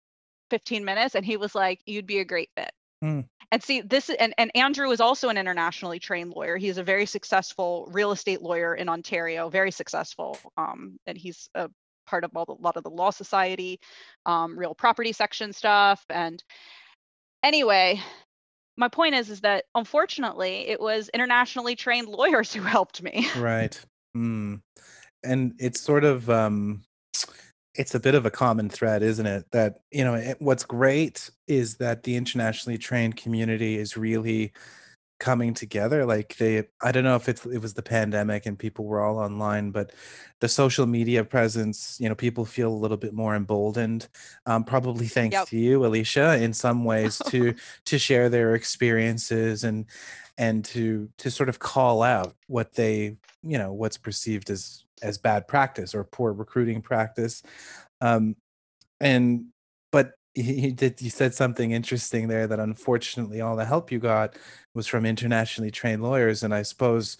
15 0.51 0.85
minutes 0.85 1.17
and 1.17 1.27
he 1.27 1.37
was 1.37 1.53
like 1.53 1.81
you'd 1.85 2.07
be 2.07 2.21
a 2.21 2.25
great 2.25 2.49
fit 2.57 2.71
Hmm. 3.03 3.23
and 3.51 3.61
see 3.61 3.81
this 3.81 4.09
and, 4.09 4.35
and 4.39 4.53
andrew 4.55 4.91
is 4.93 5.01
also 5.01 5.31
an 5.31 5.37
internationally 5.37 5.99
trained 5.99 6.31
lawyer 6.31 6.57
he's 6.57 6.79
a 6.79 6.85
very 6.85 7.07
successful 7.07 7.89
real 7.91 8.13
estate 8.13 8.41
lawyer 8.41 8.73
in 8.73 8.89
ontario 8.89 9.49
very 9.49 9.73
successful 9.73 10.39
um, 10.57 10.97
and 11.07 11.19
he's 11.19 11.49
a 11.57 11.69
part 12.07 12.23
of 12.23 12.31
all 12.37 12.45
the, 12.45 12.53
lot 12.53 12.77
of 12.77 12.85
the 12.85 12.91
law 12.91 13.11
society 13.11 13.81
um, 14.27 14.57
real 14.57 14.77
property 14.77 15.13
section 15.13 15.53
stuff 15.53 16.05
and 16.09 16.45
anyway 17.43 18.01
my 18.77 18.87
point 18.87 19.17
is 19.17 19.29
is 19.29 19.41
that 19.41 19.65
unfortunately 19.75 20.69
it 20.69 20.81
was 20.81 21.11
internationally 21.13 21.75
trained 21.75 22.07
lawyers 22.21 22.55
who 22.55 22.63
helped 22.63 23.03
me 23.03 23.27
Right. 23.37 23.77
Mm. 24.17 24.61
And 25.25 25.55
it's 25.59 25.81
sort 25.81 26.05
of 26.05 26.31
um 26.31 26.83
it's 27.81 27.95
a 27.95 28.01
bit 28.01 28.15
of 28.15 28.27
a 28.27 28.31
common 28.31 28.69
thread, 28.69 29.03
isn't 29.03 29.25
it? 29.27 29.51
That, 29.53 29.81
you 29.91 30.05
know, 30.05 30.15
it, 30.15 30.37
what's 30.39 30.65
great 30.65 31.31
is 31.49 31.77
that 31.77 32.03
the 32.03 32.15
internationally 32.15 32.77
trained 32.77 33.17
community 33.17 33.79
is 33.79 33.97
really 33.97 34.53
coming 35.19 35.55
together. 35.55 36.05
Like 36.05 36.37
they 36.37 36.69
I 36.83 36.93
don't 36.93 37.05
know 37.05 37.17
if 37.17 37.29
it's 37.29 37.47
it 37.47 37.59
was 37.63 37.75
the 37.75 37.83
pandemic 37.83 38.45
and 38.45 38.59
people 38.59 38.85
were 38.85 39.01
all 39.01 39.19
online, 39.19 39.71
but 39.71 39.93
the 40.41 40.49
social 40.49 40.87
media 40.87 41.25
presence, 41.25 41.97
you 42.01 42.09
know, 42.09 42.15
people 42.15 42.45
feel 42.45 42.71
a 42.71 42.83
little 42.83 42.97
bit 42.99 43.15
more 43.15 43.35
emboldened. 43.35 44.09
Um, 44.45 44.65
probably 44.65 45.07
thanks 45.07 45.35
Yep. 45.35 45.49
to 45.49 45.59
you, 45.59 45.87
Alicia, 45.87 46.37
in 46.43 46.53
some 46.53 46.85
ways 46.85 47.19
to 47.29 47.55
to 47.87 47.99
share 47.99 48.29
their 48.29 48.55
experiences 48.55 49.65
and 49.65 49.87
and 50.37 50.65
to 50.67 51.09
to 51.19 51.31
sort 51.31 51.49
of 51.49 51.61
call 51.61 52.03
out 52.03 52.35
what 52.47 52.75
they 52.75 53.17
you 53.43 53.59
know 53.59 53.73
what's 53.73 53.97
perceived 53.99 54.51
as 54.51 54.85
as 55.03 55.19
bad 55.19 55.47
practice 55.49 55.95
or 55.95 56.05
poor 56.05 56.33
recruiting 56.33 56.83
practice 56.83 57.43
um 58.01 58.37
and 59.01 59.47
but 59.93 60.13
he, 60.35 60.71
did 60.71 61.01
you 61.03 61.11
said 61.11 61.35
something 61.35 61.73
interesting 61.73 62.29
there 62.29 62.47
that 62.47 62.61
unfortunately 62.61 63.41
all 63.41 63.57
the 63.57 63.65
help 63.65 63.91
you 63.91 63.99
got 63.99 64.37
was 64.75 64.87
from 64.87 65.05
internationally 65.05 65.71
trained 65.71 66.03
lawyers 66.03 66.43
and 66.43 66.55
i 66.55 66.63
suppose 66.63 67.17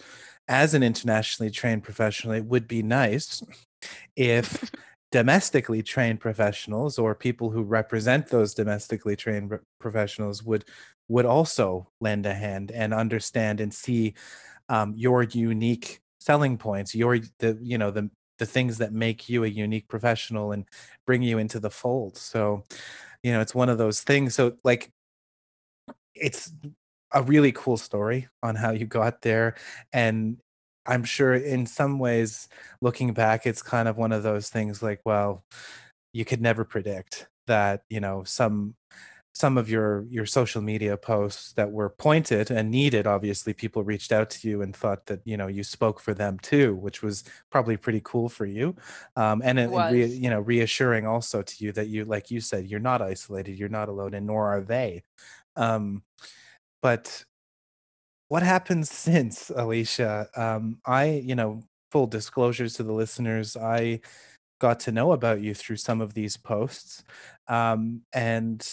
as 0.47 0.73
an 0.73 0.83
internationally 0.83 1.51
trained 1.51 1.83
professional 1.83 2.33
it 2.33 2.45
would 2.45 2.67
be 2.67 2.83
nice 2.83 3.43
if 4.15 4.71
domestically 5.11 5.83
trained 5.83 6.19
professionals 6.19 6.97
or 6.97 7.13
people 7.13 7.49
who 7.49 7.63
represent 7.63 8.27
those 8.27 8.53
domestically 8.53 9.15
trained 9.15 9.51
professionals 9.79 10.41
would 10.43 10.65
would 11.07 11.25
also 11.25 11.89
lend 11.99 12.25
a 12.25 12.33
hand 12.33 12.71
and 12.71 12.93
understand 12.93 13.59
and 13.59 13.73
see 13.73 14.13
um, 14.69 14.93
your 14.95 15.23
unique 15.23 16.00
selling 16.21 16.55
points 16.57 16.93
your 16.93 17.17
the 17.39 17.57
you 17.61 17.77
know 17.77 17.91
the 17.91 18.09
the 18.39 18.45
things 18.45 18.77
that 18.77 18.93
make 18.93 19.27
you 19.29 19.43
a 19.43 19.47
unique 19.47 19.87
professional 19.87 20.51
and 20.51 20.65
bring 21.05 21.21
you 21.21 21.37
into 21.37 21.59
the 21.59 21.69
fold. 21.69 22.17
So 22.17 22.63
you 23.23 23.31
know 23.33 23.41
it's 23.41 23.55
one 23.55 23.69
of 23.69 23.77
those 23.77 24.01
things. 24.01 24.35
So 24.35 24.53
like 24.63 24.91
it's 26.15 26.51
a 27.13 27.23
really 27.23 27.51
cool 27.51 27.77
story 27.77 28.27
on 28.43 28.55
how 28.55 28.71
you 28.71 28.85
got 28.85 29.21
there 29.21 29.55
and 29.93 30.37
i'm 30.85 31.03
sure 31.03 31.33
in 31.33 31.65
some 31.65 31.99
ways 31.99 32.47
looking 32.81 33.13
back 33.13 33.45
it's 33.45 33.61
kind 33.61 33.87
of 33.87 33.97
one 33.97 34.11
of 34.11 34.23
those 34.23 34.49
things 34.49 34.81
like 34.81 35.01
well 35.05 35.43
you 36.13 36.25
could 36.25 36.41
never 36.41 36.63
predict 36.63 37.27
that 37.47 37.83
you 37.89 37.99
know 37.99 38.23
some 38.23 38.75
some 39.33 39.57
of 39.57 39.69
your 39.69 40.05
your 40.09 40.25
social 40.25 40.61
media 40.61 40.97
posts 40.97 41.53
that 41.53 41.71
were 41.71 41.89
pointed 41.89 42.51
and 42.51 42.69
needed 42.69 43.07
obviously 43.07 43.53
people 43.53 43.83
reached 43.83 44.11
out 44.11 44.29
to 44.29 44.47
you 44.47 44.61
and 44.61 44.75
thought 44.75 45.05
that 45.05 45.21
you 45.23 45.37
know 45.37 45.47
you 45.47 45.63
spoke 45.63 45.99
for 45.99 46.13
them 46.13 46.37
too 46.39 46.75
which 46.75 47.01
was 47.01 47.23
probably 47.49 47.77
pretty 47.77 48.01
cool 48.03 48.27
for 48.27 48.45
you 48.45 48.75
um, 49.15 49.41
and, 49.43 49.57
it 49.57 49.69
re, 49.69 50.05
you 50.05 50.29
know 50.29 50.41
reassuring 50.41 51.07
also 51.07 51.41
to 51.41 51.63
you 51.63 51.71
that 51.71 51.87
you 51.87 52.03
like 52.05 52.29
you 52.29 52.41
said 52.41 52.65
you're 52.65 52.79
not 52.79 53.01
isolated 53.01 53.57
you're 53.57 53.69
not 53.69 53.89
alone 53.89 54.13
and 54.13 54.27
nor 54.27 54.47
are 54.47 54.61
they 54.61 55.01
um, 55.55 56.03
but 56.81 57.23
what 58.31 58.43
happens 58.43 58.89
since, 58.93 59.49
Alicia? 59.53 60.29
Um, 60.37 60.79
I, 60.85 61.21
you 61.25 61.35
know, 61.35 61.63
full 61.91 62.07
disclosures 62.07 62.75
to 62.75 62.83
the 62.83 62.93
listeners, 62.93 63.57
I 63.57 63.99
got 64.61 64.79
to 64.81 64.91
know 64.93 65.11
about 65.11 65.41
you 65.41 65.53
through 65.53 65.75
some 65.75 65.99
of 65.99 66.13
these 66.13 66.37
posts. 66.37 67.03
Um, 67.49 68.03
and 68.13 68.65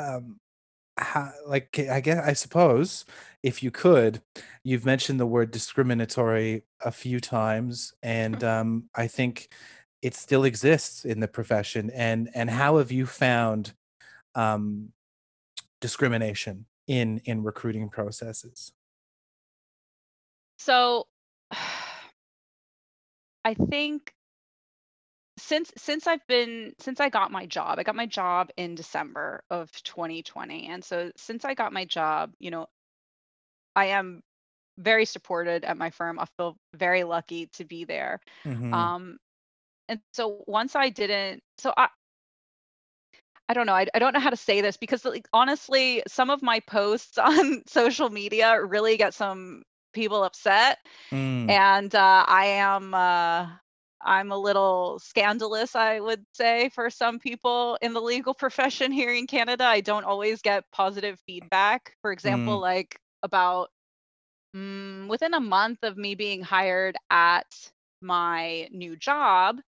um, 0.00 0.40
how, 0.98 1.32
like, 1.46 1.78
I 1.78 2.00
guess, 2.00 2.26
I 2.26 2.32
suppose, 2.34 3.04
if 3.42 3.62
you 3.62 3.70
could, 3.70 4.22
you've 4.64 4.84
mentioned 4.84 5.20
the 5.20 5.26
word 5.26 5.50
discriminatory 5.50 6.64
a 6.84 6.92
few 6.92 7.20
times, 7.20 7.94
and 8.02 8.36
Mm. 8.36 8.44
um, 8.44 8.90
I 8.94 9.06
think 9.08 9.48
it 10.02 10.14
still 10.14 10.44
exists 10.44 11.04
in 11.04 11.20
the 11.20 11.28
profession. 11.28 11.90
And 11.90 12.30
and 12.34 12.50
how 12.50 12.78
have 12.78 12.92
you 12.92 13.06
found 13.06 13.74
um, 14.34 14.92
discrimination 15.80 16.66
in 16.86 17.20
in 17.24 17.42
recruiting 17.42 17.88
processes? 17.90 18.72
So 20.58 21.06
I 23.44 23.54
think 23.54 24.12
since 25.40 25.72
since 25.76 26.06
I've 26.06 26.26
been 26.26 26.74
since 26.78 27.00
I 27.00 27.08
got 27.10 27.32
my 27.32 27.46
job, 27.46 27.78
I 27.78 27.84
got 27.84 27.96
my 27.96 28.06
job 28.06 28.50
in 28.56 28.74
December 28.74 29.44
of 29.50 29.70
2020. 29.82 30.68
And 30.68 30.84
so 30.84 31.12
since 31.16 31.44
I 31.44 31.54
got 31.54 31.72
my 31.72 31.84
job, 31.84 32.32
you 32.38 32.50
know, 32.50 32.66
I 33.76 33.86
am 33.86 34.22
very 34.78 35.04
supported 35.04 35.64
at 35.64 35.76
my 35.76 35.90
firm. 35.90 36.18
I 36.18 36.26
feel 36.36 36.56
very 36.74 37.04
lucky 37.04 37.46
to 37.54 37.64
be 37.64 37.84
there. 37.84 38.20
hmm 38.44 38.88
Um, 38.88 39.18
and 39.88 40.00
so 40.00 40.12
once 40.46 40.74
I 40.76 40.88
didn't, 40.90 41.42
so 41.58 41.72
I, 41.76 41.88
I 43.48 43.54
don't 43.54 43.66
know, 43.66 43.74
I, 43.74 43.86
I 43.94 43.98
don't 43.98 44.12
know 44.14 44.20
how 44.20 44.30
to 44.30 44.36
say 44.36 44.60
this 44.60 44.76
because 44.76 45.04
like, 45.04 45.26
honestly, 45.32 46.02
some 46.06 46.30
of 46.30 46.42
my 46.42 46.60
posts 46.60 47.18
on 47.18 47.62
social 47.66 48.08
media 48.10 48.62
really 48.64 48.96
get 48.96 49.14
some 49.14 49.62
people 49.92 50.22
upset 50.24 50.78
Mm, 51.12 51.48
and 51.48 51.94
uh, 51.94 52.24
I 52.26 52.46
am 52.46 52.94
uh, 52.94 53.48
I'm 54.02 54.32
a 54.32 54.38
little 54.38 54.98
scandalous, 55.00 55.74
I 55.74 56.00
would 56.00 56.24
say, 56.32 56.70
for 56.70 56.90
some 56.90 57.18
people 57.18 57.78
in 57.82 57.92
the 57.92 58.00
legal 58.00 58.34
profession 58.34 58.92
here 58.92 59.12
in 59.12 59.26
Canada. 59.26 59.64
I 59.64 59.80
don't 59.80 60.04
always 60.04 60.42
get 60.42 60.64
positive 60.72 61.18
feedback. 61.26 61.94
For 62.02 62.12
example, 62.12 62.58
mm, 62.58 62.60
like 62.60 62.98
about 63.22 63.70
mm, 64.56 65.08
within 65.08 65.34
a 65.34 65.40
month 65.40 65.78
of 65.82 65.96
me 65.96 66.14
being 66.14 66.42
hired 66.42 66.96
at 67.10 67.46
my 68.00 68.68
new 68.72 68.96
job, 68.96 69.60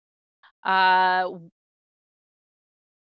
uh, 0.64 1.30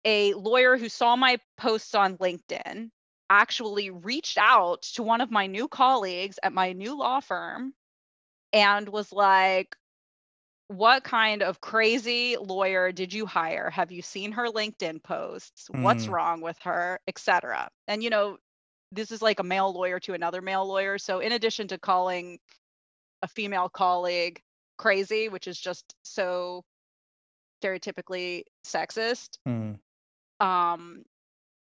a 0.05 0.35
lawyer 0.35 0.77
who 0.77 0.89
saw 0.89 1.17
my 1.17 1.39
posts 1.57 1.95
on 1.95 2.17
LinkedIn 2.19 2.91
actually 3.29 3.91
reached 3.91 4.39
out 4.39 4.83
to 4.83 5.03
one 5.03 5.21
of 5.21 5.31
my 5.31 5.47
new 5.47 5.69
colleagues 5.69 6.39
at 6.43 6.53
my 6.53 6.73
new 6.73 6.97
law 6.97 7.21
firm 7.21 7.75
and 8.53 8.89
was 8.89 9.13
like, 9.13 9.77
what 10.69 11.05
kind 11.05 11.43
of 11.43 11.61
crazy 11.61 12.37
lawyer 12.37 12.91
did 12.91 13.13
you 13.13 13.27
hire? 13.27 13.71
Have 13.71 13.93
you 13.93 14.03
seen 14.03 14.33
her 14.33 14.47
LinkedIn 14.49 15.03
posts? 15.03 15.69
What's 15.71 16.07
mm, 16.07 16.11
wrong 16.11 16.41
with 16.41 16.59
her, 16.63 16.99
etc. 17.07 17.69
And 17.87 18.03
you 18.03 18.11
know, 18.11 18.39
this 18.93 19.13
is 19.13 19.23
like 19.23 19.39
a 19.39 19.45
male 19.45 19.73
lawyer 19.73 20.01
to 20.01 20.15
another 20.15 20.43
male 20.43 20.67
lawyer. 20.67 20.99
So 20.99 21.21
in 21.21 21.33
addition 21.33 21.69
to 21.69 21.79
calling 21.79 22.39
a 23.23 23.29
female 23.29 23.69
colleague 23.69 24.41
crazy, 24.77 25.29
which 25.29 25.47
is 25.47 25.59
just 25.59 25.95
so 26.03 26.65
stereotypically 27.63 28.43
sexist, 28.67 29.39
mm, 29.49 29.79
um, 30.41 31.05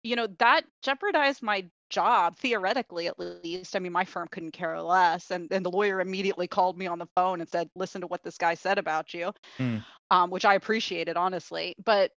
you 0.03 0.17
know, 0.17 0.29
that 0.39 0.63
jeopardized 0.83 1.43
my 1.43 1.65
job 1.93 2.37
theoretically 2.37 3.07
at 3.07 3.19
least. 3.19 3.77
I 3.77 3.79
mean, 3.79 3.93
my 3.93 4.05
firm 4.05 4.27
couldn't 4.31 4.53
care 4.53 4.81
less. 4.81 5.31
And 5.31 5.53
and 5.53 5.65
the 5.65 5.71
lawyer 5.71 6.01
immediately 6.01 6.49
called 6.49 6.77
me 6.77 6.87
on 6.89 6.99
the 6.99 7.09
phone 7.15 7.41
and 7.41 7.49
said, 7.49 7.69
listen 7.77 8.01
to 8.01 8.07
what 8.09 8.25
this 8.25 8.39
guy 8.39 8.55
said 8.55 8.79
about 8.79 9.15
you 9.15 9.33
mm, 9.59 9.85
um, 10.11 10.31
which 10.31 10.45
I 10.45 10.55
appreciated 10.55 11.17
honestly. 11.17 11.75
But 11.85 12.11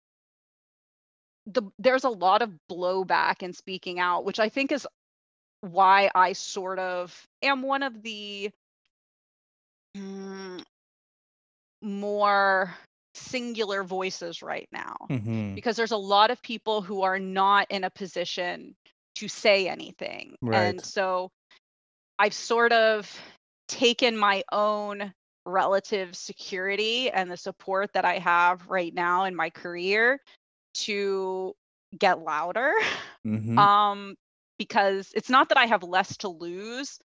the 1.47 1.63
there's 1.79 2.05
a 2.05 2.11
lot 2.11 2.43
of 2.43 2.51
blowback 2.71 3.43
in 3.43 3.53
speaking 3.53 3.99
out, 3.99 4.25
which 4.25 4.39
I 4.39 4.49
think 4.49 4.71
is 4.71 4.87
why 5.61 6.11
I 6.15 6.35
sort 6.35 6.79
of 6.79 7.27
am 7.43 7.63
one 7.63 7.83
of 7.83 8.03
the 8.03 8.51
mm, 9.97 10.63
more 11.83 12.75
singular 13.15 13.85
voices 13.85 14.43
right 14.43 14.69
now 14.73 14.97
mhm. 15.11 15.55
because 15.55 15.77
there's 15.77 15.93
a 15.93 15.97
lot 15.97 16.31
of 16.31 16.41
people 16.43 16.81
who 16.81 17.03
are 17.03 17.19
not 17.19 17.67
in 17.71 17.85
a 17.85 17.91
position 17.91 18.75
to 19.23 19.29
say 19.29 19.69
anything. 19.69 20.37
And 20.53 20.85
so 20.85 21.31
I've 22.19 22.35
sort 22.35 22.73
of 22.73 23.11
taken 23.69 24.17
my 24.17 24.45
own 24.53 25.15
relative 25.47 26.17
security 26.17 27.11
and 27.11 27.31
the 27.31 27.37
support 27.37 27.93
that 27.95 28.05
I 28.05 28.19
have 28.19 28.69
right 28.69 28.95
now 28.95 29.25
in 29.25 29.35
my 29.35 29.51
career 29.51 30.21
to 30.75 31.55
get 31.99 32.21
louder. 32.21 32.73
Mhm, 33.25 33.71
Um, 33.71 34.17
because 34.59 35.13
it's 35.15 35.31
not 35.31 35.51
that 35.51 35.59
I 35.59 35.67
have 35.67 35.83
less 35.83 36.17
to 36.19 36.29
lose, 36.29 36.99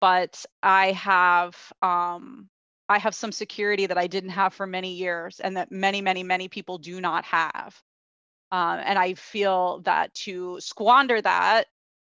but 0.00 0.44
I 0.62 0.92
have 0.92 1.56
um 1.82 2.48
I 2.88 2.98
have 2.98 3.14
some 3.14 3.32
security 3.32 3.86
that 3.86 3.98
I 3.98 4.06
didn't 4.06 4.30
have 4.30 4.54
for 4.54 4.66
many 4.66 4.94
years 4.94 5.40
and 5.40 5.56
that 5.58 5.70
many, 5.72 6.02
many, 6.02 6.22
many 6.24 6.48
people 6.48 6.78
do 6.78 7.00
not 7.00 7.24
have. 7.26 7.82
Um, 8.50 8.80
and 8.84 8.98
I 8.98 9.14
feel 9.14 9.80
that 9.82 10.14
to 10.14 10.58
squander 10.60 11.20
that 11.20 11.66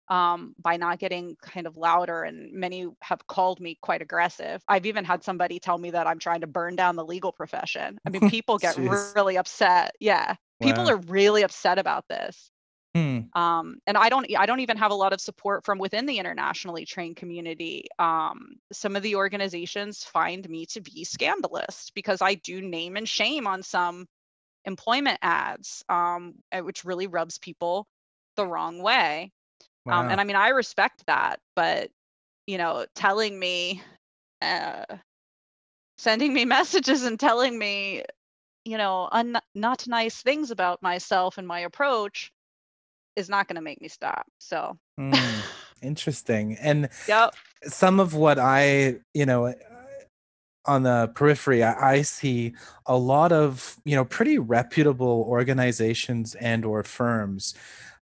um, 0.10 0.56
by 0.60 0.78
not 0.78 1.00
getting 1.00 1.36
kind 1.42 1.66
of 1.68 1.78
louder, 1.78 2.24
and 2.24 2.54
many 2.54 2.88
have 3.02 3.26
called 3.28 3.60
me 3.60 3.78
quite 3.82 4.02
aggressive. 4.02 4.62
I've 4.68 4.86
even 4.86 5.06
had 5.06 5.24
somebody 5.24 5.60
tell 5.60 5.78
me 5.78 5.92
that 5.92 6.08
I'm 6.08 6.20
trying 6.20 6.42
to 6.42 6.48
burn 6.48 6.76
down 6.76 6.96
the 6.96 7.06
legal 7.06 7.32
profession. 7.32 7.98
I 8.06 8.10
mean, 8.12 8.24
people 8.28 8.60
get 8.60 8.78
really 8.78 9.38
upset. 9.38 9.94
Yeah, 10.00 10.36
people 10.62 10.90
are 10.90 10.98
really 10.98 11.44
upset 11.44 11.80
about 11.80 12.06
this. 12.08 12.52
Hmm, 12.96 13.22
Um, 13.34 13.80
and 13.88 13.98
I 13.98 14.10
don't, 14.10 14.26
I 14.38 14.46
don't 14.46 14.62
even 14.62 14.78
have 14.78 14.92
a 14.92 14.96
lot 14.96 15.12
of 15.14 15.20
support 15.20 15.66
from 15.66 15.80
within 15.80 16.06
the 16.06 16.20
internationally 16.20 16.86
trained 16.86 17.18
community. 17.18 17.86
Um, 18.00 18.56
some 18.72 18.96
of 18.96 19.04
the 19.04 19.16
organizations 19.16 20.04
find 20.04 20.48
me 20.50 20.66
to 20.68 20.82
be 20.82 21.04
scandalous 21.04 21.92
because 21.96 22.22
I 22.22 22.36
do 22.36 22.62
name 22.62 22.96
and 22.96 23.08
shame 23.10 23.48
on 23.48 23.64
some 23.64 24.08
employment 24.66 25.20
ads, 25.22 25.84
um, 25.90 26.36
which 26.62 26.86
really 26.86 27.08
rubs 27.08 27.38
people 27.38 27.88
the 28.36 28.46
wrong 28.48 28.82
way. 28.82 29.32
Um, 29.88 30.10
and. 30.10 30.22
I 30.22 30.24
mean, 30.24 30.36
I 30.36 30.50
respect 30.50 31.04
that, 31.08 31.40
but 31.56 31.90
you 32.48 32.58
know, 32.58 32.86
telling 32.96 33.40
me, 33.40 33.82
uh, 34.42 34.86
sending 35.98 36.34
me 36.34 36.46
messages 36.58 37.04
and 37.04 37.20
telling 37.20 37.58
me, 37.58 38.04
you 38.66 38.78
know, 38.78 39.10
un- 39.12 39.40
not 39.54 39.88
nice 39.88 40.22
things 40.22 40.52
about 40.52 40.82
myself 40.82 41.38
and 41.38 41.48
my 41.48 41.62
approach 41.62 42.32
is 43.16 43.30
not 43.30 43.48
going 43.48 43.56
to 43.56 43.62
make 43.62 43.82
me 43.82 43.88
stop. 43.88 44.26
So, 44.40 44.78
Hmm, 44.98 45.40
interesting. 45.82 46.58
And 46.60 46.90
yep. 47.08 47.36
some 47.64 48.00
of 48.00 48.14
what 48.14 48.40
I, 48.40 48.98
you 49.14 49.26
know, 49.26 49.54
on 50.68 50.84
the 50.84 51.12
periphery, 51.16 51.64
I, 51.64 51.94
I 51.94 52.02
see 52.02 52.54
a 52.86 52.98
lot 52.98 53.32
of, 53.32 53.78
you 53.86 53.96
know, 53.96 54.06
pretty 54.06 54.38
reputable 54.38 55.26
organizations 55.28 56.36
and 56.36 56.66
or 56.66 56.84
firms 56.84 57.54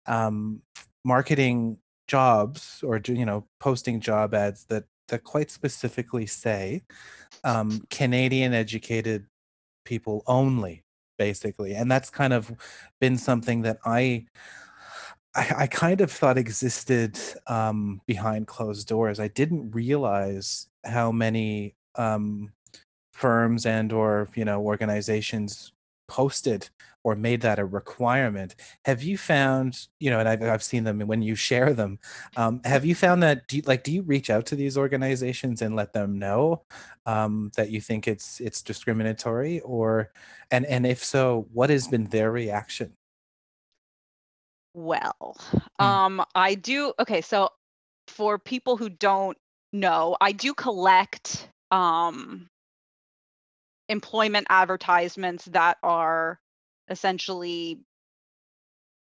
um, 0.07 0.63
marketing 1.05 1.79
jobs 2.09 2.83
or 2.83 3.01
you 3.07 3.25
know 3.25 3.47
posting 3.61 4.01
job 4.01 4.35
ads 4.35 4.65
that 4.67 4.85
that 5.09 5.25
quite 5.25 5.51
specifically 5.51 6.27
say 6.27 6.83
um, 7.45 7.85
Canadian 7.91 8.55
educated 8.55 9.27
people 9.85 10.23
only, 10.27 10.85
basically, 11.19 11.75
and 11.75 11.91
that's 11.91 12.11
kind 12.11 12.33
of 12.33 12.53
been 13.01 13.19
something 13.19 13.63
that 13.63 13.79
I 13.85 14.27
I, 15.35 15.67
kind 15.67 16.03
of 16.03 16.13
thought 16.13 16.37
existed 16.37 17.19
um, 17.47 18.03
behind 18.07 18.47
closed 18.47 18.87
doors. 18.87 19.19
I 19.19 19.29
didn't 19.29 19.71
realize 19.71 20.69
how 20.85 21.11
many 21.11 21.75
um, 21.97 22.53
firms 23.12 23.66
and 23.66 23.93
or 23.93 24.28
you 24.34 24.45
know 24.45 24.61
organizations 24.62 25.72
posted 26.09 26.68
or 27.05 27.14
made 27.16 27.40
that 27.40 27.59
a 27.59 27.64
requirement 27.64 28.55
have 28.84 29.03
you 29.03 29.16
found 29.16 29.88
you 30.01 30.11
know 30.11 30.18
and 30.18 30.28
i've, 30.28 30.43
I've 30.43 30.62
seen 30.62 30.84
them 30.84 30.99
when 31.01 31.22
you 31.22 31.34
share 31.34 31.72
them 31.72 31.99
um, 32.36 32.61
have 32.64 32.84
you 32.84 32.95
found 32.95 33.22
that 33.22 33.47
do 33.49 33.57
you, 33.57 33.62
like 33.66 33.82
do 33.84 33.93
you 33.93 34.03
reach 34.03 34.28
out 34.30 34.47
to 34.47 34.57
these 34.57 34.76
organizations 34.76 35.62
and 35.62 35.76
let 35.76 35.93
them 35.95 36.18
know 36.18 36.62
um, 37.07 37.51
that 37.57 37.70
you 37.70 37.80
think 37.80 38.09
it's 38.09 38.40
it's 38.40 38.62
discriminatory 38.62 39.61
or 39.61 40.12
and 40.51 40.66
and 40.66 40.86
if 40.86 41.03
so 41.05 41.47
what 41.53 41.70
has 41.70 41.88
been 41.88 42.05
their 42.07 42.30
reaction 42.32 42.93
Well, 44.74 45.36
Hmm. 45.80 45.97
um, 46.07 46.24
I 46.34 46.55
do. 46.55 46.93
Okay, 46.99 47.20
so 47.20 47.51
for 48.09 48.38
people 48.38 48.76
who 48.76 48.88
don't 48.88 49.36
know, 49.72 50.16
I 50.20 50.32
do 50.32 50.55
collect 50.55 51.49
um, 51.73 52.49
employment 53.89 54.47
advertisements 54.51 55.47
that 55.47 55.79
are 55.83 56.39
essentially 56.89 57.81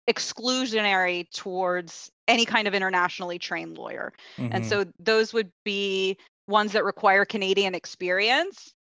exclusionary 0.09 1.29
towards 1.31 2.11
any 2.27 2.45
kind 2.45 2.67
of 2.67 2.73
internationally 2.73 3.39
trained 3.39 3.77
lawyer. 3.77 4.13
And 4.51 4.63
Mhm. 4.63 4.67
so 4.67 4.85
those 4.99 5.33
would 5.33 5.51
be 5.63 6.17
ones 6.47 6.73
that 6.73 6.83
require 6.83 7.25
Canadian 7.25 7.75
experience. 7.75 8.73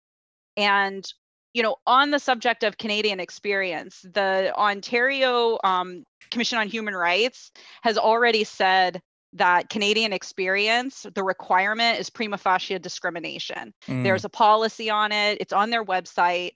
And 0.57 1.11
you 1.55 1.62
know, 1.62 1.76
on 1.87 2.11
the 2.11 2.18
subject 2.18 2.62
of 2.62 2.79
Canadian 2.79 3.20
experience, 3.20 4.03
the 4.03 4.55
Ontario 4.55 5.59
um, 5.64 6.05
Commission 6.31 6.59
on 6.59 6.68
Human 6.68 6.95
Rights 6.95 7.51
has 7.83 7.97
already 7.99 8.45
said 8.45 9.03
that 9.35 9.68
Canadian 9.68 10.12
experience, 10.12 11.07
the 11.14 11.22
requirement 11.22 12.01
is 12.01 12.11
prima 12.11 12.39
facie 12.39 12.79
discrimination. 12.79 13.74
Mm. 13.87 14.03
There's 14.03 14.24
a 14.24 14.29
policy 14.29 14.91
on 14.91 15.12
it. 15.12 15.39
It's 15.41 15.53
on 15.53 15.70
their 15.70 15.85
website. 15.85 16.53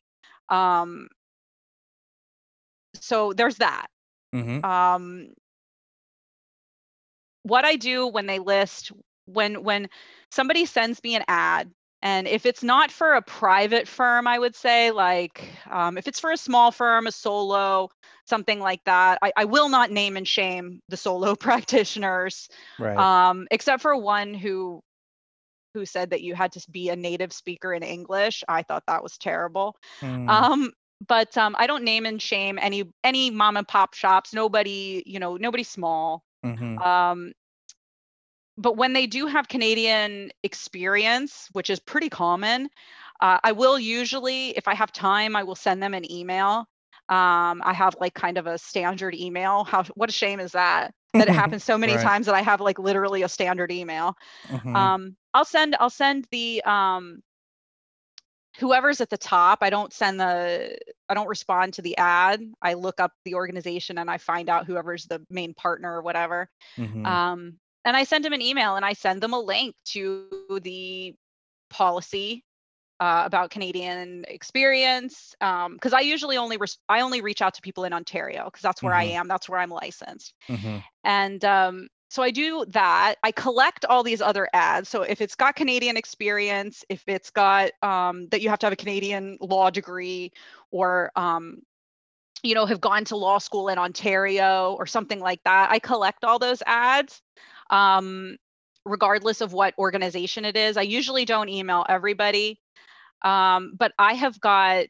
Um, 0.49 1.09
so 2.95 3.33
there's 3.33 3.57
that. 3.57 3.87
Mhm. 4.35 4.65
Um, 4.65 5.29
what 7.43 7.65
I 7.65 7.77
do 7.77 8.07
when 8.07 8.27
they 8.27 8.39
list 8.39 8.93
when 9.27 9.63
when 9.63 9.89
somebody 10.31 10.67
sends 10.67 11.03
me 11.03 11.15
an 11.15 11.25
ad, 11.29 11.71
and 12.03 12.27
if 12.27 12.47
it's 12.47 12.63
not 12.63 12.91
for 12.91 13.15
a 13.15 13.23
private 13.23 13.87
firm, 13.87 14.27
I 14.27 14.39
would 14.39 14.57
say 14.57 14.91
like 14.91 15.49
um, 15.71 15.97
if 15.97 16.09
it's 16.09 16.21
for 16.21 16.33
a 16.33 16.37
small 16.37 16.73
firm, 16.73 17.07
a 17.07 17.13
solo, 17.13 17.89
something 18.27 18.59
like 18.59 18.83
that, 18.85 19.19
I, 19.23 19.33
I 19.37 19.45
will 19.45 19.69
not 19.69 19.91
name 19.91 20.17
and 20.17 20.27
shame 20.27 20.81
the 20.89 20.97
solo 20.97 21.35
practitioners 21.47 22.49
right. 22.79 22.99
um, 22.99 23.47
except 23.51 23.83
for 23.83 23.97
one 23.97 24.35
who 24.35 24.83
who 25.75 25.87
said 25.87 26.11
that 26.11 26.23
you 26.23 26.35
had 26.35 26.53
to 26.53 26.71
be 26.71 26.91
a 26.91 26.97
native 26.97 27.33
speaker 27.33 27.73
in 27.73 27.83
English. 27.83 28.45
I 28.49 28.63
thought 28.63 28.85
that 28.89 29.03
was 29.03 29.17
terrible. 29.17 29.77
Mm. 30.01 30.29
Um, 30.29 30.73
but 31.07 31.37
um, 31.39 31.57
I 31.59 31.67
don't 31.67 31.85
name 31.85 32.07
and 32.07 32.21
shame 32.21 32.59
any 32.61 32.85
any 33.03 33.31
mom 33.31 33.57
and 33.57 33.67
pop 33.67 33.95
shops. 33.95 34.35
Nobody, 34.35 35.03
you 35.07 35.19
know, 35.19 35.37
nobody 35.37 35.63
small. 35.63 36.23
Mhm. 36.45 36.85
Um, 36.85 37.33
but 38.59 38.77
when 38.77 38.93
they 38.93 39.07
do 39.07 39.27
have 39.27 39.49
Canadian 39.49 40.31
experience, 40.43 41.49
which 41.53 41.71
is 41.71 41.81
pretty 41.81 42.09
common, 42.09 42.69
uh, 43.21 43.39
I 43.43 43.53
will 43.53 43.79
usually, 43.79 44.51
if 44.51 44.69
I 44.69 44.75
have 44.75 44.93
time, 44.93 45.37
I 45.37 45.43
will 45.45 45.55
send 45.55 45.83
them 45.83 45.95
an 45.95 46.11
email. 46.11 46.67
Um, 47.09 47.63
I 47.65 47.73
have 47.73 47.97
like 48.01 48.15
kind 48.15 48.39
of 48.39 48.47
a 48.47 48.59
standard 48.59 49.15
email. 49.15 49.65
How 49.65 49.85
what 49.95 50.09
a 50.09 50.13
shame 50.13 50.41
is 50.41 50.53
that 50.53 50.95
that 51.19 51.29
it 51.29 51.35
happens 51.35 51.65
so 51.65 51.77
many 51.77 51.95
Right. 51.95 52.03
times 52.03 52.27
that 52.27 52.35
I 52.35 52.43
have 52.43 52.61
like 52.61 52.79
literally 52.79 53.23
a 53.23 53.29
standard 53.29 53.71
email. 53.73 54.17
Mhm. 54.49 54.75
Um, 54.77 55.17
I'll 55.35 55.45
send 55.45 55.77
I'll 55.81 55.91
send 55.91 56.27
the 56.31 56.63
um, 56.65 57.23
whoever's 58.59 59.01
at 59.01 59.11
the 59.11 59.19
top. 59.19 59.59
I 59.63 59.71
don't 59.71 59.93
send 59.93 60.21
the 60.21 60.79
I 61.09 61.15
don't 61.15 61.29
respond 61.29 61.75
to 61.75 61.83
the 61.83 61.97
ad. 61.99 62.41
I 62.61 62.75
look 62.75 63.01
up 63.01 63.13
the 63.25 63.35
organization 63.35 63.99
and 63.99 64.11
I 64.11 64.19
find 64.19 64.49
out 64.49 64.67
whoever's 64.67 65.07
the 65.07 65.25
main 65.31 65.55
partner 65.55 65.93
or 65.97 66.03
whatever. 66.03 66.49
Mhm. 66.77 67.05
Um, 67.07 67.59
and 67.85 67.97
I 67.97 68.05
send 68.05 68.25
them 68.25 68.33
an 68.33 68.43
email 68.43 68.77
and 68.77 68.85
I 68.85 68.93
send 68.93 69.21
them 69.21 69.33
a 69.33 69.41
link 69.41 69.75
to 69.87 70.61
the 70.63 71.15
policy 71.71 72.45
uh, 73.01 73.23
about 73.25 73.51
Canadian 73.51 74.25
experience. 74.29 75.35
Because 75.41 75.93
I 75.93 76.01
usually 76.01 76.37
only 76.37 76.57
res- 76.57 76.79
I 76.89 77.01
only 77.01 77.21
reach 77.21 77.43
out 77.43 77.55
to 77.55 77.63
people 77.63 77.85
in 77.85 77.93
Ontario 77.93 78.45
because 78.45 78.63
that's 78.63 78.83
where 78.83 78.95
I 78.95 79.07
Mhm. 79.07 79.15
am. 79.15 79.29
That's 79.29 79.49
where 79.49 79.59
I'm 79.59 79.71
licensed. 79.71 80.35
Mhm. 80.49 80.85
And 81.05 81.45
um, 81.45 81.89
so 82.11 82.23
I 82.23 82.31
do 82.31 82.65
that. 82.69 83.17
I 83.25 83.33
collect 83.33 83.85
all 83.87 84.03
these 84.05 84.21
other 84.21 84.49
ads. 84.53 84.89
So 84.89 85.03
if 85.03 85.21
it's 85.21 85.35
got 85.35 85.57
Canadian 85.57 85.97
experience, 85.97 86.85
if 86.89 87.03
it's 87.07 87.31
got 87.31 87.73
um, 87.83 88.29
that 88.29 88.41
you 88.41 88.51
have 88.51 88.59
to 88.61 88.67
have 88.67 88.73
a 88.73 88.77
Canadian 88.77 89.37
law 89.41 89.71
degree 89.71 90.31
or 90.71 91.11
um, 91.17 91.63
you 92.45 92.55
know 92.55 92.67
have 92.67 92.81
gone 92.81 93.05
to 93.07 93.17
law 93.17 93.39
school 93.39 93.69
in 93.69 93.79
Ontario 93.79 94.77
or 94.79 94.87
something 94.87 95.21
like 95.21 95.41
that, 95.45 95.71
I 95.71 95.79
collect 95.81 96.23
all 96.25 96.39
those 96.39 96.63
ads. 96.67 97.21
Um, 97.71 98.37
regardless 98.85 99.41
of 99.41 99.53
what 99.53 99.75
organization 99.79 100.45
it 100.45 100.57
is. 100.57 100.77
I 100.77 100.83
usually 100.83 101.25
don't 101.25 101.49
email 101.49 101.87
everybody, 101.89 102.59
um, 103.23 103.75
but 103.79 103.93
I 103.99 104.15
have 104.15 104.41
got 104.41 104.87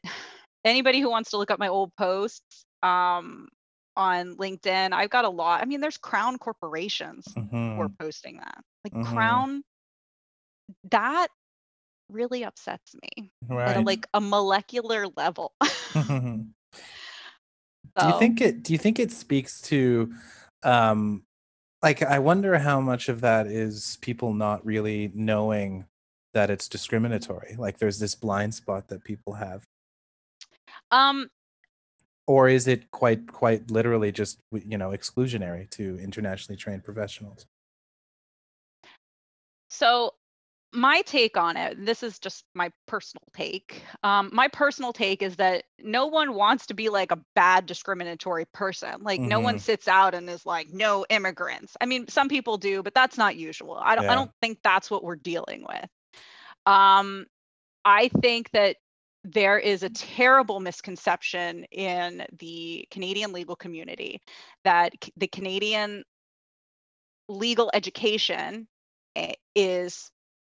anybody 0.65 0.99
who 0.99 1.09
wants 1.09 1.31
to 1.31 1.37
look 1.37 1.51
up 1.51 1.59
my 1.59 1.67
old 1.67 1.95
posts 1.95 2.65
um, 2.81 3.47
on 3.95 4.35
LinkedIn. 4.37 4.93
I've 4.93 5.09
got 5.09 5.25
a 5.25 5.29
lot. 5.29 5.61
I 5.61 5.65
mean, 5.65 5.81
there's 5.81 5.97
Crown 5.97 6.37
corporations 6.37 7.25
who 7.35 7.81
are 7.83 7.91
posting 7.99 8.37
that. 8.37 8.63
Like 8.83 8.93
Mhm. 8.93 9.13
Crown, 9.13 9.63
that 10.89 11.27
really 12.09 12.43
upsets 12.43 12.95
me 12.95 13.31
at 13.49 13.77
a, 13.77 13.81
like 13.81 14.07
a 14.13 14.21
molecular 14.21 15.07
level. 15.15 15.53
Mhm. 15.61 16.49
Do 17.99 18.07
you 18.07 18.13
think 18.19 18.41
it? 18.41 18.63
Do 18.63 18.73
you 18.73 18.79
think 18.79 18.97
it 18.97 19.11
speaks 19.11 19.61
to, 19.61 20.11
um, 20.63 21.23
like 21.83 22.01
I 22.01 22.17
wonder 22.19 22.57
how 22.57 22.79
much 22.79 23.09
of 23.09 23.21
that 23.21 23.45
is 23.45 23.97
people 24.01 24.33
not 24.33 24.65
really 24.65 25.11
knowing 25.13 25.85
that 26.33 26.49
it's 26.49 26.69
discriminatory. 26.69 27.55
Like 27.57 27.77
there's 27.77 27.99
this 27.99 28.15
blind 28.15 28.55
spot 28.55 28.87
that 28.87 29.03
people 29.03 29.33
have, 29.33 29.67
um, 30.91 31.29
or 32.25 32.47
is 32.47 32.67
it 32.67 32.89
quite 32.91 33.27
quite 33.31 33.69
literally 33.69 34.11
just 34.13 34.39
you 34.51 34.77
know 34.77 34.91
exclusionary 34.91 35.69
to 35.71 35.99
internationally 35.99 36.57
trained 36.57 36.85
professionals? 36.85 37.45
So, 39.69 40.13
my 40.73 41.01
take 41.03 41.37
on 41.37 41.57
it, 41.57 41.85
this 41.85 42.03
is 42.03 42.19
just 42.19 42.45
my 42.55 42.71
personal 42.87 43.23
take. 43.33 43.83
Um, 44.03 44.29
my 44.33 44.47
personal 44.47 44.93
take 44.93 45.21
is 45.21 45.37
that 45.37 45.63
no 45.79 46.07
one 46.07 46.33
wants 46.33 46.67
to 46.67 46.73
be 46.73 46.89
like 46.89 47.11
a 47.11 47.21
bad 47.35 47.65
discriminatory 47.65 48.45
person. 48.53 49.03
Like, 49.03 49.23
no 49.23 49.39
one 49.39 49.57
Mhm. 49.57 49.59
sits 49.59 49.87
out 49.87 50.15
and 50.15 50.29
is 50.29 50.45
like, 50.45 50.69
no 50.71 51.05
immigrants. 51.09 51.75
I 51.81 51.85
mean, 51.85 52.07
some 52.07 52.29
people 52.29 52.57
do, 52.57 52.83
but 52.83 52.93
that's 52.93 53.17
not 53.17 53.35
usual. 53.35 53.75
I 53.81 53.95
don't, 53.95 54.05
I 54.09 54.15
don't 54.15 54.31
think 54.41 54.59
that's 54.63 54.89
what 54.89 55.03
we're 55.03 55.15
dealing 55.15 55.65
with. 55.67 55.89
Um, 56.65 57.25
I 57.85 58.09
think 58.21 58.49
that 58.51 58.77
there 59.23 59.57
is 59.59 59.83
a 59.83 59.89
terrible 59.89 60.59
misconception 60.59 61.65
in 61.71 62.25
the 62.39 62.87
Canadian 62.91 63.31
legal 63.33 63.55
community 63.55 64.21
that 64.63 64.93
the 65.17 65.27
Canadian 65.27 66.03
legal 67.27 67.69
education 67.73 68.67
eh, 69.15 69.33
is 69.55 70.11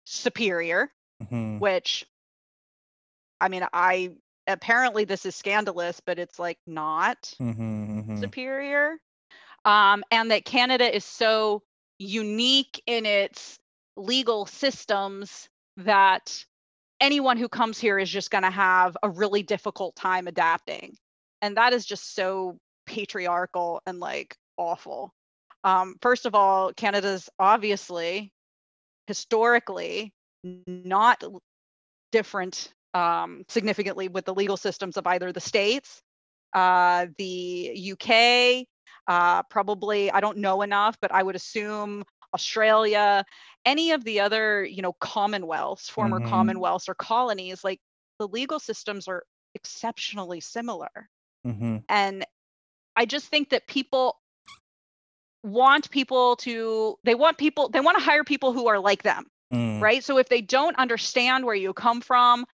superior, 0.09 0.91
Mhm. 1.21 1.59
which 1.59 2.05
I 3.41 3.47
mean, 3.47 3.65
I 3.71 4.11
apparently 4.47 5.05
this 5.05 5.25
is 5.25 5.35
scandalous, 5.35 6.01
but 6.01 6.19
it's 6.19 6.39
like 6.39 6.59
not 6.65 7.33
Mhm, 7.39 8.05
mhm. 8.05 8.19
superior. 8.19 8.99
Um, 9.65 10.03
and 10.11 10.31
that 10.31 10.45
Canada 10.45 10.93
is 10.93 11.05
so 11.05 11.63
unique 11.99 12.81
in 12.85 13.05
its 13.05 13.59
legal 13.95 14.45
systems 14.45 15.49
that 15.77 16.45
anyone 16.99 17.37
who 17.37 17.49
comes 17.49 17.79
here 17.79 17.99
is 17.99 18.09
just 18.09 18.31
going 18.31 18.43
to 18.43 18.49
have 18.49 18.97
a 19.03 19.09
really 19.09 19.43
difficult 19.43 19.95
time 19.95 20.27
adapting. 20.27 20.97
And 21.41 21.57
that 21.57 21.73
is 21.73 21.85
just 21.85 22.15
so 22.15 22.57
patriarchal 22.85 23.81
and 23.85 23.99
like 23.99 24.35
awful. 24.57 25.13
Um, 25.63 25.95
first 26.01 26.25
of 26.25 26.35
all, 26.35 26.73
Canada's 26.73 27.29
obviously 27.37 28.33
historically 29.09 30.13
not 30.43 31.23
different 32.11 32.73
um, 32.93 33.43
significantly 33.49 34.07
with 34.07 34.25
the 34.25 34.33
legal 34.33 34.57
systems 34.57 34.97
of 34.97 35.07
either 35.07 35.31
the 35.31 35.41
states, 35.41 36.01
uh, 36.53 37.07
the 37.17 37.71
UK, 37.75 38.67
uh, 39.07 39.43
probably, 39.43 40.11
I 40.11 40.21
don't 40.21 40.39
know 40.39 40.61
enough, 40.61 40.97
but 41.01 41.11
I 41.13 41.23
would 41.23 41.35
assume 41.35 42.03
Australia, 42.33 43.25
any 43.65 43.91
of 43.91 44.03
the 44.03 44.21
other, 44.21 44.63
you 44.63 44.81
know, 44.81 44.93
commonwealths, 45.01 45.89
former 45.89 46.19
Mhm. 46.19 46.21
commonwealths 46.21 46.89
or 46.89 46.95
colonies, 46.95 47.63
like 47.63 47.79
the 48.19 48.27
legal 48.27 48.59
systems 48.59 49.07
are 49.07 49.23
exceptionally 49.55 50.41
similar. 50.41 51.09
Mhm. 51.43 51.83
And 51.89 52.25
I 52.95 53.05
just 53.07 53.27
think 53.29 53.49
that 53.51 53.67
people 53.67 54.18
want 55.43 55.89
people 55.91 56.35
to, 56.37 56.97
they 57.03 57.15
want 57.15 57.37
people, 57.37 57.69
they 57.69 57.79
want 57.79 57.97
to 57.97 58.03
hire 58.03 58.23
people 58.23 58.53
who 58.53 58.67
are 58.67 58.79
like 58.79 59.03
them 59.03 59.25
Mm. 59.51 59.81
right? 59.81 60.03
So 60.03 60.17
if 60.17 60.29
they 60.29 60.41
don't 60.41 60.77
understand 60.77 61.45
where 61.45 61.55
you 61.55 61.73
come 61.73 62.01
from 62.01 62.45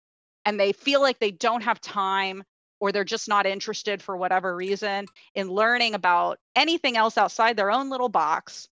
and 0.45 0.59
they 0.59 0.71
feel 0.73 1.01
like 1.01 1.19
they 1.19 1.31
don't 1.31 1.63
have 1.63 1.81
time 1.81 2.43
or 2.79 2.91
they're 2.91 3.03
just 3.03 3.27
not 3.27 3.45
interested 3.45 4.01
for 4.01 4.15
whatever 4.17 4.55
reason 4.55 5.07
in 5.33 5.49
learning 5.49 5.93
about 5.95 6.39
anything 6.55 6.97
else 6.97 7.17
outside 7.17 7.57
their 7.57 7.71
own 7.71 7.89
little 7.89 8.09
box, 8.09 8.67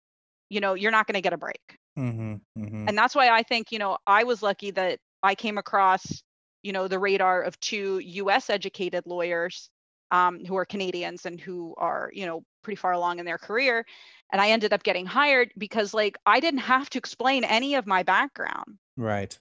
you 0.49 0.59
know, 0.59 0.73
you're 0.73 0.91
not 0.91 1.07
going 1.07 1.15
to 1.15 1.21
get 1.21 1.33
a 1.33 1.37
break. 1.37 1.77
Mhm, 1.97 2.41
mhm. 2.57 2.87
And 2.87 2.97
that's 2.97 3.15
why 3.15 3.29
I 3.29 3.43
think, 3.43 3.71
you 3.71 3.79
know, 3.79 3.97
I 4.05 4.23
was 4.23 4.41
lucky 4.43 4.71
that 4.71 4.99
I 5.23 5.35
came 5.35 5.57
across, 5.57 6.23
you 6.63 6.73
know, 6.73 6.87
the 6.87 6.99
radar 6.99 7.41
of 7.43 7.59
two 7.59 7.99
US 7.99 8.49
educated 8.49 9.05
lawyers 9.05 9.69
um, 10.11 10.43
who 10.45 10.55
are 10.57 10.65
Canadians 10.65 11.25
and 11.25 11.39
who 11.39 11.73
are, 11.77 12.11
you 12.13 12.25
know, 12.25 12.43
pretty 12.63 12.75
far 12.75 12.91
along 12.93 13.19
in 13.19 13.25
their 13.25 13.37
career. 13.37 13.85
And 14.31 14.41
I 14.41 14.49
ended 14.51 14.73
up 14.73 14.83
getting 14.83 15.05
hired 15.05 15.51
because, 15.57 15.93
like, 15.93 16.17
I 16.25 16.39
didn't 16.39 16.61
have 16.61 16.89
to 16.91 16.99
explain 16.99 17.43
any 17.43 17.75
of 17.75 17.87
my 17.87 18.03
background 18.03 18.77
Right. 18.97 19.37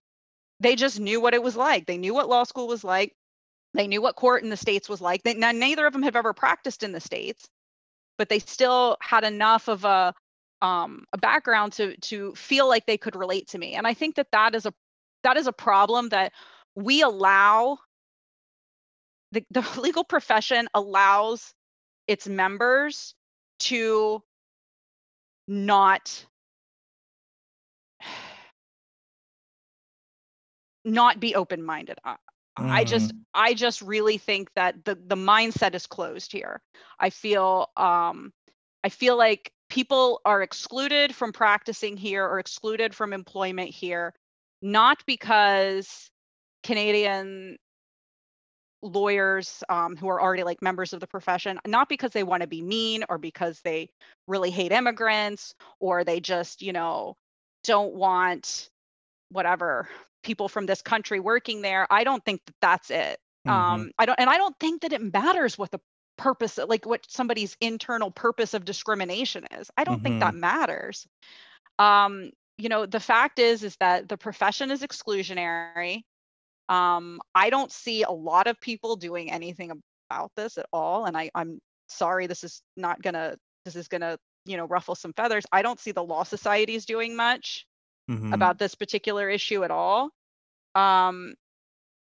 they 0.60 0.76
just 0.76 1.00
knew 1.00 1.20
what 1.20 1.34
it 1.34 1.42
was 1.42 1.56
like. 1.56 1.86
They 1.86 1.98
knew 1.98 2.14
what 2.14 2.28
law 2.28 2.44
school 2.44 2.68
was 2.68 2.84
like. 2.84 3.14
They 3.74 3.86
knew 3.86 4.02
what 4.02 4.16
court 4.16 4.42
in 4.42 4.50
the 4.50 4.56
states 4.56 4.88
was 4.88 5.00
like. 5.00 5.22
They, 5.22 5.34
now, 5.34 5.52
neither 5.52 5.86
of 5.86 5.92
them 5.92 6.02
have 6.02 6.16
ever 6.16 6.32
practiced 6.32 6.82
in 6.82 6.92
the 6.92 7.00
states, 7.00 7.48
but 8.18 8.28
they 8.28 8.38
still 8.38 8.96
had 9.00 9.24
enough 9.24 9.68
of 9.68 9.84
a 9.84 10.14
um, 10.62 11.04
a 11.12 11.18
background 11.18 11.72
to 11.74 11.96
to 11.98 12.34
feel 12.34 12.68
like 12.68 12.86
they 12.86 12.98
could 12.98 13.16
relate 13.16 13.48
to 13.48 13.58
me 13.58 13.74
and 13.74 13.86
i 13.86 13.94
think 13.94 14.16
that 14.16 14.26
that 14.32 14.54
is 14.54 14.66
a 14.66 14.74
that 15.22 15.38
is 15.38 15.46
a 15.46 15.52
problem 15.52 16.10
that 16.10 16.32
we 16.74 17.02
allow 17.02 17.78
the, 19.32 19.44
the 19.50 19.66
legal 19.80 20.04
profession 20.04 20.68
allows 20.74 21.54
its 22.06 22.26
members 22.26 23.14
to 23.60 24.22
not 25.46 26.26
not 30.84 31.20
be 31.20 31.34
open 31.34 31.62
minded 31.62 31.98
mm. 32.06 32.16
i 32.58 32.84
just 32.84 33.14
mm. 33.14 33.18
i 33.34 33.52
just 33.52 33.82
really 33.82 34.16
think 34.16 34.48
that 34.54 34.82
the 34.84 34.96
the 35.06 35.16
mindset 35.16 35.74
is 35.74 35.86
closed 35.86 36.32
here 36.32 36.62
i 36.98 37.10
feel 37.10 37.68
um 37.76 38.32
i 38.82 38.88
feel 38.88 39.18
like 39.18 39.52
people 39.68 40.20
are 40.24 40.42
excluded 40.42 41.14
from 41.14 41.32
practicing 41.32 41.96
here 41.96 42.24
or 42.24 42.38
excluded 42.38 42.94
from 42.94 43.12
employment 43.12 43.68
here 43.68 44.14
not 44.62 45.04
because 45.06 46.10
canadian 46.62 47.58
lawyers 48.82 49.62
um, 49.68 49.96
who 49.96 50.08
are 50.08 50.20
already 50.20 50.42
like 50.42 50.62
members 50.62 50.92
of 50.92 51.00
the 51.00 51.06
profession, 51.06 51.58
not 51.66 51.88
because 51.88 52.12
they 52.12 52.22
want 52.22 52.42
to 52.42 52.46
be 52.46 52.62
mean 52.62 53.04
or 53.08 53.18
because 53.18 53.60
they 53.60 53.90
really 54.26 54.50
hate 54.50 54.72
immigrants 54.72 55.54
or 55.78 56.04
they 56.04 56.20
just, 56.20 56.62
you 56.62 56.72
know, 56.72 57.16
don't 57.64 57.94
want 57.94 58.70
whatever 59.30 59.88
people 60.22 60.48
from 60.48 60.66
this 60.66 60.82
country 60.82 61.20
working 61.20 61.62
there. 61.62 61.86
I 61.90 62.04
don't 62.04 62.24
think 62.24 62.40
that 62.46 62.54
that's 62.60 62.90
it. 62.90 63.18
Mm-hmm. 63.46 63.50
Um, 63.50 63.90
I 63.98 64.06
don't, 64.06 64.18
and 64.18 64.30
I 64.30 64.36
don't 64.36 64.58
think 64.58 64.82
that 64.82 64.92
it 64.92 65.12
matters 65.12 65.56
what 65.56 65.70
the 65.70 65.80
purpose, 66.16 66.58
like 66.58 66.86
what 66.86 67.04
somebody's 67.08 67.56
internal 67.60 68.10
purpose 68.10 68.54
of 68.54 68.64
discrimination 68.64 69.46
is. 69.58 69.70
I 69.76 69.84
don't 69.84 69.96
mm-hmm. 69.96 70.04
think 70.04 70.20
that 70.20 70.32
mm-hmm. 70.32 70.40
matters. 70.40 71.06
Um, 71.78 72.30
you 72.58 72.68
know, 72.68 72.84
the 72.84 73.00
fact 73.00 73.38
is, 73.38 73.62
is 73.62 73.76
that 73.80 74.08
the 74.08 74.18
profession 74.18 74.70
is 74.70 74.82
exclusionary. 74.82 76.02
Um, 76.70 77.20
I 77.34 77.50
don't 77.50 77.70
see 77.70 78.04
a 78.04 78.10
lot 78.10 78.46
of 78.46 78.58
people 78.60 78.96
doing 78.96 79.30
anything 79.30 79.72
about 80.08 80.30
this 80.36 80.56
at 80.56 80.66
all. 80.72 81.04
And 81.04 81.16
I, 81.16 81.30
I'm 81.34 81.58
sorry, 81.88 82.26
this 82.28 82.44
is 82.44 82.62
not 82.76 83.02
gonna, 83.02 83.36
this 83.64 83.74
is 83.74 83.88
gonna, 83.88 84.18
you 84.46 84.56
know, 84.56 84.66
ruffle 84.66 84.94
some 84.94 85.12
feathers. 85.12 85.44
I 85.50 85.62
don't 85.62 85.80
see 85.80 85.90
the 85.90 86.04
law 86.04 86.22
societies 86.22 86.86
doing 86.86 87.16
much 87.16 87.66
mm-hmm. 88.08 88.32
about 88.32 88.58
this 88.58 88.76
particular 88.76 89.28
issue 89.28 89.64
at 89.64 89.72
all. 89.72 90.10
Um, 90.76 91.34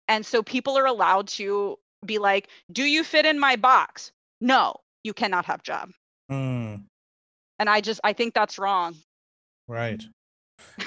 and 0.07 0.24
so 0.26 0.43
people 0.43 0.78
are 0.78 0.86
allowed 0.86 1.28
to 1.30 1.78
be 2.05 2.20
like, 2.20 2.47
do 2.72 2.84
you 2.84 3.03
fit 3.03 3.26
in 3.26 3.39
my 3.39 3.55
box? 3.55 4.11
No, 4.39 4.76
you 5.03 5.13
cannot 5.13 5.45
have 5.45 5.63
job. 5.63 5.89
Mm. 6.32 6.84
And 7.57 7.70
I 7.70 7.82
just, 7.82 7.99
I 8.03 8.13
think 8.13 8.36
that's 8.36 8.59
wrong. 8.59 8.95
Right. 9.67 10.01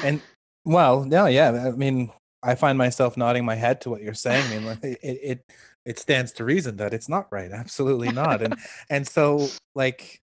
And 0.03 0.23
well, 0.65 1.05
no, 1.05 1.27
yeah. 1.27 1.67
I 1.67 1.71
mean, 1.73 2.11
I 2.43 2.55
find 2.55 2.77
myself 2.77 3.17
nodding 3.17 3.45
my 3.45 3.55
head 3.55 3.81
to 3.83 3.91
what 3.91 4.03
you're 4.03 4.15
saying. 4.15 4.45
I 4.47 4.59
mean, 4.59 4.79
it, 4.83 4.99
it 5.03 5.53
it 5.85 5.99
stands 5.99 6.33
to 6.33 6.45
reason 6.45 6.77
that 6.77 6.95
it's 6.95 7.09
not 7.09 7.29
right. 7.31 7.51
Absolutely 7.51 8.11
not. 8.11 8.43
And 8.43 8.57
and 8.91 9.07
so 9.07 9.49
like 9.75 10.21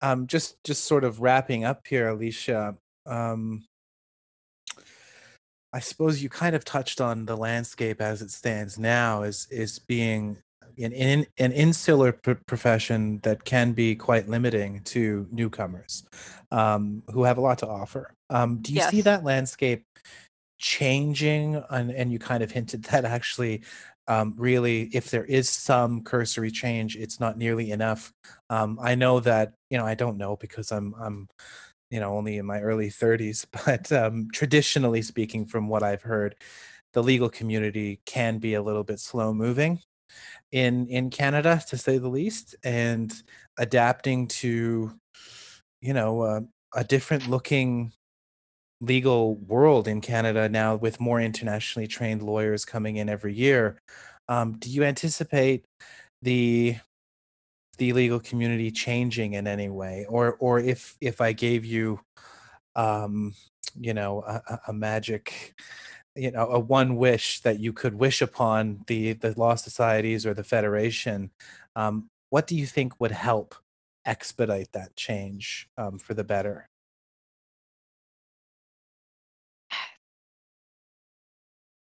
um 0.00 0.26
just 0.26 0.62
just 0.64 0.84
sort 0.84 1.04
of 1.04 1.20
wrapping 1.20 1.64
up 1.64 1.86
here, 1.86 2.08
Alicia. 2.08 2.76
Um 3.06 3.64
I 5.74 5.80
suppose 5.80 6.22
you 6.22 6.28
kind 6.28 6.54
of 6.54 6.64
touched 6.64 7.00
on 7.00 7.24
the 7.24 7.36
landscape 7.36 8.00
as 8.00 8.20
it 8.20 8.30
stands 8.30 8.78
now 8.78 9.22
is 9.22 9.46
is 9.50 9.78
being 9.78 10.38
an, 10.78 10.92
an, 10.92 11.26
an 11.38 11.52
insular 11.52 12.12
p- 12.12 12.34
profession 12.46 13.20
that 13.22 13.44
can 13.44 13.72
be 13.72 13.94
quite 13.94 14.28
limiting 14.28 14.80
to 14.84 15.26
newcomers 15.30 16.04
um, 16.50 17.02
who 17.12 17.24
have 17.24 17.38
a 17.38 17.40
lot 17.40 17.58
to 17.58 17.68
offer. 17.68 18.14
Um, 18.30 18.58
do 18.62 18.72
you 18.72 18.78
yes. 18.78 18.90
see 18.90 19.00
that 19.02 19.24
landscape 19.24 19.84
changing 20.62 21.62
and, 21.70 21.90
and 21.90 22.10
you 22.10 22.18
kind 22.18 22.42
of 22.42 22.50
hinted 22.50 22.84
that 22.90 23.04
actually 23.04 23.62
um, 24.08 24.34
really 24.36 24.90
if 24.92 25.10
there 25.10 25.24
is 25.24 25.48
some 25.48 26.02
cursory 26.02 26.50
change 26.50 26.96
it's 26.96 27.20
not 27.20 27.36
nearly 27.36 27.70
enough. 27.70 28.12
Um, 28.48 28.78
i 28.82 28.94
know 28.94 29.20
that 29.20 29.52
you 29.70 29.76
know 29.76 29.86
i 29.86 29.94
don't 29.94 30.16
know 30.16 30.36
because 30.36 30.72
i'm 30.72 30.94
i'm 30.98 31.28
you 31.90 32.00
know 32.00 32.16
only 32.16 32.38
in 32.38 32.46
my 32.46 32.60
early 32.60 32.88
30s 32.88 33.46
but 33.66 33.92
um, 33.92 34.28
traditionally 34.32 35.02
speaking 35.02 35.44
from 35.46 35.68
what 35.68 35.82
i've 35.82 36.02
heard 36.02 36.36
the 36.94 37.02
legal 37.02 37.28
community 37.28 38.00
can 38.06 38.38
be 38.38 38.54
a 38.54 38.62
little 38.62 38.84
bit 38.84 39.00
slow 39.00 39.32
moving 39.32 39.80
in 40.52 40.86
in 40.88 41.10
canada 41.10 41.62
to 41.68 41.76
say 41.76 41.98
the 41.98 42.08
least 42.08 42.54
and 42.64 43.22
adapting 43.58 44.28
to 44.28 44.92
you 45.80 45.94
know 45.94 46.20
uh, 46.20 46.40
a 46.74 46.84
different 46.84 47.28
looking 47.28 47.92
legal 48.82 49.36
world 49.36 49.88
in 49.88 50.00
Canada 50.02 50.48
now 50.48 50.76
with 50.76 51.00
more 51.00 51.20
internationally 51.20 51.86
trained 51.86 52.22
lawyers 52.22 52.64
coming 52.64 52.96
in 52.96 53.08
every 53.08 53.34
year. 53.34 53.80
Um, 54.28 54.58
do 54.58 54.68
you 54.70 54.84
anticipate 54.84 55.64
the 56.22 56.76
the 57.78 57.92
legal 57.92 58.20
community 58.20 58.70
changing 58.70 59.34
in 59.34 59.46
any 59.46 59.68
way, 59.68 60.06
or 60.08 60.36
or 60.40 60.60
if 60.60 60.96
if 61.00 61.20
I 61.20 61.32
gave 61.32 61.64
you, 61.64 62.00
um, 62.76 63.34
you 63.80 63.94
know, 63.94 64.22
a, 64.22 64.60
a 64.68 64.72
magic, 64.72 65.54
you 66.16 66.30
know, 66.30 66.46
a 66.48 66.58
one 66.58 66.96
wish 66.96 67.40
that 67.40 67.60
you 67.60 67.72
could 67.72 67.94
wish 67.94 68.22
upon 68.22 68.84
the 68.88 69.14
the 69.14 69.38
law 69.38 69.54
societies 69.56 70.26
or 70.26 70.34
the 70.34 70.44
federation, 70.44 71.30
um, 71.76 72.08
what 72.30 72.46
do 72.46 72.56
you 72.56 72.66
think 72.66 73.00
would 73.00 73.12
help 73.12 73.54
expedite 74.06 74.72
that 74.72 74.96
change 74.96 75.68
um, 75.78 75.98
for 75.98 76.14
the 76.14 76.24
better? 76.24 76.68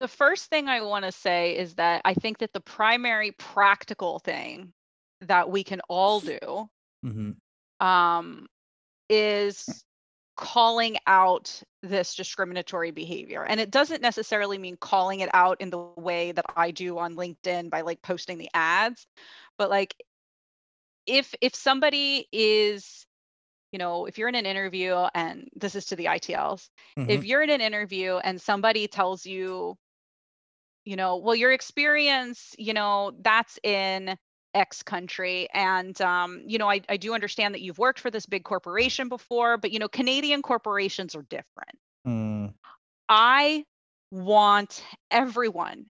The 0.04 0.10
first 0.10 0.50
thing 0.50 0.68
I 0.68 0.82
want 0.82 1.06
to 1.06 1.14
say 1.14 1.58
is 1.58 1.76
that 1.76 2.02
I 2.04 2.14
think 2.14 2.40
that 2.40 2.52
the 2.52 2.60
primary 2.60 3.32
practical 3.32 4.20
thing 4.20 4.74
that 5.22 5.50
we 5.50 5.64
can 5.64 5.80
all 5.88 6.20
do 6.20 6.68
mm-hmm. 7.06 7.88
um, 7.88 8.48
is 9.10 9.86
calling 10.36 10.98
out 11.08 11.64
this 11.84 12.16
discriminatory 12.16 12.92
behavior. 12.92 13.46
And 13.46 13.62
it 13.62 13.72
doesn't 13.72 14.02
necessarily 14.02 14.58
mean 14.58 14.76
calling 14.76 15.22
it 15.22 15.30
out 15.34 15.62
in 15.62 15.70
the 15.70 15.80
way 15.96 16.34
that 16.34 16.48
I 16.54 16.72
do 16.72 16.98
on 16.98 17.16
LinkedIn 17.16 17.70
by 17.70 17.80
like 17.80 18.02
posting 18.02 18.38
the 18.38 18.50
ads, 18.54 19.08
but 19.58 19.70
like 19.70 19.96
if 21.08 21.34
if 21.40 21.56
somebody 21.56 22.28
is 22.34 23.06
you 23.72 23.80
know, 23.80 24.06
if 24.06 24.18
you're 24.18 24.28
in 24.28 24.36
an 24.36 24.46
interview 24.46 24.96
and 25.16 25.48
this 25.56 25.76
is 25.76 25.86
to 25.86 25.96
the 25.96 26.06
ITLs, 26.06 26.68
mm-hmm. 27.00 27.10
if 27.10 27.24
you're 27.24 27.42
in 27.42 27.50
an 27.50 27.62
interview 27.62 28.18
and 28.18 28.42
somebody 28.42 28.90
tells 28.90 29.26
you 29.26 29.78
you 30.86 30.96
know, 30.96 31.18
well, 31.18 31.36
your 31.36 31.52
experience, 31.52 32.56
you 32.58 32.74
know, 32.74 33.14
that's 33.22 33.60
in 33.64 34.18
X 34.54 34.84
country. 34.84 35.48
And, 35.54 36.00
um, 36.02 36.44
you 36.46 36.58
know, 36.58 36.70
I, 36.70 36.82
I 36.90 36.98
do 36.98 37.14
understand 37.14 37.56
that 37.56 37.62
you've 37.62 37.80
worked 37.80 38.00
for 38.00 38.12
this 38.12 38.26
big 38.26 38.44
corporation 38.44 39.10
before, 39.10 39.58
but, 39.58 39.72
you 39.72 39.80
know, 39.80 39.88
Canadian 39.88 40.42
corporations 40.42 41.16
are 41.16 41.24
different. 41.24 41.78
Mm. 42.08 42.54
I 43.10 43.66
want 44.12 44.84
everyone 45.10 45.86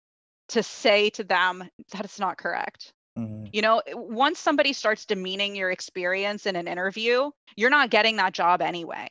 to 0.50 0.64
say 0.64 1.10
to 1.12 1.24
them 1.24 1.64
that 1.92 2.06
it's 2.06 2.20
not 2.20 2.38
correct. 2.38 2.94
Mm-hmm. 3.18 3.46
You 3.52 3.62
know, 3.62 3.82
once 3.94 4.40
somebody 4.40 4.74
starts 4.74 5.06
demeaning 5.06 5.56
your 5.56 5.72
experience 5.72 6.46
in 6.46 6.56
an 6.56 6.68
interview, 6.68 7.30
you're 7.56 7.70
not 7.70 7.90
getting 7.90 8.16
that 8.18 8.34
job 8.34 8.62
anyway. 8.62 9.08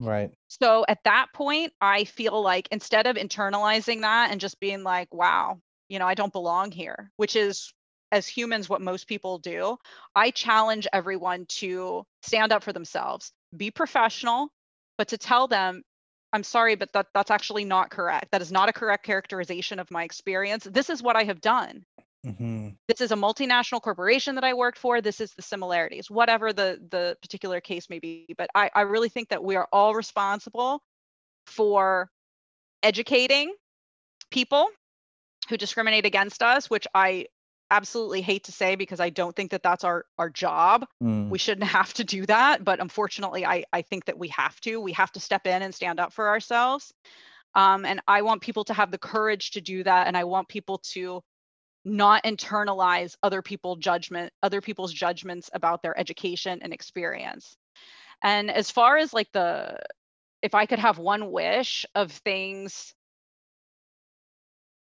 Right. 0.00 0.30
So 0.48 0.84
at 0.88 1.02
that 1.04 1.28
point, 1.34 1.72
I 1.80 2.04
feel 2.04 2.40
like 2.42 2.68
instead 2.70 3.06
of 3.06 3.16
internalizing 3.16 4.02
that 4.02 4.30
and 4.30 4.40
just 4.40 4.60
being 4.60 4.82
like, 4.82 5.12
wow, 5.12 5.58
you 5.88 5.98
know, 5.98 6.06
I 6.06 6.14
don't 6.14 6.32
belong 6.32 6.70
here, 6.70 7.10
which 7.16 7.36
is 7.36 7.72
as 8.12 8.28
humans 8.28 8.68
what 8.68 8.80
most 8.80 9.08
people 9.08 9.38
do, 9.38 9.76
I 10.14 10.30
challenge 10.30 10.86
everyone 10.92 11.46
to 11.46 12.04
stand 12.22 12.52
up 12.52 12.62
for 12.62 12.72
themselves, 12.72 13.32
be 13.56 13.70
professional, 13.70 14.48
but 14.98 15.08
to 15.08 15.18
tell 15.18 15.48
them, 15.48 15.82
I'm 16.32 16.44
sorry, 16.44 16.76
but 16.76 16.92
that, 16.92 17.06
that's 17.14 17.30
actually 17.30 17.64
not 17.64 17.90
correct. 17.90 18.30
That 18.30 18.42
is 18.42 18.52
not 18.52 18.68
a 18.68 18.72
correct 18.72 19.04
characterization 19.04 19.78
of 19.78 19.90
my 19.90 20.04
experience. 20.04 20.64
This 20.64 20.90
is 20.90 21.02
what 21.02 21.16
I 21.16 21.24
have 21.24 21.40
done. 21.40 21.84
Mm-hmm. 22.26 22.70
This 22.88 23.00
is 23.00 23.12
a 23.12 23.16
multinational 23.16 23.80
corporation 23.80 24.34
that 24.34 24.44
I 24.44 24.54
worked 24.54 24.78
for. 24.78 25.00
This 25.00 25.20
is 25.20 25.32
the 25.34 25.42
similarities, 25.42 26.10
whatever 26.10 26.52
the 26.52 26.80
the 26.90 27.16
particular 27.22 27.60
case 27.60 27.88
may 27.88 28.00
be. 28.00 28.26
But 28.36 28.50
I, 28.54 28.70
I 28.74 28.80
really 28.82 29.08
think 29.08 29.28
that 29.28 29.44
we 29.44 29.54
are 29.54 29.68
all 29.72 29.94
responsible 29.94 30.82
for 31.46 32.10
educating 32.82 33.54
people 34.30 34.68
who 35.48 35.56
discriminate 35.56 36.04
against 36.04 36.42
us, 36.42 36.68
which 36.68 36.86
I 36.94 37.26
absolutely 37.70 38.20
hate 38.20 38.44
to 38.44 38.52
say 38.52 38.76
because 38.76 39.00
I 39.00 39.10
don't 39.10 39.34
think 39.34 39.52
that 39.52 39.62
that's 39.62 39.84
our 39.84 40.04
our 40.18 40.30
job. 40.30 40.86
Mm. 41.02 41.28
We 41.28 41.38
shouldn't 41.38 41.68
have 41.70 41.94
to 41.94 42.04
do 42.04 42.26
that, 42.26 42.64
but 42.64 42.80
unfortunately, 42.80 43.46
I 43.46 43.64
I 43.72 43.82
think 43.82 44.06
that 44.06 44.18
we 44.18 44.28
have 44.28 44.60
to. 44.62 44.80
We 44.80 44.92
have 44.92 45.12
to 45.12 45.20
step 45.20 45.46
in 45.46 45.62
and 45.62 45.74
stand 45.74 46.00
up 46.00 46.12
for 46.12 46.28
ourselves. 46.28 46.92
Um, 47.54 47.86
and 47.86 48.02
I 48.06 48.20
want 48.22 48.42
people 48.42 48.64
to 48.64 48.74
have 48.74 48.90
the 48.90 48.98
courage 48.98 49.52
to 49.52 49.60
do 49.60 49.84
that, 49.84 50.08
and 50.08 50.16
I 50.16 50.24
want 50.24 50.48
people 50.48 50.78
to 50.92 51.22
not 51.86 52.24
internalize 52.24 53.16
other 53.22 53.42
people 53.42 53.76
judgment 53.76 54.32
other 54.42 54.60
people's 54.60 54.92
judgments 54.92 55.48
about 55.54 55.82
their 55.82 55.98
education 55.98 56.58
and 56.62 56.72
experience 56.74 57.56
And 58.22 58.50
as 58.50 58.70
far 58.70 58.98
as 58.98 59.14
like 59.14 59.30
the 59.32 59.78
if 60.42 60.54
I 60.54 60.66
could 60.66 60.80
have 60.80 60.98
one 60.98 61.30
wish 61.30 61.86
of 61.94 62.12
things 62.12 62.94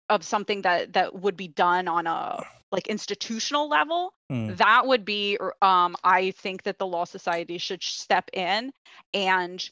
of 0.09 0.25
something 0.25 0.63
that 0.63 0.93
that 0.95 1.15
would 1.15 1.37
be 1.37 1.49
done 1.49 1.89
on 1.89 2.07
a 2.07 2.45
like 2.71 2.89
institutional 2.89 3.69
level 3.69 4.15
Mm. 4.31 4.57
that 4.57 4.87
would 4.87 5.05
be 5.05 5.39
um 5.61 5.97
i 6.05 6.31
think 6.33 6.63
that 6.63 6.79
the 6.79 6.87
law 6.87 7.05
society 7.05 7.59
should 7.59 7.83
step 7.83 8.31
in 8.33 8.73
and 9.13 9.71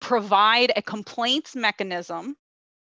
provide 0.00 0.72
a 0.76 0.82
complaints 0.82 1.54
mechanism 1.56 2.36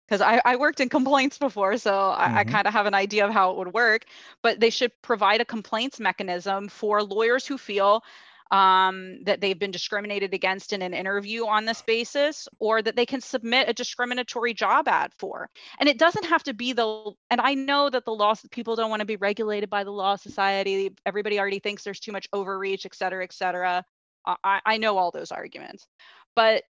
because 0.08 0.22
I, 0.22 0.41
I 0.45 0.56
worked 0.58 0.80
in 0.80 0.89
complaints 0.89 1.38
before 1.38 1.78
so 1.78 1.93
i, 2.10 2.39
I 2.41 2.43
Mhm. 2.43 2.49
kind 2.51 2.68
of 2.68 2.74
have 2.74 2.86
an 2.86 2.93
idea 2.93 3.26
of 3.26 3.34
how 3.34 3.51
it 3.51 3.58
would 3.58 3.74
work 3.74 4.06
but 4.41 4.60
they 4.60 4.70
should 4.70 4.91
provide 5.01 5.41
a 5.41 5.45
complaints 5.45 5.99
mechanism 5.99 6.68
for 6.70 7.03
lawyers 7.03 7.45
who 7.45 7.58
feel 7.58 8.03
um, 8.51 9.24
that 9.24 9.41
they've 9.41 9.58
been 9.58 9.72
discriminated 9.72 10.34
against 10.34 10.72
in 10.72 10.84
an 10.84 10.93
interview 10.93 11.47
on 11.47 11.66
this 11.66 11.82
basis 11.82 12.47
or 12.60 12.82
that 12.82 12.95
they 12.95 13.06
can 13.06 13.20
submit 13.20 13.68
a 13.68 13.74
discriminatory 13.74 14.53
job 14.53 14.88
ad 14.88 15.12
for. 15.18 15.49
And 15.80 15.89
it 15.89 15.97
doesn't 15.97 16.26
have 16.26 16.43
to 16.43 16.53
be 16.53 16.74
the 16.74 17.12
and 17.32 17.41
i 17.41 17.56
know 17.56 17.89
that 17.89 18.06
the 18.06 18.12
law 18.14 18.34
people 18.51 18.76
don't 18.76 18.89
want 18.89 18.99
to 18.99 19.06
be 19.06 19.16
regulated 19.18 19.70
by 19.70 19.84
the 19.84 19.91
law 19.91 20.16
society 20.16 20.91
everybody 21.06 21.39
already 21.39 21.60
thinks 21.60 21.84
there's 21.84 21.99
too 21.99 22.12
much 22.12 22.28
overreach 22.34 22.86
et 22.86 22.95
cetera 22.95 23.24
et 23.24 23.34
cetera. 23.34 23.84
I, 24.26 24.62
I 24.66 24.78
know 24.78 24.97
all 24.97 25.12
those 25.12 25.32
arguments. 25.32 25.88
But 26.36 26.64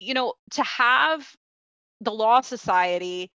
you 0.00 0.14
know 0.14 0.34
to 0.52 0.62
have 0.64 1.34
the 2.00 2.12
law 2.12 2.40
society 2.40 3.30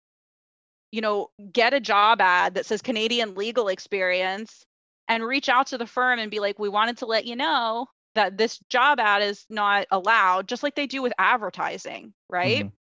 you 0.93 1.01
know 1.01 1.29
get 1.53 1.75
a 1.75 1.81
job 1.81 2.21
ad 2.21 2.55
that 2.55 2.67
says 2.67 2.83
canadian 2.83 3.35
legal 3.35 3.69
experience 3.69 4.65
and 5.09 5.25
reach 5.25 5.49
out 5.49 5.69
to 5.69 5.79
the 5.79 5.87
firm 5.87 6.19
and 6.19 6.31
be 6.31 6.41
like 6.41 6.59
we 6.59 6.69
wanted 6.69 6.99
to 6.99 7.07
let 7.07 7.27
you 7.27 7.37
know 7.37 7.87
that 8.15 8.37
this 8.37 8.59
job 8.69 8.99
ad 9.01 9.23
is 9.23 9.45
not 9.51 9.87
allowed 9.91 10.49
just 10.49 10.63
like 10.63 10.75
they 10.75 10.87
do 10.87 11.03
with 11.03 11.13
advertising 11.19 12.13
right 12.29 12.65
Mhm. 12.65 12.73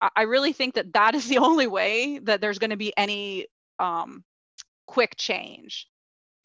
I- 0.00 0.10
I 0.16 0.22
really 0.22 0.52
think 0.52 0.74
that 0.74 0.92
that 0.94 1.14
is 1.14 1.28
the 1.28 1.38
only 1.48 1.66
way 1.66 2.18
that 2.20 2.40
there's 2.40 2.58
going 2.58 2.70
to 2.70 2.76
be 2.76 2.92
any 2.96 3.46
um, 3.78 4.24
quick 4.86 5.14
change. 5.16 5.88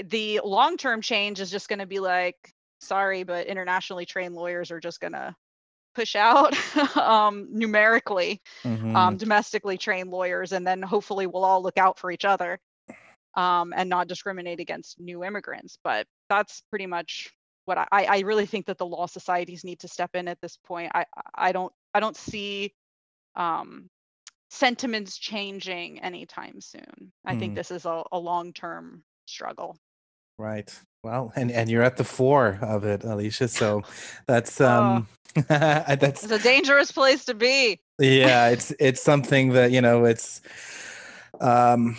The 0.04 0.42
long 0.44 0.78
term 0.78 1.02
change 1.02 1.40
is 1.40 1.52
just 1.52 1.70
going 1.70 1.80
to 1.80 1.86
be 1.86 2.00
like, 2.00 2.36
sorry, 2.80 3.24
but 3.24 3.48
internationally 3.48 4.06
trained 4.06 4.36
lawyers 4.36 4.72
are 4.72 4.80
just 4.80 5.00
going 5.02 5.14
to 5.14 5.36
push 5.96 6.16
out 6.16 6.54
um, 6.98 7.48
numerically 7.52 8.42
Mhm. 8.66 8.96
um, 8.96 9.18
domestically 9.18 9.78
trained 9.78 10.12
lawyers, 10.12 10.52
and 10.52 10.66
then 10.68 10.82
hopefully 10.82 11.28
we'll 11.28 11.46
all 11.46 11.62
look 11.64 11.78
out 11.78 11.98
for 12.00 12.12
each 12.12 12.26
other 12.26 12.60
um, 13.36 13.74
and 13.76 13.90
not 13.90 14.08
discriminate 14.08 14.60
against 14.60 15.00
new 15.00 15.24
immigrants. 15.24 15.78
But 15.84 16.08
that's 16.30 16.62
pretty 16.70 16.86
much 16.88 17.32
what 17.66 17.78
I, 17.78 17.88
I 17.92 18.20
really 18.20 18.46
think 18.46 18.68
that 18.68 18.78
the 18.78 18.86
law 18.86 19.08
societies 19.08 19.64
need 19.64 19.80
to 19.80 19.88
step 19.88 20.12
in 20.16 20.28
at 20.28 20.40
this 20.42 20.58
point. 20.58 20.92
I 20.94 21.06
I 21.34 21.52
don't 21.52 21.74
I 21.94 22.00
don't 22.00 22.16
see 22.18 22.74
um, 23.36 23.90
sentiments 24.50 25.18
changing 25.18 26.00
anytime 26.02 26.62
soon. 26.62 27.12
I 27.26 27.36
think 27.36 27.54
Mm. 27.54 27.56
this 27.56 27.72
is 27.72 27.86
a, 27.86 28.04
a 28.12 28.20
long 28.20 28.54
term 28.54 29.04
struggle. 29.26 29.78
Right. 30.38 30.72
Well, 31.06 31.32
and 31.36 31.52
and 31.52 31.70
you're 31.70 31.84
at 31.84 31.98
the 31.98 32.04
fore 32.04 32.58
of 32.64 32.84
it, 32.84 33.04
Alicia. 33.04 33.48
So 33.48 33.84
that's 34.26 34.60
Oh. 34.60 34.66
um 34.66 35.08
that's 35.48 36.24
It's 36.24 36.32
a 36.32 36.40
dangerous 36.40 36.92
place 36.92 37.26
to 37.26 37.36
be. 37.36 37.80
yeah, 38.00 38.50
it's 38.54 38.74
it's 38.80 39.04
something 39.04 39.54
that, 39.54 39.70
you 39.72 39.82
know, 39.82 40.06
it's 40.06 40.42
um 41.40 41.96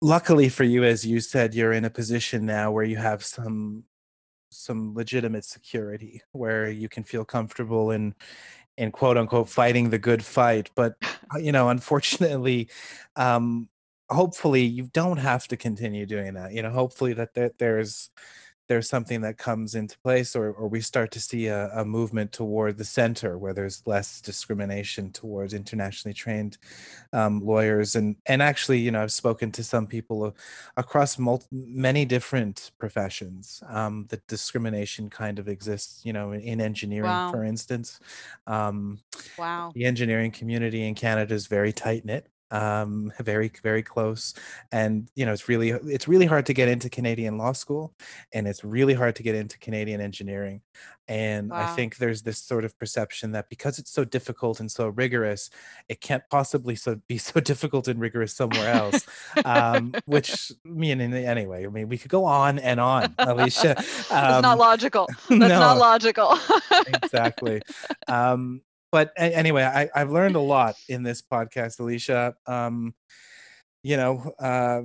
luckily 0.00 0.48
for 0.48 0.64
you 0.64 0.84
as 0.84 1.04
you 1.04 1.20
said 1.20 1.54
you're 1.54 1.72
in 1.74 1.84
a 1.84 1.90
position 1.90 2.46
now 2.46 2.72
where 2.72 2.82
you 2.84 2.96
have 2.96 3.22
some 3.22 3.84
some 4.50 4.94
legitimate 4.94 5.44
security 5.44 6.22
where 6.32 6.70
you 6.70 6.88
can 6.88 7.04
feel 7.04 7.26
comfortable 7.26 7.90
in 7.90 8.14
in 8.78 8.90
quote 8.90 9.18
unquote 9.18 9.48
fighting 9.50 9.90
the 9.90 9.98
good 9.98 10.24
fight 10.24 10.70
but 10.74 10.94
uh, 11.34 11.38
you 11.38 11.52
know 11.52 11.68
unfortunately 11.68 12.68
um 13.16 13.68
hopefully 14.10 14.62
you 14.64 14.84
don't 14.92 15.18
have 15.18 15.46
to 15.48 15.56
continue 15.56 16.06
doing 16.06 16.34
that 16.34 16.52
you 16.52 16.62
know 16.62 16.70
hopefully 16.70 17.12
that 17.12 17.34
there, 17.34 17.50
there's 17.58 18.10
there's 18.68 18.88
something 18.88 19.22
that 19.22 19.38
comes 19.38 19.74
into 19.74 19.98
place 20.00 20.36
or, 20.36 20.52
or 20.52 20.68
we 20.68 20.80
start 20.82 21.10
to 21.10 21.20
see 21.20 21.46
a, 21.46 21.70
a 21.70 21.84
movement 21.86 22.32
toward 22.32 22.76
the 22.76 22.84
center 22.84 23.38
where 23.38 23.54
there's 23.54 23.82
less 23.86 24.20
discrimination 24.20 25.10
towards 25.10 25.54
internationally 25.54 26.12
trained 26.12 26.58
um, 27.12 27.40
lawyers 27.40 27.96
and 27.96 28.16
and 28.26 28.42
actually 28.42 28.78
you 28.78 28.90
know 28.90 29.02
i've 29.02 29.12
spoken 29.12 29.52
to 29.52 29.64
some 29.64 29.86
people 29.86 30.36
across 30.76 31.18
many 31.52 32.04
different 32.04 32.72
professions 32.78 33.62
um, 33.68 34.06
that 34.10 34.26
discrimination 34.26 35.10
kind 35.10 35.38
of 35.38 35.48
exists 35.48 36.04
you 36.04 36.12
know 36.12 36.32
in, 36.32 36.40
in 36.40 36.60
engineering 36.60 37.20
Wow. 37.20 37.28
for 37.28 37.44
instance 37.44 38.00
um, 38.46 39.00
Wow. 39.36 39.74
the 39.74 39.84
engineering 39.84 40.30
community 40.30 40.86
in 40.86 40.94
Canada 40.94 41.34
is 41.34 41.46
very 41.46 41.72
tight 41.72 42.04
knit, 42.04 42.28
um, 42.50 43.12
very 43.20 43.50
very 43.62 43.82
close, 43.82 44.34
and 44.72 45.08
you 45.14 45.26
know 45.26 45.32
it's 45.32 45.48
really 45.48 45.70
it's 45.70 46.08
really 46.08 46.26
hard 46.26 46.46
to 46.46 46.54
get 46.54 46.68
into 46.68 46.88
Canadian 46.88 47.38
law 47.38 47.52
school, 47.52 47.94
and 48.32 48.46
it's 48.48 48.64
really 48.64 48.94
hard 48.94 49.16
to 49.16 49.22
get 49.22 49.34
into 49.34 49.58
Canadian 49.58 50.00
engineering, 50.00 50.62
and 51.08 51.52
I 51.52 51.74
think 51.74 51.96
there's 51.96 52.22
this 52.22 52.38
sort 52.38 52.64
of 52.64 52.78
perception 52.78 53.32
that 53.32 53.48
because 53.48 53.78
it's 53.78 53.90
so 53.90 54.04
difficult 54.04 54.60
and 54.60 54.70
so 54.70 54.88
rigorous, 54.88 55.50
it 55.88 56.00
can't 56.00 56.22
possibly 56.30 56.74
so 56.76 56.96
be 57.06 57.18
so 57.18 57.40
difficult 57.52 57.88
and 57.88 58.00
rigorous 58.00 58.34
somewhere 58.34 58.72
else. 58.72 59.06
um, 59.44 59.94
which 60.06 60.52
I 60.66 60.68
mean, 60.68 61.00
anyway, 61.00 61.64
I 61.66 61.68
mean, 61.68 61.88
we 61.88 61.98
could 61.98 62.10
go 62.10 62.24
on 62.24 62.58
and 62.58 62.80
on, 62.80 63.14
Alicia. 63.18 63.74
That's 63.76 64.10
not 64.10 64.44
Um, 64.44 64.58
logical. 64.58 65.06
That's 65.28 65.48
not 65.60 65.78
logical. 65.78 66.38
exactly. 66.86 67.62
Um, 68.06 68.62
but 68.90 69.12
anyway, 69.16 69.64
I, 69.64 69.88
I've 69.94 70.10
learned 70.10 70.36
a 70.36 70.40
lot 70.40 70.76
in 70.88 71.02
this 71.02 71.22
podcast, 71.22 71.80
Alicia. 71.80 72.34
Um, 72.46 72.94
you 73.82 73.96
know, 73.96 74.32
uh, 74.38 74.82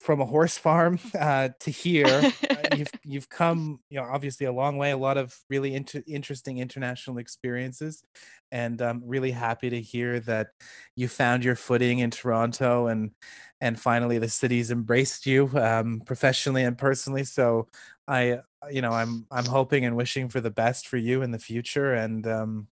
from 0.00 0.20
a 0.20 0.26
horse 0.26 0.58
farm 0.58 0.98
uh, 1.18 1.50
to 1.60 1.70
here, 1.70 2.06
uh, 2.50 2.56
you've 2.76 2.90
you've 3.04 3.28
come, 3.28 3.80
you 3.88 3.98
know, 4.00 4.06
obviously 4.10 4.46
a 4.46 4.52
long 4.52 4.76
way. 4.76 4.90
A 4.90 4.96
lot 4.96 5.16
of 5.16 5.36
really 5.48 5.74
inter- 5.74 6.02
interesting 6.06 6.58
international 6.58 7.18
experiences, 7.18 8.02
and 8.50 8.80
I'm 8.80 9.02
really 9.06 9.30
happy 9.30 9.70
to 9.70 9.80
hear 9.80 10.20
that 10.20 10.48
you 10.96 11.08
found 11.08 11.44
your 11.44 11.56
footing 11.56 12.00
in 12.00 12.10
Toronto 12.10 12.88
and 12.88 13.12
and 13.60 13.78
finally 13.78 14.18
the 14.18 14.28
city's 14.28 14.72
embraced 14.72 15.24
you 15.24 15.48
um, 15.56 16.02
professionally 16.04 16.64
and 16.64 16.76
personally. 16.76 17.22
So 17.24 17.68
I, 18.08 18.40
you 18.70 18.82
know, 18.82 18.90
I'm 18.90 19.26
I'm 19.30 19.46
hoping 19.46 19.84
and 19.84 19.96
wishing 19.96 20.28
for 20.28 20.40
the 20.40 20.50
best 20.50 20.88
for 20.88 20.96
you 20.96 21.22
in 21.22 21.30
the 21.30 21.38
future, 21.38 21.94
and 21.94 22.26
um, 22.26 22.66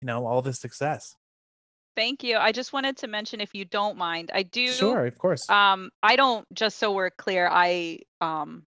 you 0.00 0.06
know, 0.06 0.26
all 0.26 0.42
the 0.42 0.52
success. 0.52 1.16
Thank 1.96 2.24
you. 2.24 2.36
I 2.36 2.50
just 2.52 2.72
wanted 2.72 2.96
to 2.98 3.06
mention, 3.06 3.40
if 3.40 3.54
you 3.54 3.64
don't 3.64 3.96
mind, 3.96 4.30
I 4.34 4.42
do. 4.42 4.66
Sure, 4.66 5.06
of 5.06 5.16
course. 5.18 5.48
Um, 5.48 5.90
I 6.02 6.16
don't. 6.16 6.46
Just 6.52 6.78
so 6.78 6.92
we're 6.92 7.10
clear, 7.10 7.48
I 7.50 8.00
um, 8.20 8.64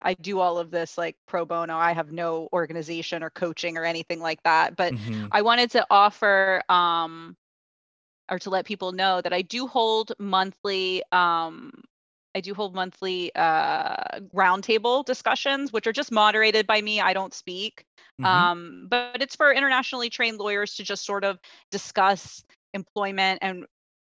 I 0.00 0.14
do 0.14 0.38
all 0.38 0.58
of 0.58 0.70
this 0.70 0.96
like 0.96 1.16
pro 1.26 1.44
bono. 1.44 1.76
I 1.76 1.92
have 1.92 2.12
no 2.12 2.48
organization 2.52 3.22
or 3.22 3.30
coaching 3.30 3.76
or 3.76 3.84
anything 3.84 4.20
like 4.20 4.42
that. 4.44 4.76
But 4.76 4.94
Mhm. 4.94 5.28
I 5.32 5.42
wanted 5.42 5.70
to 5.72 5.86
offer 5.90 6.62
um, 6.68 7.36
or 8.30 8.38
to 8.38 8.50
let 8.50 8.66
people 8.66 8.92
know 8.92 9.20
that 9.20 9.32
I 9.32 9.42
do 9.42 9.66
hold 9.66 10.12
monthly 10.18 11.02
um, 11.10 11.72
I 12.36 12.40
do 12.40 12.52
hold 12.52 12.74
monthly 12.74 13.34
uh, 13.36 13.96
roundtable 14.34 15.04
discussions, 15.04 15.72
which 15.72 15.86
are 15.86 15.92
just 15.92 16.10
moderated 16.10 16.66
by 16.66 16.80
me. 16.80 17.00
I 17.00 17.12
don't 17.12 17.32
speak, 17.32 17.84
Mhm. 18.18 18.52
um, 18.52 18.86
but 18.90 19.04
it's 19.04 19.18
for 19.18 19.34
internationally 19.34 19.92
trained 19.92 20.38
lawyers 20.38 20.58
to 20.60 20.66
just 20.66 20.88
sort 20.88 21.08
of 21.24 21.24
discuss 21.70 22.42
employment 22.72 23.38
and 23.42 23.64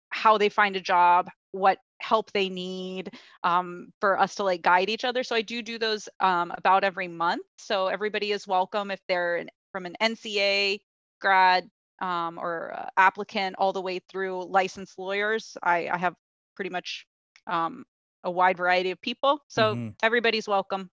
how 0.09 0.37
they 0.37 0.49
find 0.49 0.75
a 0.75 0.81
job, 0.81 1.29
what 1.51 1.77
help 1.99 2.31
they 2.31 2.49
need, 2.49 3.11
um, 3.43 3.91
for 3.99 4.19
us 4.19 4.35
to 4.35 4.43
like 4.43 4.61
guide 4.61 4.89
each 4.89 5.03
other. 5.05 5.23
So 5.23 5.35
I 5.35 5.41
do 5.41 5.61
do 5.61 5.77
those 5.77 6.09
um, 6.19 6.51
about 6.55 6.83
every 6.83 7.07
month. 7.07 7.43
So 7.57 7.87
everybody 7.87 8.31
is 8.31 8.47
welcome 8.47 8.91
if 8.91 8.99
they're 9.07 9.37
an, 9.37 9.49
from 9.71 9.85
an 9.85 9.95
NCA 9.99 10.79
grad 11.21 11.69
um, 12.01 12.37
or 12.37 12.73
uh, 12.75 12.89
applicant 12.97 13.55
all 13.57 13.73
the 13.73 13.81
way 13.81 13.99
through 13.99 14.45
licensed 14.45 14.97
lawyers. 14.97 15.57
I, 15.63 15.89
I 15.89 15.97
have 15.97 16.15
pretty 16.55 16.69
much 16.69 17.05
um, 17.47 17.85
a 18.23 18.31
wide 18.31 18.57
variety 18.57 18.91
of 18.91 19.01
people. 19.01 19.39
So 19.47 19.77
Mhm. 19.77 19.95
everybody's 20.01 20.47
welcome. 20.47 20.89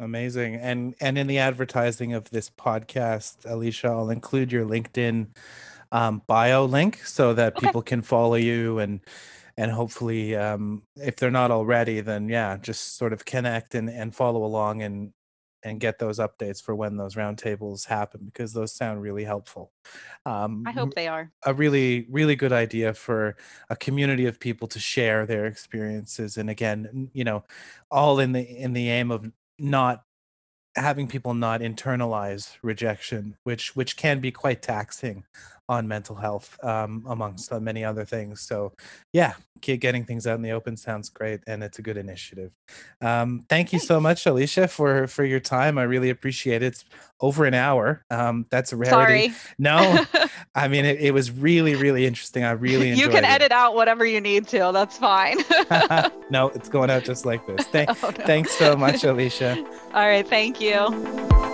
Amazing. 0.00 0.56
And 0.56 0.94
and 1.00 1.16
in 1.16 1.26
the 1.28 1.38
advertising 1.38 2.14
of 2.14 2.28
this 2.30 2.50
podcast, 2.50 3.48
Alicia, 3.50 3.88
I'll 3.88 4.10
include 4.10 4.50
your 4.50 4.66
LinkedIn 4.66 5.28
um, 5.92 6.22
bio 6.26 6.64
link 6.64 6.98
so 7.04 7.32
that 7.34 7.56
Okay. 7.56 7.68
people 7.68 7.82
can 7.82 8.02
follow 8.02 8.34
you 8.34 8.78
and 8.80 9.00
and 9.56 9.70
hopefully 9.70 10.34
um, 10.36 10.82
if 10.96 11.16
they're 11.16 11.30
not 11.30 11.50
already, 11.52 12.00
then 12.00 12.28
yeah, 12.28 12.56
just 12.56 12.96
sort 12.96 13.12
of 13.12 13.24
connect 13.24 13.74
and, 13.76 13.88
and 13.88 14.14
follow 14.16 14.44
along 14.44 14.82
and 14.82 15.12
and 15.62 15.80
get 15.80 15.98
those 15.98 16.18
updates 16.18 16.62
for 16.62 16.74
when 16.74 16.96
those 16.96 17.14
roundtables 17.14 17.86
happen 17.86 18.22
because 18.26 18.52
those 18.52 18.74
sound 18.74 19.00
really 19.00 19.24
helpful. 19.24 19.72
Um, 20.26 20.64
I 20.66 20.72
hope 20.72 20.94
they 20.94 21.08
are. 21.08 21.32
a 21.44 21.54
really 21.54 22.06
really 22.10 22.36
good 22.36 22.52
idea 22.52 22.94
for 22.94 23.36
a 23.70 23.76
community 23.76 24.26
of 24.26 24.40
people 24.40 24.66
to 24.68 24.78
share 24.78 25.26
their 25.26 25.46
experiences 25.46 26.36
and 26.38 26.48
again 26.50 27.10
you 27.12 27.24
know 27.24 27.44
all 27.90 28.18
in 28.18 28.32
the 28.32 28.40
in 28.42 28.72
the 28.72 28.88
aim 28.88 29.10
of 29.10 29.30
not 29.58 30.02
having 30.76 31.06
people 31.06 31.34
not 31.34 31.60
internalize 31.60 32.56
rejection, 32.62 33.36
which 33.44 33.76
which 33.76 33.96
can 33.96 34.20
be 34.20 34.32
quite 34.32 34.62
taxing 34.62 35.24
on 35.68 35.88
mental 35.88 36.16
health, 36.16 36.58
um, 36.62 37.04
amongst 37.08 37.52
uh, 37.52 37.60
many 37.60 37.84
other 37.84 38.04
things. 38.04 38.40
So, 38.40 38.72
yeah, 39.12 39.34
getting 39.60 40.04
things 40.04 40.26
out 40.26 40.36
in 40.36 40.42
the 40.42 40.50
open 40.50 40.76
sounds 40.76 41.08
great, 41.08 41.40
and 41.46 41.62
it's 41.62 41.78
a 41.78 41.82
good 41.82 41.96
initiative. 41.96 42.52
Um, 43.00 43.44
thank 43.48 43.72
you 43.72 43.78
so 43.78 43.98
much, 44.00 44.26
Alicia, 44.26 44.68
for 44.68 45.06
for 45.06 45.24
your 45.24 45.40
time. 45.40 45.78
I 45.78 45.84
really 45.84 46.10
appreciate 46.10 46.62
it. 46.62 46.66
It's 46.66 46.84
over 47.20 47.46
an 47.46 47.54
hour. 47.54 48.04
Um, 48.10 48.46
that's 48.50 48.72
a 48.72 48.76
rarity. 48.76 49.30
Sorry. 49.30 49.34
No, 49.58 50.04
I 50.54 50.68
mean 50.68 50.84
it, 50.84 51.00
it, 51.00 51.12
was 51.12 51.30
really 51.30 51.74
really 51.74 52.04
interesting. 52.06 52.44
I 52.44 52.50
really 52.50 52.90
enjoyed 52.90 53.06
You 53.06 53.10
can 53.10 53.24
it. 53.24 53.30
edit 53.30 53.52
out 53.52 53.74
whatever 53.74 54.04
you 54.04 54.20
need 54.20 54.46
to. 54.48 54.70
That's 54.72 54.98
fine. 54.98 55.38
no, 56.30 56.48
it's 56.54 56.68
going 56.68 56.90
out 56.90 57.04
just 57.04 57.24
like 57.24 57.46
this. 57.46 57.66
Th- 57.68 57.88
oh, 57.88 57.96
no. 58.02 58.24
Thanks 58.26 58.52
so 58.52 58.76
much, 58.76 59.04
Alicia. 59.04 59.64
All 59.94 60.06
right, 60.06 60.26
thank 60.26 60.60
you. 60.60 61.53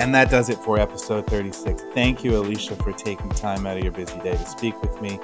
And 0.00 0.14
that 0.14 0.30
does 0.30 0.48
it 0.48 0.56
for 0.56 0.78
episode 0.78 1.26
36. 1.26 1.82
Thank 1.92 2.24
you, 2.24 2.38
Alicia, 2.38 2.74
for 2.76 2.90
taking 2.90 3.28
time 3.28 3.66
out 3.66 3.76
of 3.76 3.82
your 3.82 3.92
busy 3.92 4.18
day 4.20 4.32
to 4.32 4.46
speak 4.46 4.80
with 4.80 4.98
me. 5.02 5.20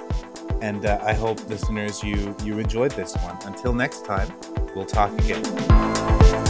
And 0.61 0.85
uh, 0.85 0.99
I 1.03 1.15
hope, 1.15 1.49
listeners, 1.49 2.03
you 2.03 2.37
you 2.45 2.59
enjoyed 2.59 2.91
this 2.93 3.17
one. 3.17 3.39
Until 3.47 3.73
next 3.73 4.05
time, 4.05 4.31
we'll 4.75 4.85
talk 4.85 5.19
again. 5.21 6.46